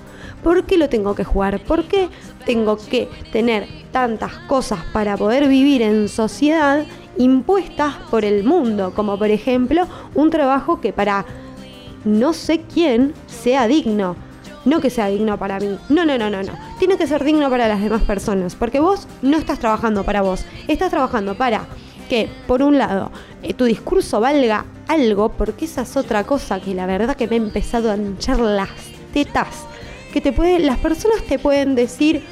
[0.44, 1.58] ¿Por qué lo tengo que jugar?
[1.64, 2.10] ¿Por qué
[2.44, 6.84] tengo que tener tantas cosas para poder vivir en sociedad
[7.18, 11.26] impuestas por el mundo, como por ejemplo un trabajo que para
[12.04, 14.16] no sé quién sea digno.
[14.64, 15.78] No que sea digno para mí.
[15.88, 16.52] No, no, no, no, no.
[16.78, 18.54] Tiene que ser digno para las demás personas.
[18.54, 20.44] Porque vos no estás trabajando para vos.
[20.66, 21.66] Estás trabajando para
[22.08, 23.10] que, por un lado,
[23.42, 27.36] eh, tu discurso valga algo, porque esa es otra cosa que la verdad que me
[27.36, 28.70] ha empezado a hinchar las
[29.12, 29.66] tetas.
[30.12, 32.22] Que te puede, las personas te pueden decir,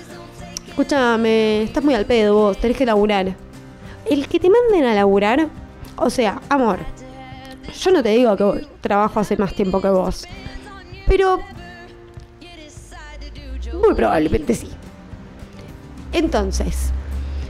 [0.69, 3.46] escúchame, estás muy al pedo vos, tenés que laburar
[4.11, 5.49] el que te manden a laburar,
[5.97, 6.79] o sea, amor,
[7.81, 10.27] yo no te digo que trabajo hace más tiempo que vos,
[11.07, 11.41] pero
[13.85, 14.69] muy probablemente sí.
[16.13, 16.93] Entonces,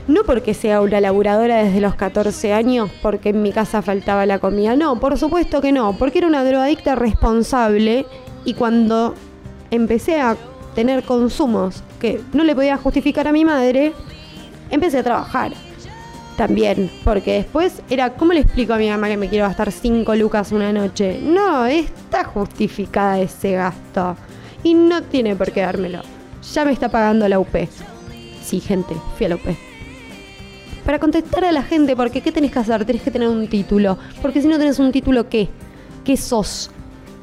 [0.07, 4.39] no porque sea una laburadora desde los 14 años, porque en mi casa faltaba la
[4.39, 8.05] comida, no, por supuesto que no, porque era una drogadicta responsable
[8.45, 9.13] y cuando
[9.71, 10.35] empecé a
[10.75, 13.93] tener consumos que no le podía justificar a mi madre,
[14.69, 15.53] empecé a trabajar
[16.37, 20.15] también, porque después era, ¿cómo le explico a mi mamá que me quiero gastar 5
[20.15, 21.19] lucas una noche?
[21.21, 24.15] No, está justificada ese gasto
[24.63, 26.01] y no tiene por qué dármelo.
[26.53, 27.67] Ya me está pagando la UP.
[28.41, 29.47] Sí, gente, fui a la UP.
[30.85, 32.85] Para contestar a la gente, porque ¿qué tenés que hacer?
[32.85, 33.97] Tenés que tener un título.
[34.21, 35.49] Porque si no tenés un título, ¿qué?
[36.05, 36.71] ¿Qué sos?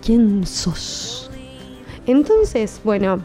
[0.05, 1.31] ¿Quién sos?
[2.07, 3.21] Entonces, bueno,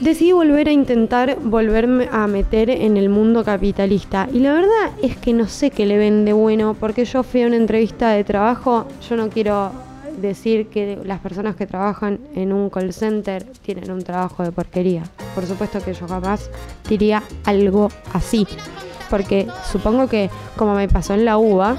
[0.00, 4.28] decidí volver a intentar volverme a meter en el mundo capitalista.
[4.32, 7.42] Y la verdad es que no sé qué le ven de bueno, porque yo fui
[7.42, 9.72] a una entrevista de trabajo, yo no quiero
[10.20, 15.02] decir que las personas que trabajan en un call center tienen un trabajo de porquería.
[15.34, 16.50] Por supuesto que yo jamás
[16.88, 18.46] diría algo así,
[19.10, 21.76] porque supongo que como me pasó en la UBA,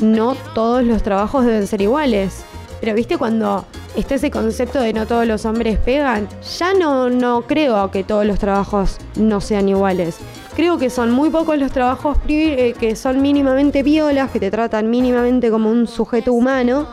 [0.00, 2.44] no todos los trabajos deben ser iguales.
[2.80, 3.64] Pero viste cuando
[3.96, 6.28] está ese concepto de no todos los hombres pegan,
[6.58, 10.18] ya no, no creo que todos los trabajos no sean iguales.
[10.54, 14.90] Creo que son muy pocos los trabajos eh, que son mínimamente violas, que te tratan
[14.90, 16.86] mínimamente como un sujeto humano.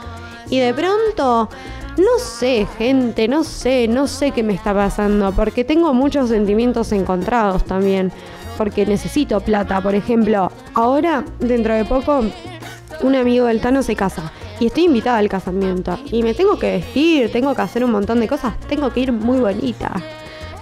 [0.50, 1.50] Y de pronto,
[1.98, 6.92] no sé, gente, no sé, no sé qué me está pasando, porque tengo muchos sentimientos
[6.92, 8.12] encontrados también,
[8.58, 9.82] porque necesito plata.
[9.82, 12.22] Por ejemplo, ahora, dentro de poco,
[13.02, 14.32] un amigo del Tano se casa
[14.64, 18.22] y estoy invitada al casamiento y me tengo que vestir, tengo que hacer un montón
[18.22, 19.92] de cosas, tengo que ir muy bonita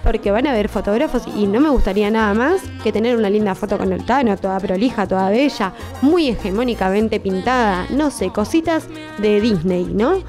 [0.04, 3.54] porque van a ver fotógrafos y no me gustaría nada más que tener una linda
[3.54, 8.88] foto con el Tano, toda prolija, toda bella, muy hegemónicamente pintada, no sé, cositas
[9.20, 10.24] de Disney, ¿no?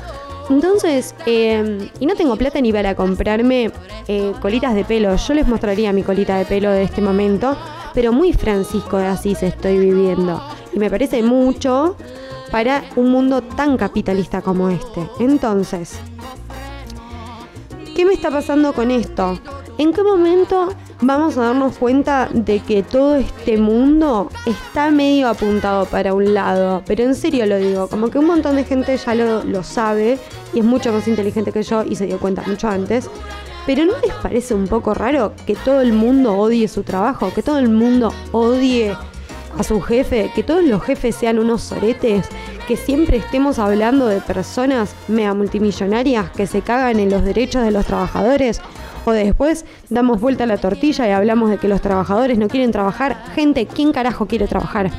[0.50, 3.70] Entonces, em, y no tengo plata ni para comprarme
[4.06, 5.16] eh, colitas de pelo.
[5.16, 7.56] Yo les mostraría mi colita de pelo de este momento,
[7.94, 10.42] pero muy Francisco de Asís estoy viviendo.
[10.74, 11.96] Y me parece mucho
[12.52, 15.08] para un mundo tan capitalista como este.
[15.18, 15.98] Entonces,
[17.96, 19.40] ¿qué me está pasando con esto?
[19.78, 20.68] ¿En qué momento
[21.00, 26.82] vamos a darnos cuenta de que todo este mundo está medio apuntado para un lado?
[26.86, 30.18] Pero en serio lo digo, como que un montón de gente ya lo, sabe
[30.52, 33.08] y es mucho más inteligente que yo y se dio cuenta mucho antes.
[33.64, 37.32] Pero ¿no les parece un poco raro que todo el mundo odie su trabajo?
[37.32, 38.94] Que todo el mundo odie
[39.58, 42.28] a su jefe, que todos los jefes sean unos soretes,
[42.66, 47.70] que siempre estemos hablando de personas mega multimillonarias que se cagan en los derechos de
[47.70, 48.60] los trabajadores
[49.04, 52.70] o después damos vuelta a la tortilla y hablamos de que los trabajadores no quieren
[52.70, 53.24] trabajar.
[53.34, 54.90] Gente, ¿quién carajo quiere trabajar?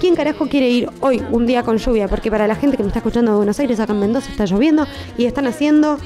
[0.00, 2.08] ¿Quién carajo quiere ir hoy, un día con lluvia?
[2.08, 4.46] Porque para la gente que me está escuchando de Buenos Aires, acá en Mendoza está
[4.46, 4.86] lloviendo
[5.18, 5.98] y están haciendo,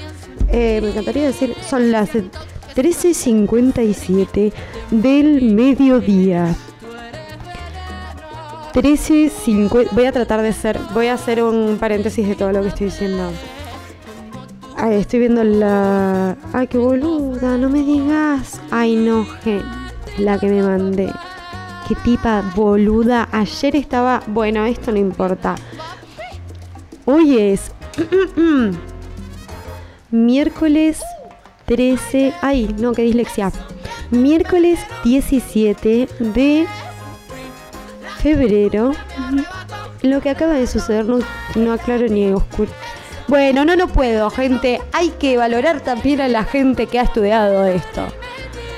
[0.51, 4.51] eh, me encantaría decir, son las 13.57
[4.91, 6.53] del mediodía.
[8.75, 12.67] 13.50, voy a tratar de ser, voy a hacer un paréntesis de todo lo que
[12.67, 13.31] estoy diciendo.
[14.91, 16.35] Estoy viendo la.
[16.51, 18.59] Ay, qué boluda, no me digas.
[18.71, 19.25] Ay, no,
[20.17, 21.09] la que me mandé.
[21.87, 23.29] Qué tipa boluda.
[23.31, 24.21] Ayer estaba.
[24.27, 25.55] Bueno, esto no importa.
[27.05, 27.71] Hoy es.
[30.11, 31.01] miércoles
[31.65, 32.33] 13.
[32.41, 33.53] Ay, no, qué dislexia.
[34.11, 36.67] Miércoles 17 de
[38.25, 38.91] febrero.
[40.01, 41.19] Lo que acaba de suceder no,
[41.55, 42.71] no aclaro ni oscuro
[43.27, 44.79] bueno, no, no puedo, gente.
[44.93, 48.05] Hay que valorar también a la gente que ha estudiado esto.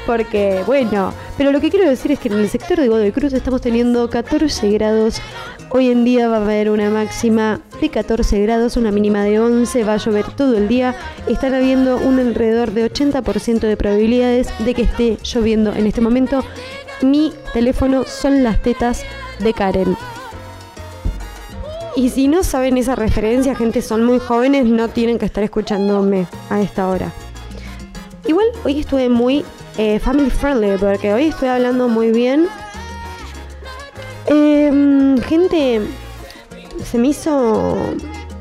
[0.05, 3.33] Porque, bueno, pero lo que quiero decir es que en el sector de Godoy Cruz
[3.33, 5.21] estamos teniendo 14 grados.
[5.69, 9.83] Hoy en día va a haber una máxima de 14 grados, una mínima de 11,
[9.83, 10.95] va a llover todo el día.
[11.27, 16.41] Están habiendo un alrededor de 80% de probabilidades de que esté lloviendo en este momento.
[17.01, 19.03] Mi teléfono son las tetas
[19.39, 19.97] de Karen.
[21.95, 26.27] Y si no saben esa referencia, gente, son muy jóvenes, no tienen que estar escuchándome
[26.49, 27.11] a esta hora.
[28.27, 29.43] Igual hoy estuve muy
[29.77, 32.47] eh, family friendly, porque hoy estoy hablando muy bien.
[34.27, 35.81] Em, gente,
[36.83, 37.77] se me hizo...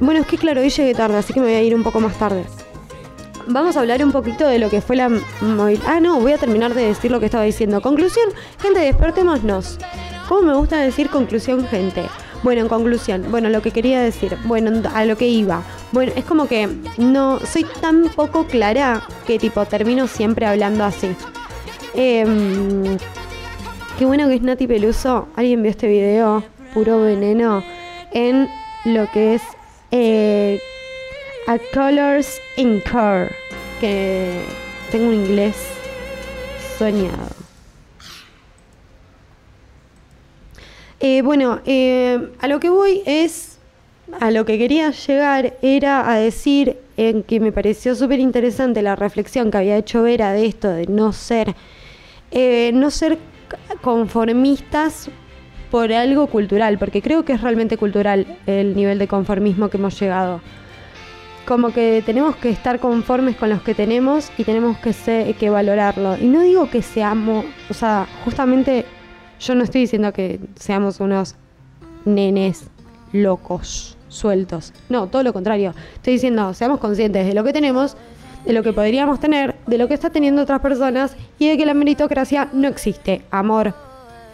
[0.01, 2.01] Bueno, es que claro, hoy llegué tarde, así que me voy a ir un poco
[2.01, 2.45] más tarde.
[3.47, 5.09] Vamos a hablar un poquito de lo que fue la
[5.87, 7.81] Ah, no, voy a terminar de decir lo que estaba diciendo.
[7.81, 8.29] Conclusión,
[8.61, 9.79] gente, despertémonos.
[10.29, 12.05] ¿Cómo me gusta decir conclusión, gente?
[12.43, 15.63] Bueno, en conclusión, bueno, lo que quería decir, bueno, a lo que iba.
[15.93, 21.09] Bueno, es como que no soy tan poco clara que tipo termino siempre hablando así.
[21.95, 22.99] Em,
[23.99, 25.29] qué bueno que es Nati Peluso.
[25.37, 26.45] Alguien vio este video,
[26.75, 27.63] puro veneno,
[28.13, 28.49] en
[28.85, 29.43] lo que es
[29.93, 30.61] eh,
[31.47, 33.31] A Colors in Car,
[33.81, 34.43] que
[34.91, 35.57] tengo un inglés
[36.79, 37.46] soñado.
[41.01, 43.59] Eh, bueno, eh, a lo que voy es,
[44.19, 48.97] a lo que quería llegar era a decir en que me pareció súper interesante la
[48.97, 51.55] reflexión que había hecho Vera de esto, de no ser,
[52.31, 53.19] eh, no ser
[53.83, 55.11] conformistas
[55.71, 60.01] por algo cultural, porque creo que es realmente cultural el nivel de conformismo que hemos
[60.01, 60.41] llegado.
[61.47, 66.17] Como que tenemos que estar conformes con los que tenemos y tenemos que, que valorarlo.
[66.17, 68.87] Y no digo que seamos, o sea, justamente
[69.41, 71.35] yo no estoy diciendo que seamos unos
[72.05, 72.69] nenes
[73.13, 74.73] locos, sueltos.
[74.89, 75.75] No, todo lo contrario.
[75.95, 77.97] Estoy diciendo, seamos conscientes de lo que tenemos,
[78.45, 81.67] de lo que podríamos tener, de lo que está teniendo otras personas y de que
[81.67, 83.23] la meritocracia no existe.
[83.31, 83.75] Amor,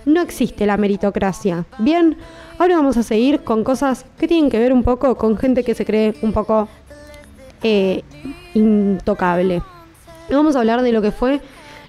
[0.05, 1.65] no existe la meritocracia.
[1.79, 2.17] Bien,
[2.59, 5.75] ahora vamos a seguir con cosas que tienen que ver un poco con gente que
[5.75, 6.69] se cree un poco
[7.63, 8.03] eh,
[8.55, 9.63] intocable.
[10.31, 11.41] Vamos a hablar de lo que fue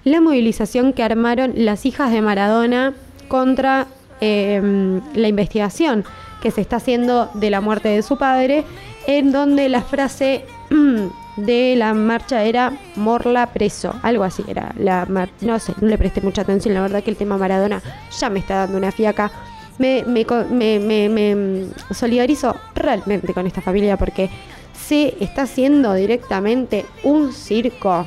[0.04, 2.94] la movilización que armaron las hijas de Maradona
[3.28, 3.88] contra
[4.22, 6.04] em, la investigación
[6.42, 8.66] que se está haciendo de la muerte de su padre,
[9.08, 10.46] en donde la frase
[11.38, 15.08] de la marcha era Morla preso, algo así era la
[15.42, 17.82] no sé, no le presté mucha atención, la verdad que el tema Maradona
[18.20, 19.32] ya me está dando una fiaca.
[19.80, 24.30] Me, me, me, me solidarizo realmente con esta familia porque
[24.74, 28.06] se está haciendo directamente un circo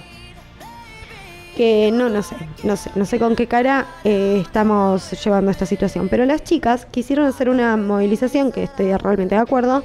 [1.57, 5.67] que no, no sé, no sé, no sé con qué cara eh, estamos llevando esta
[5.67, 6.09] situación.
[6.09, 9.83] Pero las chicas quisieron hacer una movilización, que estoy realmente de acuerdo,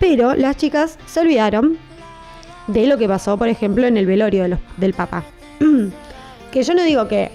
[0.00, 1.76] pero las chicas se olvidaron
[2.66, 5.22] de lo que pasó, por ejemplo, en el velorio del papá.
[6.50, 7.30] que yo no digo que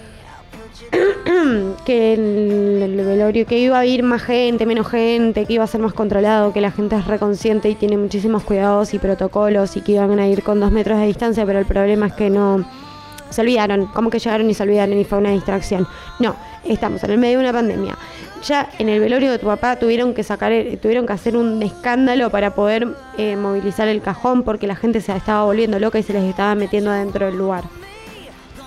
[1.86, 5.68] que en el velorio que iba a ir más gente, menos gente, que iba a
[5.68, 9.82] ser más controlado, que la gente es reconsciente y tiene muchísimos cuidados y protocolos y
[9.82, 12.66] que iban a ir con dos metros de distancia, pero el problema es que no
[13.30, 15.88] se olvidaron, como que llegaron y se olvidaron y fue una distracción.
[16.20, 17.98] No, estamos en el medio de una pandemia.
[18.46, 20.52] Ya en el velorio de tu papá tuvieron que sacar,
[20.82, 22.88] tuvieron que hacer un escándalo para poder
[23.18, 26.56] eh, movilizar el cajón porque la gente se estaba volviendo loca y se les estaba
[26.56, 27.64] metiendo adentro del lugar.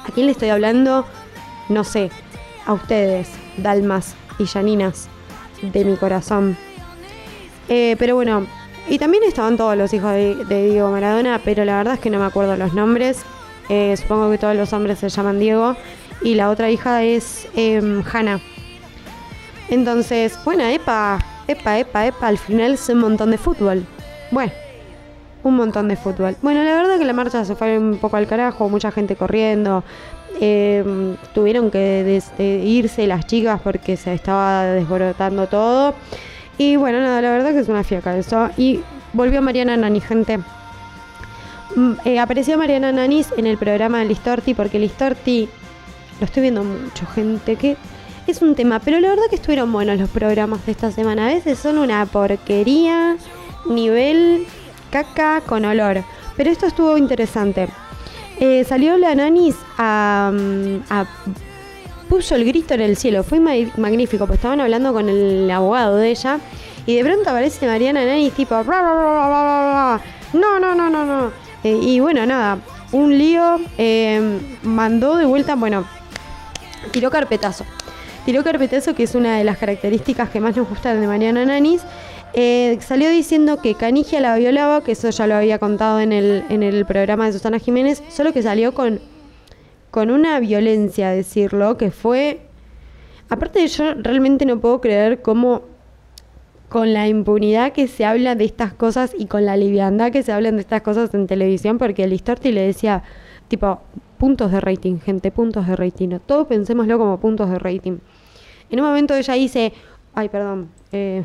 [0.07, 1.07] ¿A quién le estoy hablando?
[1.69, 2.11] No sé.
[2.67, 5.09] A ustedes, Dalmas y Yaninas
[5.63, 6.57] de mi corazón.
[7.69, 8.47] Eh, pero bueno,
[8.89, 12.11] y también estaban todos los hijos de, de Diego Maradona, pero la verdad es que
[12.11, 13.25] no me acuerdo los nombres.
[13.71, 15.77] Eh, supongo que todos los hombres se llaman Diego.
[16.23, 18.41] Y la otra hija es eh, Hannah.
[19.71, 23.87] Entonces, bueno, epa, epa, epa, epa, al final es un montón de fútbol.
[24.33, 24.53] Bueno,
[25.45, 26.37] un montón de fútbol.
[26.43, 29.85] Bueno, la verdad que la marcha se fue un poco al carajo, mucha gente corriendo.
[30.41, 32.21] Em, tuvieron que
[32.65, 35.95] irse las chicas porque se estaba desborotando todo.
[36.59, 38.51] Y bueno, nada, la verdad que es una fiaca eso.
[38.57, 38.81] Y
[39.13, 40.41] volvió Mariana Nani, gente.
[41.77, 45.49] Mm, eh, apareció Mariana Nanis en el programa de Listorti porque Listorti
[46.19, 47.77] lo estoy viendo mucho, gente, que
[48.27, 51.29] es un tema, pero la verdad que estuvieron buenos los programas de esta semana.
[51.29, 53.17] A veces son una porquería,
[53.69, 54.47] nivel
[54.91, 56.05] caca con olor.
[56.37, 57.69] Pero esto estuvo interesante.
[58.39, 61.07] Eh, salió la Nanis a, mm, a,
[62.09, 63.23] puso el grito en el cielo.
[63.23, 66.39] Fue magnífico, pues estaban hablando con el abogado de ella.
[66.87, 68.55] Y de pronto aparece Mariana Nanis tipo...
[70.33, 71.50] No, no, no, no, no.
[71.65, 72.59] Eh, y bueno, nada,
[72.93, 75.85] un lío, eh, mandó de vuelta, bueno,
[76.93, 77.65] tiró carpetazo.
[78.25, 81.83] Tiró carpetazo, que es una de las características que más nos gustan de Mariana Nanis.
[82.33, 86.45] Eh, salió diciendo que Canigia la violaba, que eso ya lo había contado en el,
[86.49, 89.01] en el programa de Susana Jiménez, solo que salió con,
[89.91, 92.41] con una violencia, decirlo, que fue...
[93.29, 95.63] Aparte yo realmente no puedo creer cómo
[96.71, 100.33] con la impunidad que se habla de estas cosas y con la liviandad que se
[100.33, 103.03] hablan de estas cosas en televisión, porque el Listorti le decía,
[103.49, 103.81] tipo,
[104.19, 106.21] puntos de rating, gente, puntos de rating.
[106.25, 107.99] Todo pensémoslo como puntos de rating.
[108.71, 109.73] En un momento ella dice,
[110.15, 111.25] ay, perdón, eh,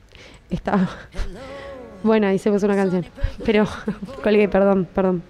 [0.50, 0.88] está...
[2.04, 3.04] Bueno, puso una canción,
[3.44, 3.66] pero
[4.22, 5.22] colgué, perdón, perdón.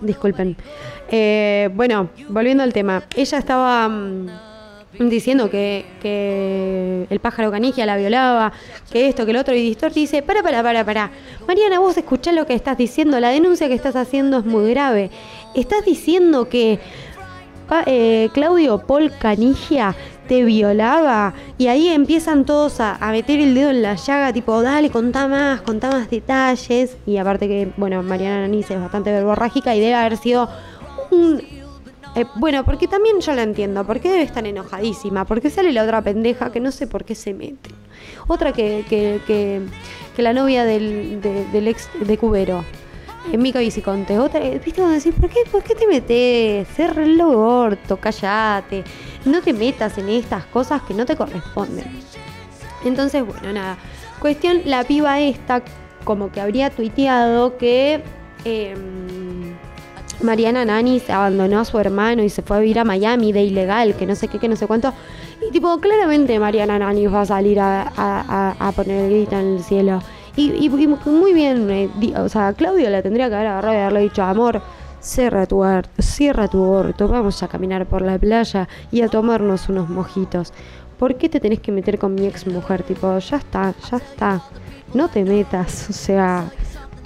[0.00, 0.56] Disculpen.
[1.08, 3.04] Eh, bueno, volviendo al tema.
[3.14, 4.51] Ella estaba...
[4.98, 8.52] Diciendo que, que, el pájaro canigia la violaba,
[8.90, 11.10] que esto, que el otro, y Distorti dice, para, para, para, para.
[11.48, 15.10] Mariana, vos escuchás lo que estás diciendo, la denuncia que estás haciendo es muy grave.
[15.54, 16.78] Estás diciendo que
[17.86, 19.94] eh, Claudio Paul Canigia
[20.28, 24.62] te violaba y ahí empiezan todos a, a, meter el dedo en la llaga, tipo,
[24.62, 26.96] dale, contá más, contá más detalles.
[27.06, 30.48] Y aparte que, bueno, Mariana Nanis es bastante verborrágica y debe haber sido
[31.10, 31.61] un
[32.14, 36.02] eh, bueno, porque también yo la entiendo, porque debe estar enojadísima, porque sale la otra
[36.02, 37.70] pendeja que no sé por qué se mete.
[38.26, 39.20] Otra que, que,
[40.14, 42.64] que, la novia del, del ex de Cubero,
[43.32, 44.18] en Mica Viciconte.
[44.18, 44.80] Otra, ¿viste?
[44.80, 46.68] Vamos a decir, ¿por qué, ¿por qué te metes?
[46.76, 48.84] Ser lo orto, callate.
[49.24, 51.86] No te metas en estas cosas que no te corresponden.
[52.84, 53.78] Entonces, bueno, nada.
[54.20, 55.62] Cuestión, la piba esta
[56.04, 58.02] como que habría tuiteado que...
[58.44, 58.74] Eh,
[60.20, 63.42] Mariana Nani se abandonó a su hermano y se fue a vivir a Miami de
[63.42, 64.92] ilegal, que no sé qué, que no sé cuánto.
[65.46, 70.02] Y tipo, claramente Mariana Nani va a salir a, poner el grito en el cielo.
[70.36, 74.22] Y, muy bien, eh, o sea, Claudio la tendría que haber agarrado y haberle dicho,
[74.22, 74.62] amor,
[75.00, 75.62] cierra tu,
[75.98, 80.52] cierra tu orto, vamos a caminar por la playa y a tomarnos unos mojitos.
[80.98, 82.82] ¿Por qué te tenés que meter con mi ex mujer?
[82.84, 84.42] Tipo, ya está, ya está.
[84.94, 86.44] No te metas, o sea,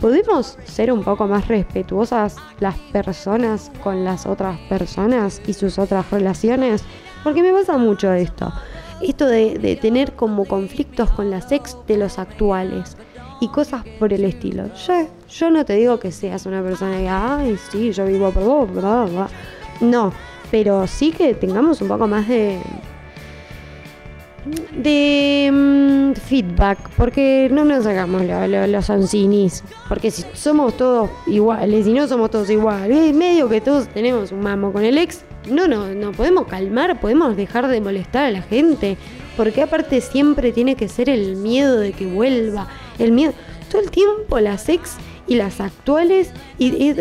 [0.00, 6.10] ¿Podemos ser un poco más respetuosas las personas con las otras personas y sus otras
[6.10, 6.84] relaciones?
[7.24, 8.52] Porque me pasa mucho esto.
[9.00, 12.96] Esto de, tener como conflictos con las ex de los actuales
[13.40, 14.64] y cosas por el estilo.
[14.86, 18.44] Yo, yo no te digo que seas una persona que, ay, sí, yo vivo por
[18.44, 19.28] vos, bla,
[19.80, 20.12] No,
[20.50, 22.60] pero sí que tengamos un poco más de,
[24.72, 31.92] de mm, feedback, porque no nos hagamos los oncinis, porque si somos todos iguales, y
[31.92, 35.88] no somos todos iguales, medio que todos tenemos un mamo con el ex, no, no,
[35.88, 38.96] no podemos calmar, podemos dejar de molestar a la gente,
[39.36, 42.68] porque aparte siempre tiene que ser el miedo de que vuelva,
[42.98, 43.32] el miedo,
[43.70, 44.96] todo el tiempo las ex
[45.26, 46.94] y las actuales, y, y,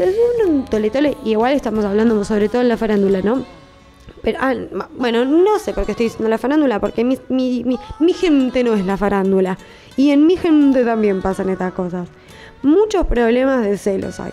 [0.70, 3.46] tole, tole, igual estamos hablando sobre todo en la farándula, ¿no?
[4.26, 4.56] Pero, ah,
[4.98, 7.64] bueno, no sé por qué estoy diciendo la farándula, porque mi, mi,
[8.00, 9.56] mi, gente no es la farándula.
[9.98, 12.10] Y en mi gente también pasan estas cosas.
[12.64, 14.32] Muchos problemas de celos hay.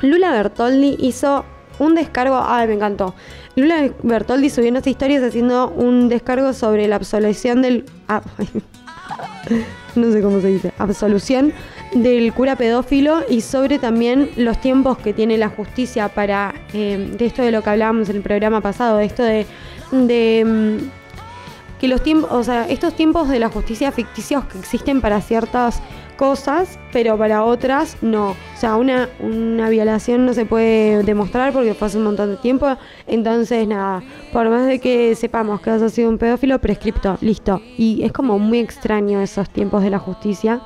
[0.00, 1.44] Lula Bertoldi hizo
[1.78, 2.40] un descargo.
[2.42, 3.14] Ay, me encantó.
[3.56, 7.84] Lula Bertoldi subió unas historias haciendo un descargo sobre la absolución del.
[8.08, 8.22] Ah,
[9.96, 10.72] no sé cómo se dice.
[10.78, 11.52] Absolución
[11.94, 17.26] del cura pedófilo y sobre también los tiempos que tiene la justicia para, eh, de
[17.26, 19.46] esto de lo que hablábamos en el programa pasado, de esto de,
[19.92, 25.00] de mm, que los tiempos, o sea, estos tiempos de la justicia ficticios que existen
[25.00, 25.80] para ciertas
[26.18, 28.30] cosas, pero para otras no.
[28.30, 32.36] O sea, una, una violación no se puede demostrar porque fue hace un montón de
[32.36, 32.66] tiempo.
[33.06, 34.02] Entonces, nada,
[34.32, 37.62] por más de que sepamos que has sido un pedófilo, prescripto, listo.
[37.78, 40.60] Y es como muy extraño esos tiempos de la justicia.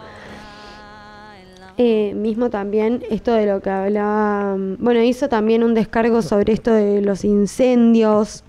[1.78, 6.52] Eh, mismo también esto de lo que hablaba, mm, bueno, hizo también un descargo sobre
[6.52, 8.44] esto de los incendios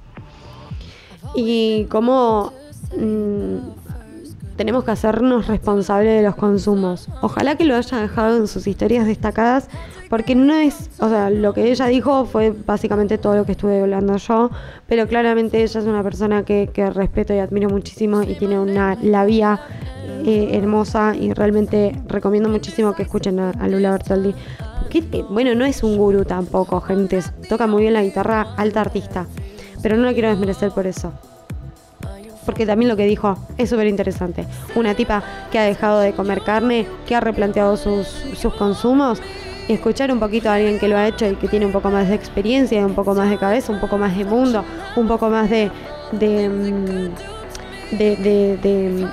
[1.35, 2.51] y cómo
[2.97, 3.57] mm,
[4.57, 7.07] tenemos que hacernos responsables de los consumos.
[7.21, 9.69] Ojalá que lo haya dejado en sus historias destacadas,
[10.13, 13.81] porque no es, o sea, lo que ella dijo fue básicamente todo lo que estuve
[13.81, 14.51] hablando yo,
[14.85, 19.25] pero claramente ella es una persona que, respeto y admiro muchísimo y tiene una la
[19.25, 19.59] vía
[20.23, 24.35] eh, hermosa y realmente recomiendo muchísimo que escuchen a, Lula Bertoldi.
[24.91, 27.23] Que, bueno, no es un gurú tampoco, gente.
[27.49, 29.25] Toca muy bien la guitarra, alta artista.
[29.81, 31.11] Pero no la quiero desmerecer por eso.
[32.45, 34.45] Porque también lo que dijo es súper interesante.
[34.75, 38.05] Una tipa que ha dejado de comer carne, que ha replanteado sus,
[38.37, 39.19] sus consumos.
[39.67, 42.09] Escuchar un poquito a alguien que lo ha hecho y que tiene un poco más
[42.09, 44.63] de experiencia, un poco más de cabeza, un poco más de mundo,
[44.95, 45.71] un poco más de,
[46.11, 49.07] de, mm, de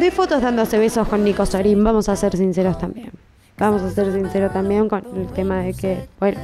[0.00, 3.10] de fotos dándose besos con Nico Sorín, vamos a ser sinceros también.
[3.56, 6.40] Vamos a ser sinceros también con el tema de que, bueno,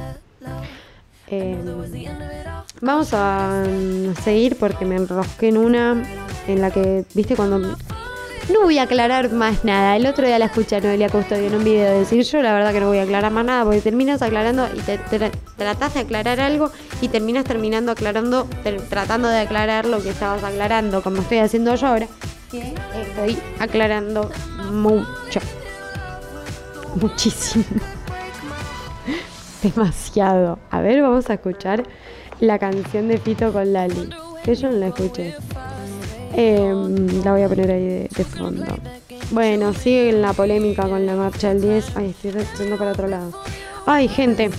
[1.27, 1.59] em,
[2.81, 3.63] vamos a
[4.23, 6.01] seguir porque me enrosqué en una
[6.47, 7.75] en la que, viste, cuando...
[8.49, 9.95] No voy a aclarar más nada.
[9.95, 12.53] El otro día la escuché a Noelia Custodio en un video de decir yo la
[12.53, 16.39] verdad que no voy a aclarar más nada porque terminas aclarando y te, de aclarar
[16.39, 18.47] algo y terminas terminando aclarando,
[18.89, 22.07] tratando de aclarar lo que estabas aclarando, como estoy haciendo yo ahora
[22.57, 24.29] estoy aclarando
[24.71, 25.39] mucho.
[26.95, 27.65] Muchísimo.
[29.63, 30.59] Demasiado.
[30.69, 31.83] A ver, vamos a escuchar
[32.39, 34.09] la canción de Fito con Lali.
[34.43, 35.35] Que yo no la escuché.
[36.33, 38.65] Em, la voy a poner ahí de, fondo.
[39.31, 41.97] Bueno, sigue la polémica con la marcha del 10.
[41.97, 43.31] Ay, estoy yendo para otro lado.
[43.85, 44.49] Ay, gente.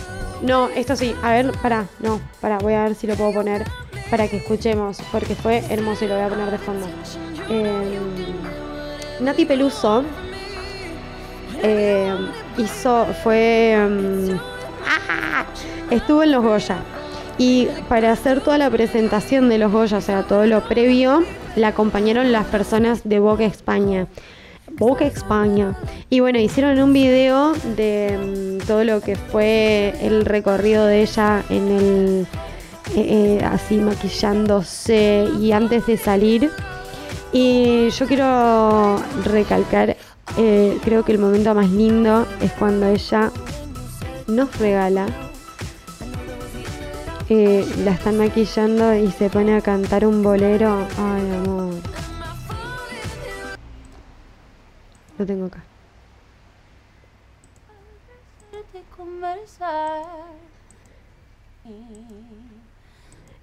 [0.43, 1.15] No, esto sí.
[1.23, 3.65] A ver, para, no, para, voy a ver si lo puedo poner
[4.11, 6.87] para que escuchemos, porque fue hermoso y lo voy a poner de fondo.
[7.49, 7.99] Eh,
[9.21, 10.05] Nati Peluso
[11.63, 12.15] eh,
[12.59, 13.79] hizo, fue,
[15.91, 16.79] estuvo en los Goya
[17.39, 21.23] y para hacer toda la presentación de los Goya, o sea, todo lo previo,
[21.57, 24.07] la acompañaron las personas de Boca España.
[24.79, 25.77] Boca España.
[26.09, 31.43] Y bueno, hicieron un video de em, todo lo que fue el recorrido de ella
[31.51, 32.27] en el
[32.97, 36.51] eh, así maquillándose y antes de salir
[37.33, 39.97] y yo quiero recalcar,
[40.37, 43.33] eh, creo que el momento más lindo es cuando ella
[44.27, 45.07] nos regala,
[47.85, 50.87] la están maquillando y se pone a cantar un bolero.
[50.99, 51.75] Ay, amor.
[55.19, 55.63] Lo tengo acá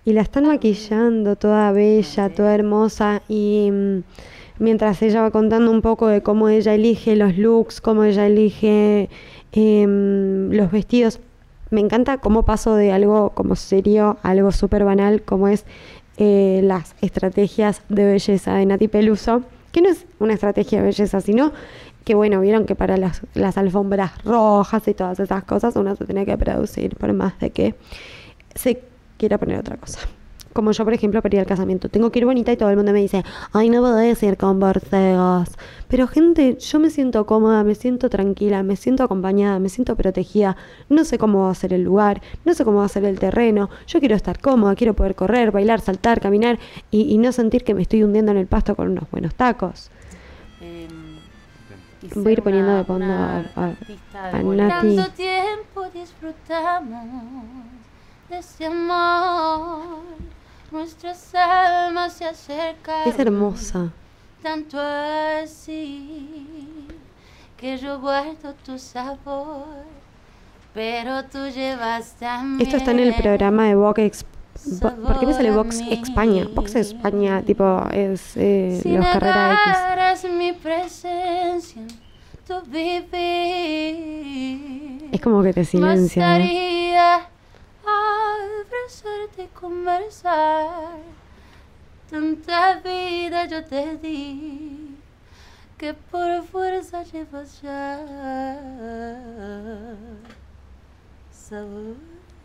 [0.06, 4.04] y la están maquillando toda bella, toda hermosa y mm,
[4.58, 9.10] mientras ella va contando un poco de cómo ella elige los looks, cómo ella elige
[9.52, 11.20] em, los vestidos.
[11.72, 15.66] Me encanta cómo paso de algo como serio a algo súper banal como es
[16.18, 21.22] eh, las estrategias de belleza de Nati Peluso, que no es una estrategia de belleza,
[21.22, 21.54] sino
[22.04, 26.06] que bueno, vieron que para las, las alfombras rojas y todas esas cosas uno se
[26.06, 27.76] tiene que producir por más de que
[28.56, 28.82] se
[29.18, 30.00] quiera poner otra cosa.
[30.60, 31.88] Como yo, por ejemplo, para ir al casamiento.
[31.88, 33.24] Tengo que ir bonita y todo el mundo me dice,
[33.54, 35.48] ay, no podés ir con borcegos.
[35.88, 40.58] Pero gente, yo me siento cómoda, me siento tranquila, me siento acompañada, me siento protegida.
[40.90, 43.20] No sé cómo va a ser el lugar, no sé cómo va a ser el
[43.20, 43.70] terreno.
[43.88, 46.60] Yo quiero estar cómoda, quiero poder correr, bailar, saltar, caminar
[46.92, 49.90] y, no sentir que me estoy hundiendo en el pasto con unos buenos tacos.
[50.60, 51.20] Em,
[52.16, 54.96] Voy a ir poniendo de fondo a, a, Nati.
[54.98, 57.06] Tanto tiempo disfrutamos
[58.30, 60.00] de ese amor.
[60.72, 63.08] Nuestras almas se acercan.
[63.08, 63.92] Es hermosa.
[64.42, 66.88] Tanto así
[67.58, 69.66] que yo guardo tu sabor.
[70.74, 72.62] Pero tú llevas también.
[72.62, 74.26] Esto está en el programa de Vox.
[74.82, 76.48] ¿Por qué me sale Vox España?
[76.54, 80.32] Vox España, tipo, es eh, los carreras X.
[80.32, 81.82] mi presencia,
[82.46, 82.56] tu
[85.12, 86.40] Es como que te silencia.
[86.40, 87.20] ¿eh?
[87.90, 90.98] Abrazarte y conversar.
[92.10, 94.96] Tanta vida yo te di
[95.78, 98.06] que por fuerza llevas ya
[101.32, 101.96] sabor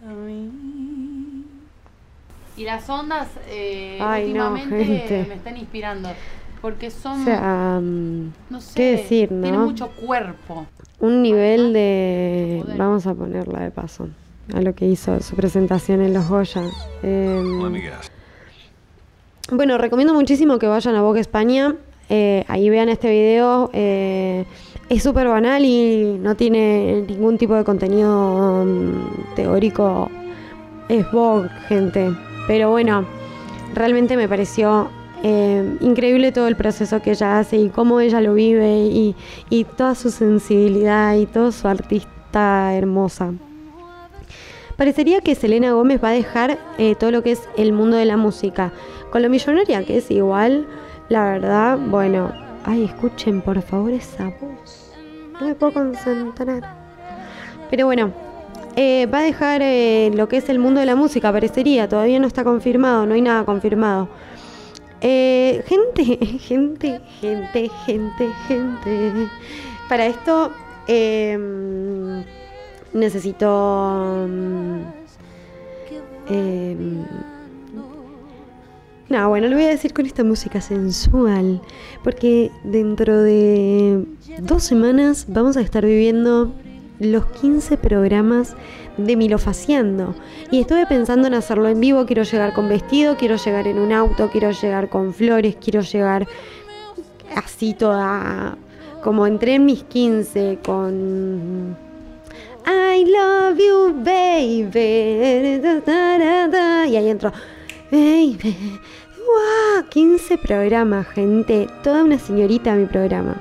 [0.06, 1.44] a mí.
[2.56, 6.10] Y las ondas eh, últimamente me están inspirando.
[6.62, 7.20] Porque son.
[7.22, 9.42] O sea, no sé, ¿qué decir, no?
[9.42, 10.66] Tiene mucho cuerpo.
[11.00, 12.64] Un nivel de.
[12.78, 14.08] Vamos a ponerla de paso
[14.52, 16.62] a lo que hizo su presentación en los Goya.
[17.02, 17.60] Em,
[19.52, 21.76] bueno, recomiendo muchísimo que vayan a Vogue España.
[22.08, 23.70] Eh, ahí vean este video.
[23.72, 24.44] Eh,
[24.88, 30.10] es súper banal y no tiene ningún tipo de contenido mm, teórico.
[30.88, 32.10] Es Vogue, gente.
[32.46, 33.06] Pero bueno,
[33.74, 34.88] realmente me pareció
[35.22, 39.14] em, increíble todo el proceso que ella hace y cómo ella lo vive y,
[39.50, 43.32] y toda su sensibilidad y toda su artista hermosa.
[44.76, 48.04] Parecería que Selena Gómez va a dejar eh, todo lo que es el mundo de
[48.04, 48.72] la música.
[49.10, 50.66] Con lo millonaria que es igual,
[51.08, 52.32] la verdad, bueno,
[52.64, 54.92] ay, escuchen por favor esa voz.
[55.40, 56.62] No me puedo concentrar.
[57.70, 58.12] Pero bueno,
[58.74, 61.88] eh, va a dejar eh, lo que es el mundo de la música, parecería.
[61.88, 64.08] Todavía no está confirmado, no hay nada confirmado.
[65.00, 66.04] gente,
[66.40, 69.28] gente, gente, gente, gente.
[69.88, 70.50] Para esto,
[70.88, 72.24] em,
[72.94, 74.26] necesito...
[74.28, 74.80] Mm,
[76.30, 77.04] em,
[79.10, 81.60] no, bueno, lo voy a decir con esta música sensual,
[82.02, 84.04] porque dentro de
[84.40, 86.52] dos semanas vamos a estar viviendo
[86.98, 88.56] los 15 programas
[88.96, 90.14] de Milofaciando.
[90.50, 93.92] Y estuve pensando en hacerlo en vivo, quiero llegar con vestido, quiero llegar en un
[93.92, 96.26] auto, quiero llegar con flores, quiero llegar
[97.36, 98.56] así toda,
[99.02, 101.76] como entré en mis 15 con
[102.66, 105.60] I love you, baby.
[106.88, 107.32] Y ahí entro,
[107.90, 108.80] baby.
[109.16, 109.84] ¡Wow!
[109.88, 111.66] 15 programas, gente.
[111.82, 113.36] Toda una señorita mi programa.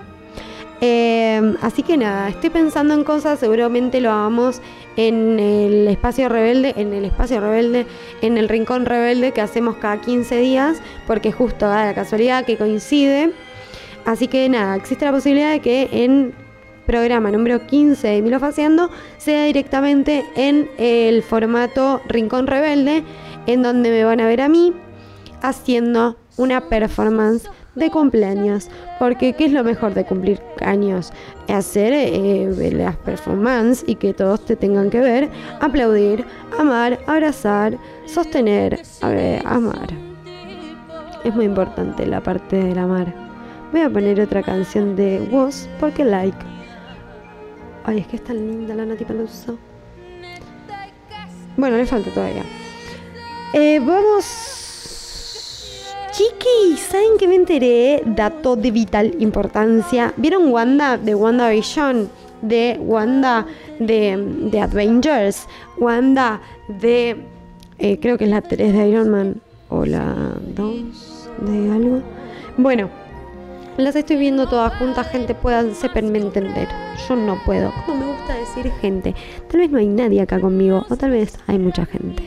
[0.86, 4.62] Em, así que nada, estoy pensando en cosas, seguramente lo hagamos
[4.98, 7.86] en el espacio rebelde, en el espacio rebelde,
[8.22, 12.58] en el rincón rebelde que hacemos cada 15 días, porque justo da la casualidad que
[12.58, 13.32] coincide.
[14.04, 16.34] Así que nada, existe la posibilidad de que en
[16.86, 23.04] programa número 15 de Milo Faciando sea directamente en el formato Rincón Rebelde,
[23.48, 24.74] en donde me van a ver a mí
[25.42, 28.70] haciendo una performance de cumpleaños.
[29.00, 31.12] Porque ¿qué es lo mejor de cumplir años?
[31.48, 35.30] Hacer eh, las performances y que todos te tengan que ver,
[35.60, 36.26] aplaudir,
[36.58, 38.82] amar, abrazar, sostener,
[39.46, 39.88] amar.
[41.24, 43.14] Es muy importante la parte del amar.
[43.72, 46.38] Voy a poner otra canción de Woz porque like.
[47.86, 49.58] Ay, es que es tan linda la Nati Peluso.
[51.58, 52.44] Bueno, le falta todavía.
[53.54, 54.26] Eh, vamos.
[56.12, 58.02] Chiqui, ¿saben que me enteré?
[58.06, 60.14] Dato de vital importancia.
[60.18, 62.10] ¿Vieron Wanda de WandaVision?
[62.42, 63.46] De Wanda
[63.80, 64.18] de,
[64.52, 65.48] de Avengers.
[65.78, 67.18] Wanda de.
[67.80, 69.42] Eh, creo que es la 3 de Iron Man.
[69.70, 70.16] O la
[70.56, 72.02] 2 de algo.
[72.58, 72.90] Bueno,
[73.78, 76.68] las estoy viendo todas juntas, gente, puedan sepanme entender.
[77.08, 77.74] Yo no puedo.
[77.86, 79.16] Como me gusta decir gente.
[79.50, 82.24] Tal vez no hay nadie acá conmigo, o tal vez hay mucha gente.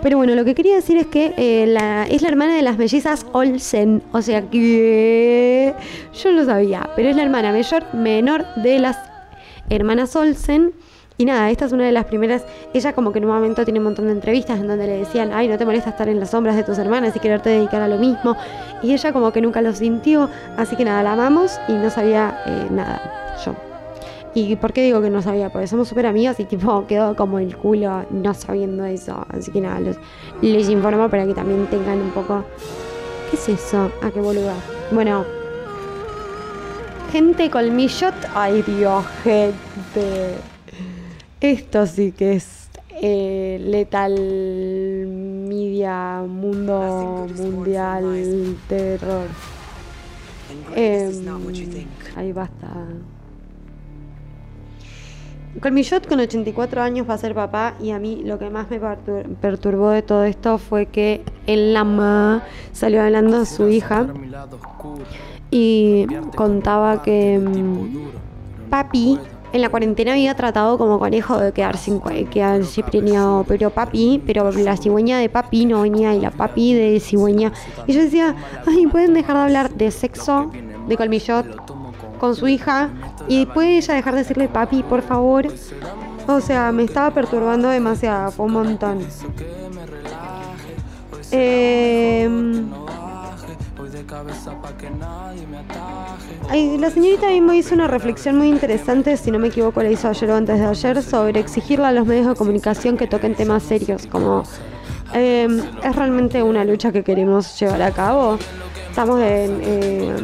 [0.00, 2.78] Pero bueno, lo que quería decir es que eh, la, es la hermana de las
[2.78, 4.02] mellizas Olsen.
[4.12, 5.74] O sea que
[6.14, 8.96] yo lo sabía, pero es la hermana mayor, menor de las
[9.68, 10.72] hermanas Olsen.
[11.18, 12.44] Y nada, esta es una de las primeras.
[12.72, 15.32] Ella, como que en un momento tiene un montón de entrevistas en donde le decían,
[15.32, 17.88] ay, no te molesta estar en las sombras de tus hermanas y quererte dedicar a
[17.88, 18.36] lo mismo.
[18.82, 20.28] Y ella, como que nunca lo sintió.
[20.56, 23.54] Así que nada, la amamos y no sabía eh, nada, yo.
[24.34, 25.50] ¿Y por qué digo que no sabía?
[25.50, 29.26] Porque somos súper amigas y tipo quedó como el culo no sabiendo eso.
[29.28, 29.78] Así que nada,
[30.40, 32.42] les informo para que también tengan un poco...
[33.30, 33.90] ¿Qué es eso?
[34.02, 34.54] Ah, qué boluda.
[34.90, 35.24] Bueno.
[37.10, 38.14] Gente colmillot.
[38.34, 40.51] Ay Dios, gente.
[41.42, 42.68] Esto sí que es
[43.02, 44.12] eh, letal
[45.48, 49.26] media, mundo mundial, terror.
[50.76, 51.10] Eh,
[52.14, 52.68] ahí basta.
[55.60, 58.78] Colmillot con 84 años va a ser papá y a mí lo que más me
[59.40, 64.06] perturbó de todo esto fue que el lama salió hablando a su hija
[65.50, 66.06] y
[66.36, 69.18] contaba que mm, papi
[69.52, 72.00] en la cuarentena había tratado como conejo de quedar sin
[72.90, 77.52] preñado, pero papi, pero la cigüeña de papi no venía y la papi de cigüeña.
[77.86, 78.34] Y yo decía,
[78.66, 80.50] ay, pueden dejar de hablar de sexo,
[80.88, 81.72] de colmillot,
[82.18, 82.90] con su hija
[83.28, 85.46] y puede ella dejar de decirle papi, por favor.
[86.28, 89.00] O sea, me estaba perturbando demasiado, fue un montón.
[91.32, 92.28] Eh,
[96.78, 100.30] la señorita mismo hizo una reflexión muy interesante, si no me equivoco la hizo ayer
[100.30, 104.06] o antes de ayer, sobre exigirle a los medios de comunicación que toquen temas serios,
[104.06, 104.44] como
[105.14, 105.48] eh,
[105.82, 108.38] es realmente una lucha que queremos llevar a cabo.
[108.88, 110.14] Estamos en, eh,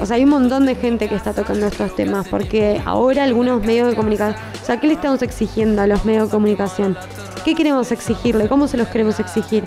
[0.00, 3.62] o sea, hay un montón de gente que está tocando estos temas, porque ahora algunos
[3.62, 6.96] medios de comunicación, o sea, ¿qué le estamos exigiendo a los medios de comunicación?
[7.44, 8.48] ¿Qué queremos exigirle?
[8.48, 9.64] ¿Cómo se los queremos exigir?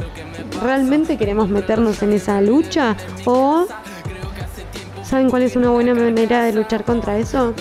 [0.62, 2.96] ¿Realmente queremos meternos en esa lucha?
[3.26, 3.66] ¿O
[5.04, 7.54] saben cuál es una buena manera de luchar contra eso?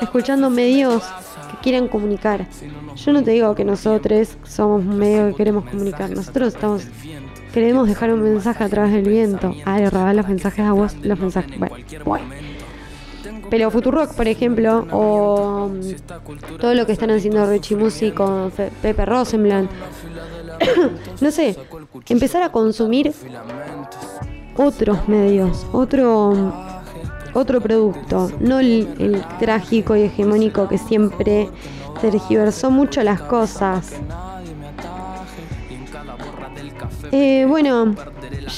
[0.00, 1.02] Escuchando medios
[1.50, 2.46] que quieran comunicar.
[2.96, 6.10] Yo no te digo que nosotros somos un medio que queremos comunicar.
[6.10, 6.86] Nosotros estamos
[7.54, 9.54] Queremos dejar un mensaje a través del viento.
[9.64, 11.56] Ah, de robar los mensajes a vos, los mensajes.
[11.56, 12.24] Bueno, bueno.
[13.50, 19.04] Pero Futurock, por ejemplo, o mm, todo lo que están haciendo Richie Musi con Pepe
[19.04, 19.70] Rosenblatt.
[21.20, 21.56] no sé,
[22.08, 23.12] empezar a consumir
[24.56, 26.52] otros medios, otro
[27.34, 31.50] otro producto, no el, trágico y hegemónico que siempre
[32.00, 33.92] tergiversó mucho las cosas.
[37.16, 37.94] Eh, bueno,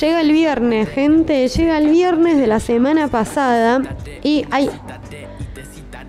[0.01, 1.47] llega el viernes, gente.
[1.47, 3.83] Llega el viernes de la semana pasada.
[4.23, 4.71] Y hay.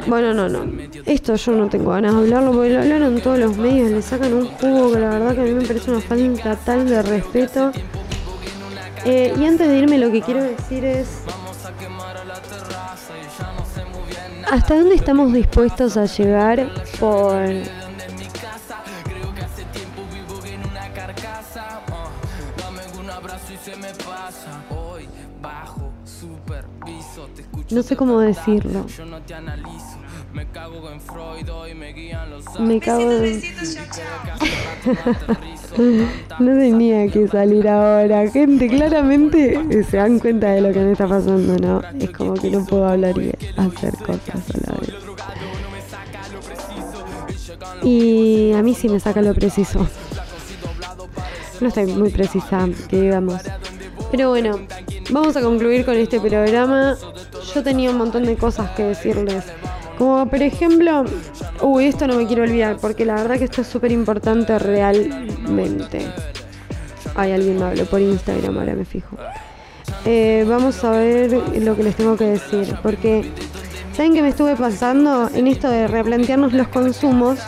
[0.07, 0.65] Bueno, no, no.
[1.05, 3.91] Esto yo no tengo ganas de hablarlo porque lo hablaron todos los medios.
[3.91, 6.87] Le sacan un jugo que la verdad que a mí me parece una falta tal
[6.87, 7.73] de respeto.
[9.03, 11.23] Eh, y antes de irme, lo que quiero decir es.
[14.49, 17.41] ¿Hasta dónde estamos dispuestos a llegar por
[27.69, 28.85] No sé cómo decirlo.
[32.59, 33.41] Me cago en...
[36.39, 38.29] no tenía que salir ahora.
[38.29, 41.81] Gente, claramente se dan cuenta de lo que me está pasando, ¿no?
[41.99, 44.93] Es como que no puedo hablar y hacer cosas a la vez.
[47.83, 49.87] Y a mí sí me saca lo preciso.
[51.59, 53.41] No estoy muy precisa, que digamos.
[54.11, 54.59] Pero bueno,
[55.09, 56.95] vamos a concluir con este programa.
[57.53, 59.43] Yo tenía un montón de cosas que decirles.
[59.97, 61.03] Como por ejemplo,
[61.61, 66.07] uy, esto no me quiero olvidar porque la verdad que esto es súper importante realmente.
[67.15, 69.17] Hay alguien me habló por Instagram, ahora me fijo.
[70.05, 72.75] Eh, vamos a ver lo que les tengo que decir.
[72.83, 73.29] Porque,
[73.93, 77.39] ¿saben qué me estuve pasando en esto de replantearnos los consumos?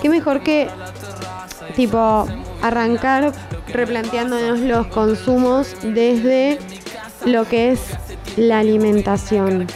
[0.00, 0.68] Qué mejor que,
[1.76, 2.26] tipo,
[2.62, 3.32] arrancar
[3.72, 6.58] replanteándonos los consumos desde
[7.24, 7.80] lo que es
[8.36, 9.66] la alimentación.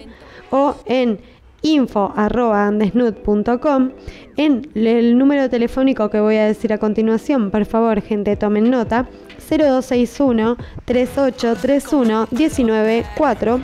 [0.51, 1.19] o en
[1.61, 3.91] info.andesnut.com
[4.37, 7.51] en el número telefónico que voy a decir a continuación.
[7.51, 9.09] Por favor, gente, tomen nota.
[9.49, 10.55] 0261
[10.85, 13.61] 3831 194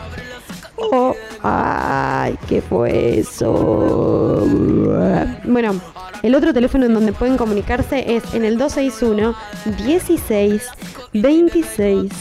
[0.92, 4.46] o ay, ¿qué fue eso?
[5.46, 5.80] Bueno,
[6.24, 9.36] el otro teléfono en donde pueden comunicarse es en el 261
[9.86, 10.64] 16
[11.14, 12.12] 26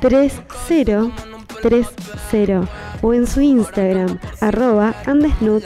[0.00, 2.68] 3030
[3.02, 5.64] o en su Instagram arroba andesnut.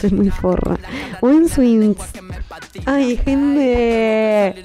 [0.00, 0.78] Soy muy forra.
[1.20, 2.42] O en su Instagram
[2.86, 4.64] ay gente.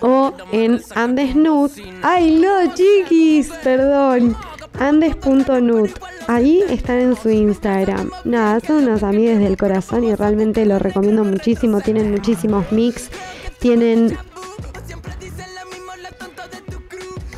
[0.00, 1.72] O en andesnut.
[2.02, 4.36] Ay no chiquis perdón
[4.78, 5.90] andes.nut
[6.26, 8.10] ahí están en su Instagram.
[8.24, 11.80] Nada son unas amigas del corazón y realmente lo recomiendo muchísimo.
[11.80, 13.10] Tienen muchísimos mix.
[13.58, 14.16] Tienen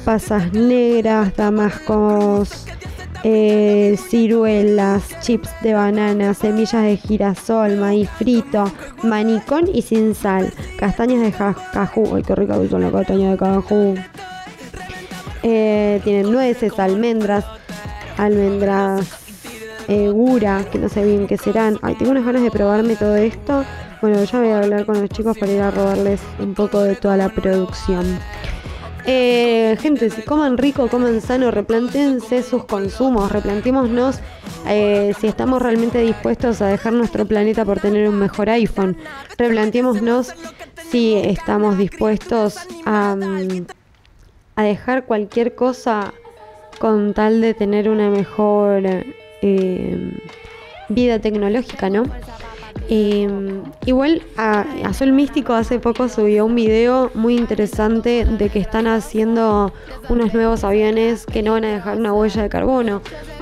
[0.05, 2.67] pasas negras, damascos,
[3.25, 11.21] eh, ciruelas, chips de banana, semillas de girasol, maíz frito, manicón y sin sal, castañas
[11.21, 13.97] de cajú, ay qué rica son las castañas de cajú.
[15.43, 17.45] Eh, tienen nueces, almendras,
[18.17, 19.07] almendras
[19.89, 21.79] eh, gura, que no sé bien qué serán.
[21.83, 23.65] Ay, tengo unas ganas de probarme todo esto.
[24.01, 26.95] Bueno, ya voy a hablar con los chicos para ir a robarles un poco de
[26.95, 28.19] toda la producción.
[29.07, 34.21] Eh, gente, si coman rico, coman sano, replantense sus consumos, replantémonos
[34.67, 38.99] eh, si estamos realmente dispuestos a dejar nuestro planeta por tener un mejor iPhone.
[39.39, 40.35] Replantémonos
[40.91, 43.67] si estamos dispuestos a, mm,
[44.59, 46.13] a dejar cualquier cosa
[46.81, 48.83] con tal de tener una mejor
[49.41, 50.19] eh,
[50.89, 52.03] vida tecnológica, ¿no?
[52.89, 58.89] Em, igual a, Azul Místico hace poco subió un video muy interesante de que están
[58.89, 59.73] haciendo
[60.09, 63.01] unos nuevos aviones que no van a dejar una huella de carbono.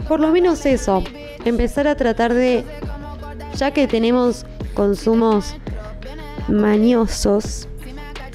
[0.09, 1.03] Por lo menos eso,
[1.47, 2.63] empezar a tratar de,
[3.55, 4.45] ya que tenemos
[4.75, 5.55] consumos
[6.49, 7.69] mañosos,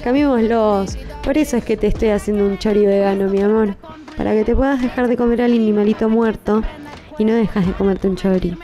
[0.02, 0.98] cambiémoslos.
[1.24, 3.76] Por eso es que te estoy haciendo un chori vegano, mi amor.
[4.16, 6.62] Para que te puedas dejar de comer al animalito muerto
[7.18, 8.56] y no dejas de comerte un chori.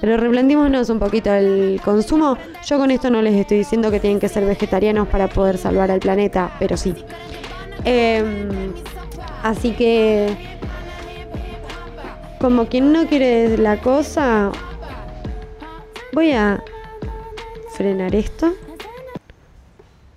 [0.00, 2.38] Pero replantémonos un poquito el consumo.
[2.66, 5.90] Yo con esto no les estoy diciendo que tienen que ser vegetarianos para poder salvar
[5.90, 6.94] al planeta, pero sí.
[7.84, 8.72] Em,
[9.42, 10.34] así que,
[12.40, 14.50] como quien no quiere la cosa,
[16.12, 16.62] voy a
[17.74, 18.54] frenar esto.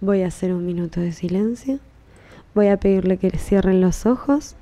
[0.03, 1.79] Voy a hacer un minuto de silencio.
[2.53, 4.57] Voy a pedirle que cierren los ojos,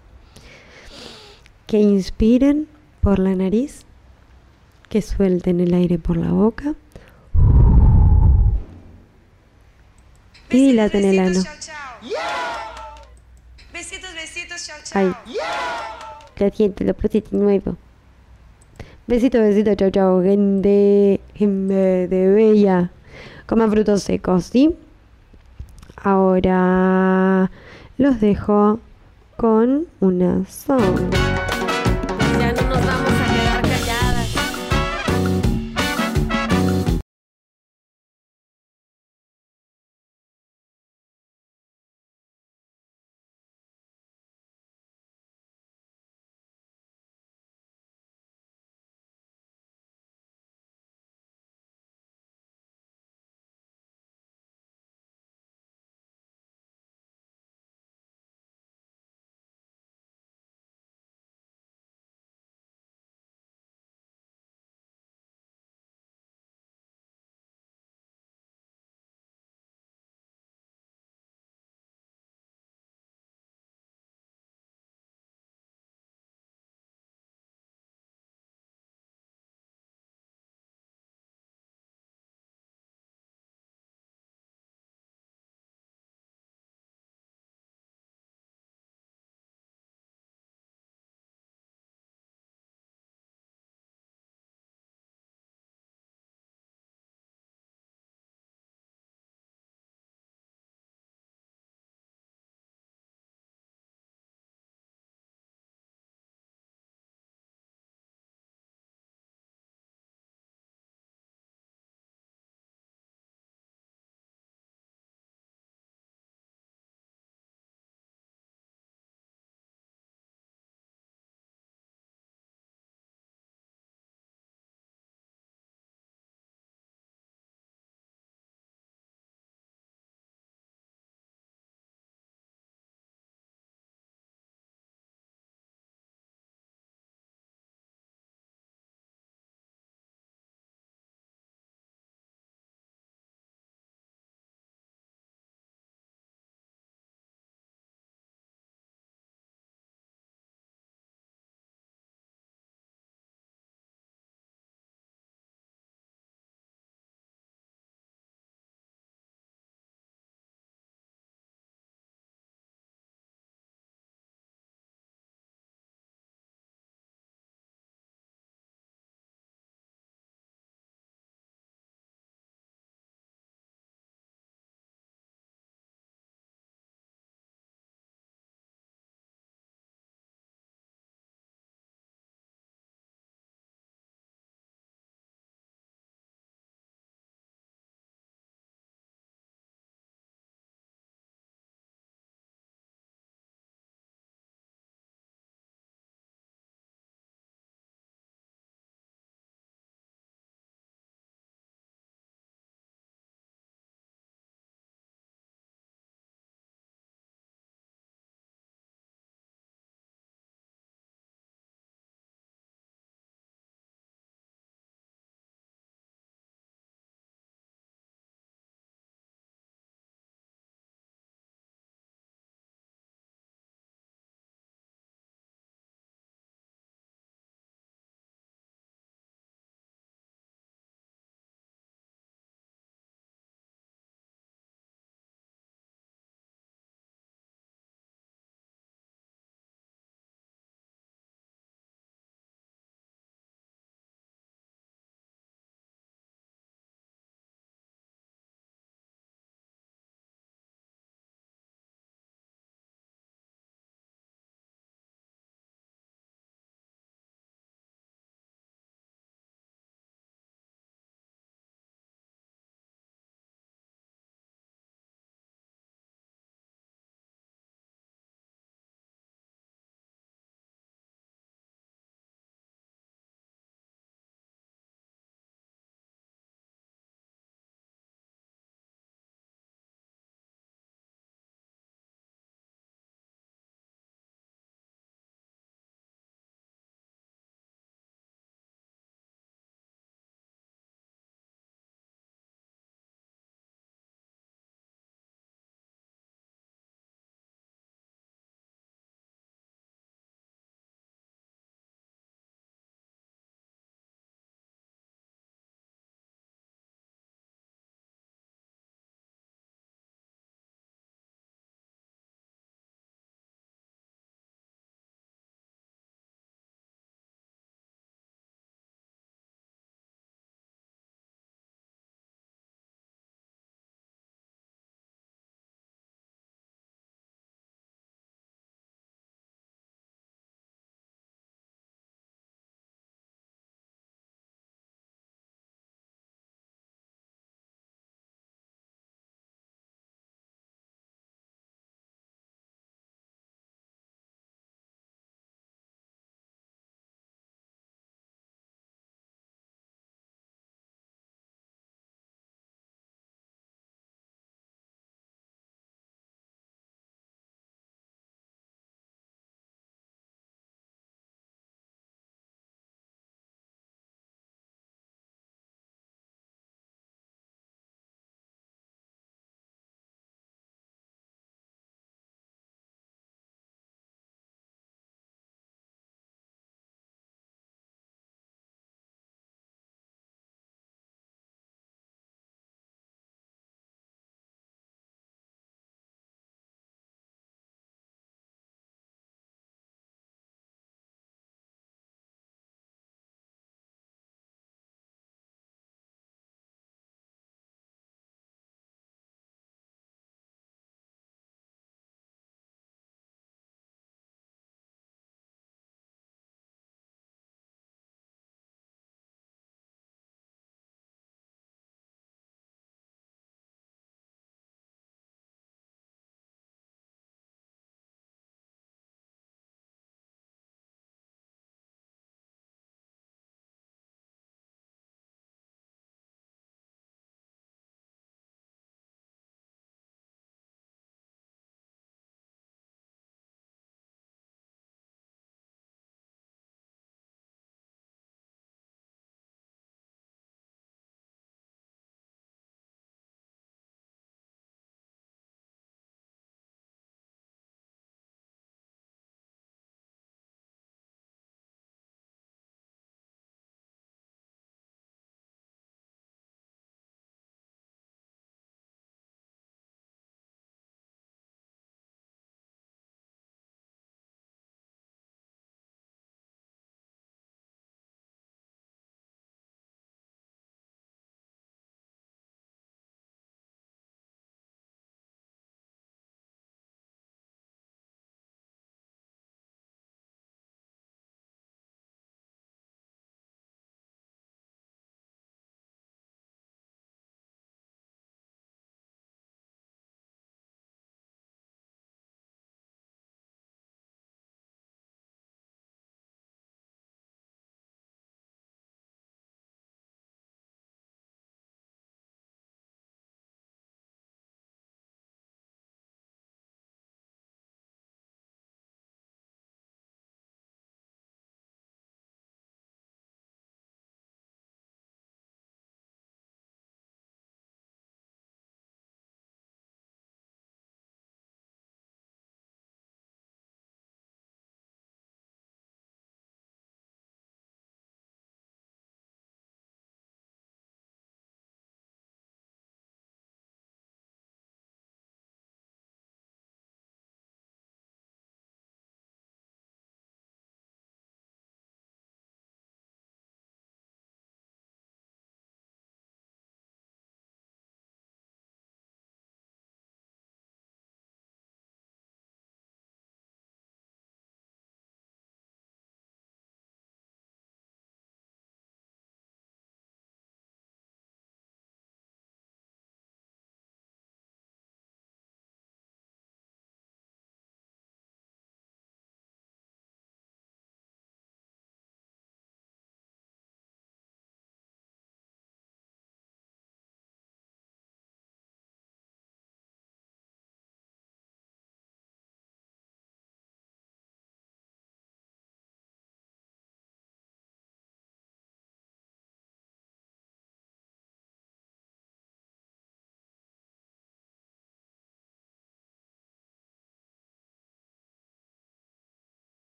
[1.66, 2.68] que inspiren
[3.02, 3.82] por la nariz
[4.88, 6.76] que suelten el aire por la boca
[10.52, 11.42] y dilaten el ano.
[13.74, 15.18] Besitos, besitos, chao, chao.
[16.38, 17.78] Lo siento, lo puse nuevo.
[19.08, 22.92] Besito, besito, chao, chao, gente, gente de bella.
[23.48, 24.78] Coman frutos secos, ¿sí?
[26.04, 27.52] Ahora
[27.98, 28.80] los dejo
[29.38, 31.51] con una song.